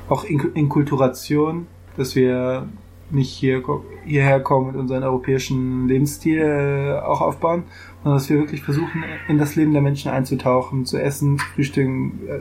auch 0.09 0.25
Inkulturation, 0.25 1.67
dass 1.95 2.15
wir 2.15 2.67
nicht 3.09 3.31
hier, 3.31 3.63
hierher 4.05 4.39
kommen 4.39 4.69
und 4.69 4.75
unseren 4.75 5.03
europäischen 5.03 5.87
Lebensstil 5.87 6.39
äh, 6.39 6.99
auch 6.99 7.21
aufbauen, 7.21 7.63
sondern 8.01 8.19
dass 8.19 8.29
wir 8.29 8.37
wirklich 8.37 8.63
versuchen, 8.63 9.03
in 9.27 9.37
das 9.37 9.55
Leben 9.55 9.71
der 9.71 9.81
Menschen 9.81 10.11
einzutauchen, 10.11 10.85
zu 10.85 10.97
essen, 10.97 11.37
frühstücken, 11.37 12.19
äh, 12.27 12.39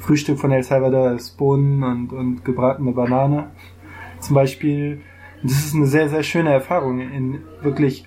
Frühstück 0.00 0.38
von 0.38 0.50
El 0.50 0.62
Salvador 0.62 1.12
ist 1.12 1.36
Bohnen 1.36 1.82
und, 1.82 2.12
und 2.12 2.44
gebratene 2.44 2.92
Banane 2.92 3.50
zum 4.18 4.34
Beispiel. 4.34 5.02
Das 5.42 5.52
ist 5.52 5.74
eine 5.74 5.86
sehr, 5.86 6.08
sehr 6.08 6.22
schöne 6.22 6.52
Erfahrung, 6.52 7.00
in 7.00 7.42
wirklich, 7.62 8.06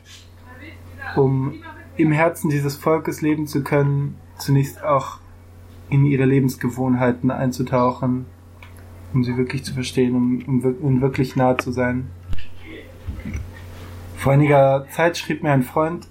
um 1.16 1.56
im 1.98 2.12
Herzen 2.12 2.50
dieses 2.50 2.76
Volkes 2.76 3.22
leben 3.22 3.48
zu 3.48 3.64
können, 3.64 4.18
zunächst 4.38 4.84
auch 4.84 5.20
in 5.90 6.06
ihre 6.06 6.26
Lebensgewohnheiten 6.26 7.32
einzutauchen, 7.32 8.26
um 9.14 9.24
sie 9.24 9.38
wirklich 9.38 9.64
zu 9.64 9.74
verstehen, 9.74 10.16
um, 10.16 10.44
um, 10.48 10.76
um 10.82 11.02
wirklich 11.02 11.36
nah 11.36 11.58
zu 11.58 11.72
sein. 11.72 12.10
Vor 14.16 14.34
einiger 14.34 14.86
Zeit 14.90 15.18
schrieb 15.18 15.44
mir 15.44 15.52
ein 15.52 15.64
Freund, 15.64 16.08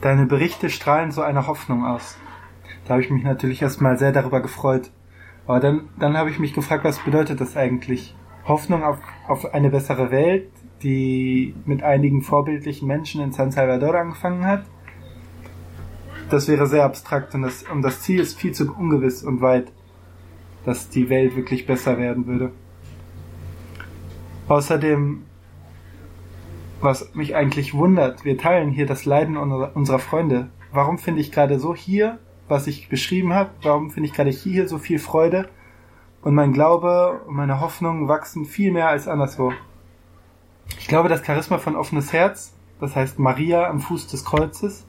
deine 0.00 0.26
Berichte 0.26 0.68
strahlen 0.68 1.10
so 1.10 1.22
eine 1.22 1.46
Hoffnung 1.46 1.84
aus. 1.84 2.18
Da 2.84 2.94
habe 2.94 3.02
ich 3.02 3.10
mich 3.10 3.24
natürlich 3.24 3.62
erstmal 3.62 3.98
sehr 3.98 4.12
darüber 4.12 4.40
gefreut. 4.40 4.90
Aber 5.46 5.60
dann, 5.60 5.88
dann 5.98 6.16
habe 6.16 6.30
ich 6.30 6.38
mich 6.38 6.54
gefragt, 6.54 6.84
was 6.84 6.98
bedeutet 6.98 7.40
das 7.40 7.56
eigentlich? 7.56 8.14
Hoffnung 8.48 8.82
auf, 8.82 8.98
auf 9.28 9.54
eine 9.54 9.70
bessere 9.70 10.10
Welt, 10.10 10.50
die 10.82 11.54
mit 11.66 11.82
einigen 11.82 12.22
vorbildlichen 12.22 12.88
Menschen 12.88 13.20
in 13.22 13.32
San 13.32 13.52
Salvador 13.52 13.94
angefangen 13.94 14.44
hat? 14.46 14.64
Das 16.30 16.48
wäre 16.48 16.66
sehr 16.66 16.84
abstrakt 16.84 17.34
und 17.34 17.42
das, 17.42 17.62
und 17.62 17.82
das 17.82 18.02
Ziel 18.02 18.20
ist 18.20 18.38
viel 18.38 18.52
zu 18.52 18.72
ungewiss 18.74 19.22
und 19.22 19.40
weit 19.40 19.72
dass 20.68 20.90
die 20.90 21.08
Welt 21.08 21.34
wirklich 21.34 21.66
besser 21.66 21.96
werden 21.96 22.26
würde. 22.26 22.52
Außerdem, 24.48 25.22
was 26.82 27.14
mich 27.14 27.34
eigentlich 27.34 27.72
wundert, 27.72 28.26
wir 28.26 28.36
teilen 28.36 28.70
hier 28.70 28.84
das 28.84 29.06
Leiden 29.06 29.38
unserer 29.38 29.98
Freunde. 29.98 30.50
Warum 30.70 30.98
finde 30.98 31.22
ich 31.22 31.32
gerade 31.32 31.58
so 31.58 31.74
hier, 31.74 32.18
was 32.48 32.66
ich 32.66 32.90
beschrieben 32.90 33.32
habe, 33.32 33.50
warum 33.62 33.90
finde 33.90 34.08
ich 34.08 34.14
gerade 34.14 34.28
hier 34.28 34.68
so 34.68 34.76
viel 34.76 34.98
Freude 34.98 35.48
und 36.22 36.34
mein 36.34 36.52
Glaube 36.52 37.20
und 37.26 37.36
meine 37.36 37.60
Hoffnungen 37.60 38.08
wachsen 38.08 38.44
viel 38.44 38.72
mehr 38.72 38.88
als 38.88 39.08
anderswo. 39.08 39.52
Ich 40.78 40.88
glaube, 40.88 41.08
das 41.08 41.24
Charisma 41.24 41.58
von 41.58 41.76
offenes 41.76 42.12
Herz, 42.12 42.52
das 42.80 42.96
heißt 42.96 43.18
Maria 43.18 43.68
am 43.68 43.80
Fuß 43.80 44.08
des 44.08 44.24
Kreuzes, 44.24 44.84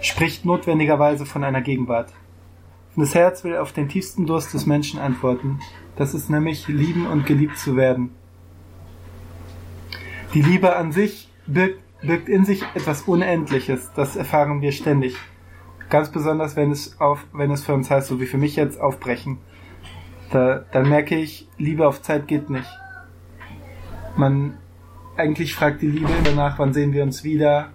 spricht 0.00 0.44
notwendigerweise 0.44 1.26
von 1.26 1.44
einer 1.44 1.60
Gegenwart. 1.60 2.12
Das 2.96 3.14
Herz 3.14 3.44
will 3.44 3.56
auf 3.56 3.72
den 3.72 3.88
tiefsten 3.88 4.26
Durst 4.26 4.52
des 4.54 4.66
Menschen 4.66 4.98
antworten. 4.98 5.60
Das 5.96 6.14
ist 6.14 6.30
nämlich 6.30 6.66
lieben 6.66 7.06
und 7.06 7.26
geliebt 7.26 7.56
zu 7.56 7.76
werden. 7.76 8.10
Die 10.34 10.42
Liebe 10.42 10.74
an 10.76 10.92
sich 10.92 11.30
birgt, 11.46 11.80
birgt 12.02 12.28
in 12.28 12.44
sich 12.44 12.62
etwas 12.74 13.02
Unendliches. 13.02 13.92
Das 13.94 14.16
erfahren 14.16 14.60
wir 14.62 14.72
ständig. 14.72 15.16
Ganz 15.90 16.10
besonders, 16.10 16.56
wenn 16.56 16.70
es 16.70 17.00
auf, 17.00 17.24
wenn 17.32 17.50
es 17.50 17.64
für 17.64 17.72
uns 17.72 17.90
heißt, 17.90 18.08
so 18.08 18.20
wie 18.20 18.26
für 18.26 18.36
mich 18.36 18.56
jetzt, 18.56 18.80
aufbrechen. 18.80 19.38
Da, 20.30 20.64
dann 20.72 20.88
merke 20.88 21.16
ich, 21.16 21.48
Liebe 21.56 21.86
auf 21.86 22.02
Zeit 22.02 22.28
geht 22.28 22.50
nicht. 22.50 22.68
Man, 24.16 24.54
eigentlich 25.16 25.54
fragt 25.54 25.82
die 25.82 25.88
Liebe 25.88 26.10
danach, 26.24 26.58
wann 26.58 26.72
sehen 26.72 26.92
wir 26.92 27.02
uns 27.02 27.24
wieder, 27.24 27.70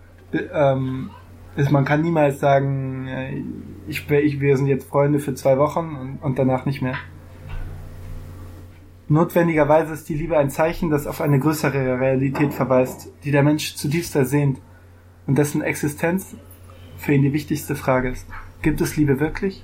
ähm, 0.53 1.09
ist, 1.55 1.71
man 1.71 1.85
kann 1.85 2.01
niemals 2.01 2.39
sagen, 2.39 3.07
äh, 3.07 3.43
ich, 3.87 4.09
ich, 4.09 4.39
wir 4.39 4.57
sind 4.57 4.67
jetzt 4.67 4.87
Freunde 4.87 5.19
für 5.19 5.33
zwei 5.35 5.57
Wochen 5.57 5.95
und, 5.99 6.17
und 6.21 6.39
danach 6.39 6.65
nicht 6.65 6.81
mehr. 6.81 6.95
Notwendigerweise 9.09 9.93
ist 9.93 10.09
die 10.09 10.15
Liebe 10.15 10.37
ein 10.37 10.49
Zeichen, 10.49 10.89
das 10.89 11.07
auf 11.07 11.21
eine 11.21 11.39
größere 11.39 11.99
Realität 11.99 12.53
verweist, 12.53 13.11
die 13.23 13.31
der 13.31 13.43
Mensch 13.43 13.75
zutiefst 13.75 14.15
ersehnt 14.15 14.59
und 15.27 15.37
dessen 15.37 15.61
Existenz 15.61 16.35
für 16.97 17.13
ihn 17.13 17.21
die 17.21 17.33
wichtigste 17.33 17.75
Frage 17.75 18.09
ist. 18.09 18.27
Gibt 18.61 18.81
es 18.81 18.95
Liebe 18.95 19.19
wirklich? 19.19 19.63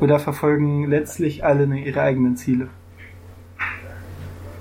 Oder 0.00 0.18
verfolgen 0.18 0.86
letztlich 0.86 1.44
alle 1.44 1.66
nur 1.66 1.78
ihre 1.78 2.00
eigenen 2.00 2.36
Ziele? 2.36 2.68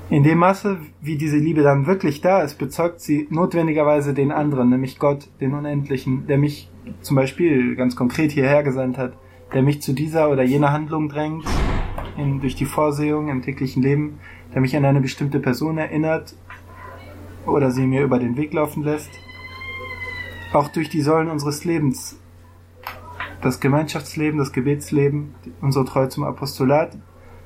In 0.09 0.23
dem 0.23 0.39
Maße, 0.39 0.77
wie 1.01 1.17
diese 1.17 1.37
Liebe 1.37 1.61
dann 1.61 1.85
wirklich 1.85 2.19
da 2.21 2.41
ist, 2.41 2.57
bezeugt 2.57 2.99
sie 2.99 3.27
notwendigerweise 3.29 4.13
den 4.15 4.31
anderen, 4.31 4.69
nämlich 4.69 4.97
Gott, 4.97 5.29
den 5.39 5.53
Unendlichen, 5.53 6.25
der 6.25 6.39
mich 6.39 6.69
zum 7.01 7.15
Beispiel 7.15 7.75
ganz 7.75 7.95
konkret 7.95 8.31
hierher 8.31 8.63
gesandt 8.63 8.97
hat, 8.97 9.13
der 9.53 9.61
mich 9.61 9.83
zu 9.83 9.93
dieser 9.93 10.31
oder 10.31 10.43
jener 10.43 10.71
Handlung 10.71 11.09
drängt, 11.09 11.45
in, 12.17 12.39
durch 12.41 12.55
die 12.55 12.65
Vorsehung 12.65 13.29
im 13.29 13.43
täglichen 13.43 13.83
Leben, 13.83 14.19
der 14.53 14.61
mich 14.61 14.75
an 14.75 14.83
eine 14.83 14.99
bestimmte 14.99 15.39
Person 15.39 15.77
erinnert 15.77 16.35
oder 17.45 17.71
sie 17.71 17.85
mir 17.85 18.01
über 18.01 18.17
den 18.17 18.35
Weg 18.35 18.51
laufen 18.51 18.83
lässt. 18.83 19.11
Auch 20.53 20.69
durch 20.69 20.89
die 20.89 21.01
Säulen 21.01 21.29
unseres 21.29 21.65
Lebens, 21.65 22.19
das 23.41 23.59
Gemeinschaftsleben, 23.59 24.37
das 24.37 24.51
Gebetsleben, 24.51 25.33
unsere 25.61 25.85
Treue 25.85 26.09
zum 26.09 26.23
Apostolat, 26.23 26.97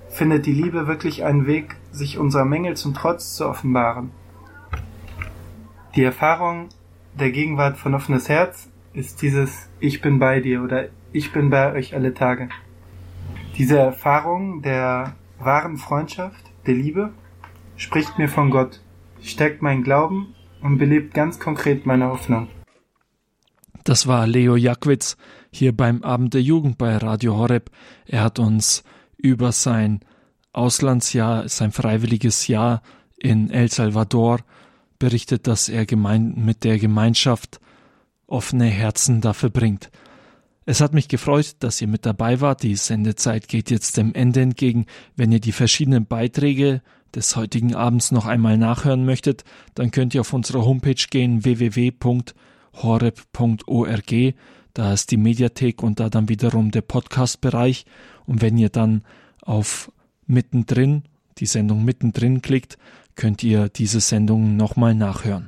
findet 0.09 0.45
die 0.45 0.53
Liebe 0.53 0.87
wirklich 0.87 1.23
einen 1.23 1.47
Weg, 1.47 1.75
sich 1.91 2.17
unserer 2.17 2.45
Mängel 2.45 2.75
zum 2.77 2.93
Trotz 2.93 3.35
zu 3.35 3.47
offenbaren. 3.47 4.11
Die 5.95 6.03
Erfahrung 6.03 6.69
der 7.19 7.31
Gegenwart 7.31 7.77
von 7.77 7.93
offenes 7.93 8.29
Herz 8.29 8.69
ist 8.93 9.21
dieses 9.21 9.69
Ich 9.79 10.01
bin 10.01 10.19
bei 10.19 10.39
dir 10.39 10.63
oder 10.63 10.87
Ich 11.11 11.31
bin 11.31 11.49
bei 11.49 11.73
euch 11.73 11.93
alle 11.93 12.13
Tage. 12.13 12.49
Diese 13.57 13.77
Erfahrung 13.77 14.61
der 14.63 15.15
wahren 15.39 15.77
Freundschaft, 15.77 16.43
der 16.65 16.73
Liebe, 16.73 17.11
spricht 17.75 18.17
mir 18.17 18.29
von 18.29 18.49
Gott, 18.49 18.81
stärkt 19.21 19.61
meinen 19.61 19.83
Glauben 19.83 20.33
und 20.61 20.77
belebt 20.77 21.13
ganz 21.13 21.39
konkret 21.39 21.85
meine 21.85 22.07
Hoffnung. 22.07 22.47
Das 23.83 24.07
war 24.07 24.25
Leo 24.25 24.55
Jackwitz 24.55 25.17
hier 25.53 25.75
beim 25.75 26.03
Abend 26.03 26.33
der 26.33 26.41
Jugend 26.41 26.77
bei 26.77 26.97
Radio 26.97 27.37
Horeb. 27.37 27.69
Er 28.05 28.21
hat 28.21 28.39
uns 28.39 28.83
über 29.17 29.51
sein 29.51 30.01
Auslandsjahr, 30.51 31.47
sein 31.47 31.71
freiwilliges 31.71 32.47
Jahr 32.47 32.81
in 33.17 33.49
El 33.49 33.69
Salvador 33.71 34.39
berichtet, 34.99 35.47
dass 35.47 35.69
er 35.69 35.85
gemein 35.85 36.33
mit 36.37 36.63
der 36.63 36.79
Gemeinschaft 36.79 37.59
offene 38.25 38.65
Herzen 38.65 39.21
da 39.21 39.33
verbringt. 39.33 39.91
Es 40.65 40.81
hat 40.81 40.93
mich 40.93 41.07
gefreut, 41.07 41.57
dass 41.59 41.81
ihr 41.81 41.87
mit 41.87 42.05
dabei 42.05 42.39
wart. 42.41 42.63
Die 42.63 42.75
Sendezeit 42.75 43.47
geht 43.47 43.69
jetzt 43.69 43.97
dem 43.97 44.13
Ende 44.13 44.41
entgegen. 44.41 44.85
Wenn 45.15 45.31
ihr 45.31 45.41
die 45.41 45.51
verschiedenen 45.51 46.05
Beiträge 46.05 46.81
des 47.13 47.35
heutigen 47.35 47.75
Abends 47.75 48.11
noch 48.11 48.25
einmal 48.25 48.57
nachhören 48.57 49.05
möchtet, 49.05 49.43
dann 49.75 49.91
könnt 49.91 50.15
ihr 50.15 50.21
auf 50.21 50.33
unsere 50.33 50.65
Homepage 50.65 50.95
gehen 51.09 51.43
www.horeb.org. 51.43 52.33
Da 54.74 54.93
ist 54.93 55.11
die 55.11 55.17
Mediathek 55.17 55.84
und 55.84 55.99
da 55.99 56.09
dann 56.09 56.30
wiederum 56.30 56.71
der 56.71 56.82
Podcast-Bereich. 56.82 57.86
Und 58.26 58.41
wenn 58.41 58.57
ihr 58.57 58.69
dann 58.69 59.03
auf 59.41 59.91
mittendrin, 60.26 61.03
die 61.38 61.45
Sendung 61.45 61.84
mittendrin 61.84 62.41
klickt, 62.41 62.78
könnt 63.15 63.43
ihr 63.43 63.69
diese 63.69 63.99
Sendung 63.99 64.55
nochmal 64.55 64.95
nachhören. 64.95 65.41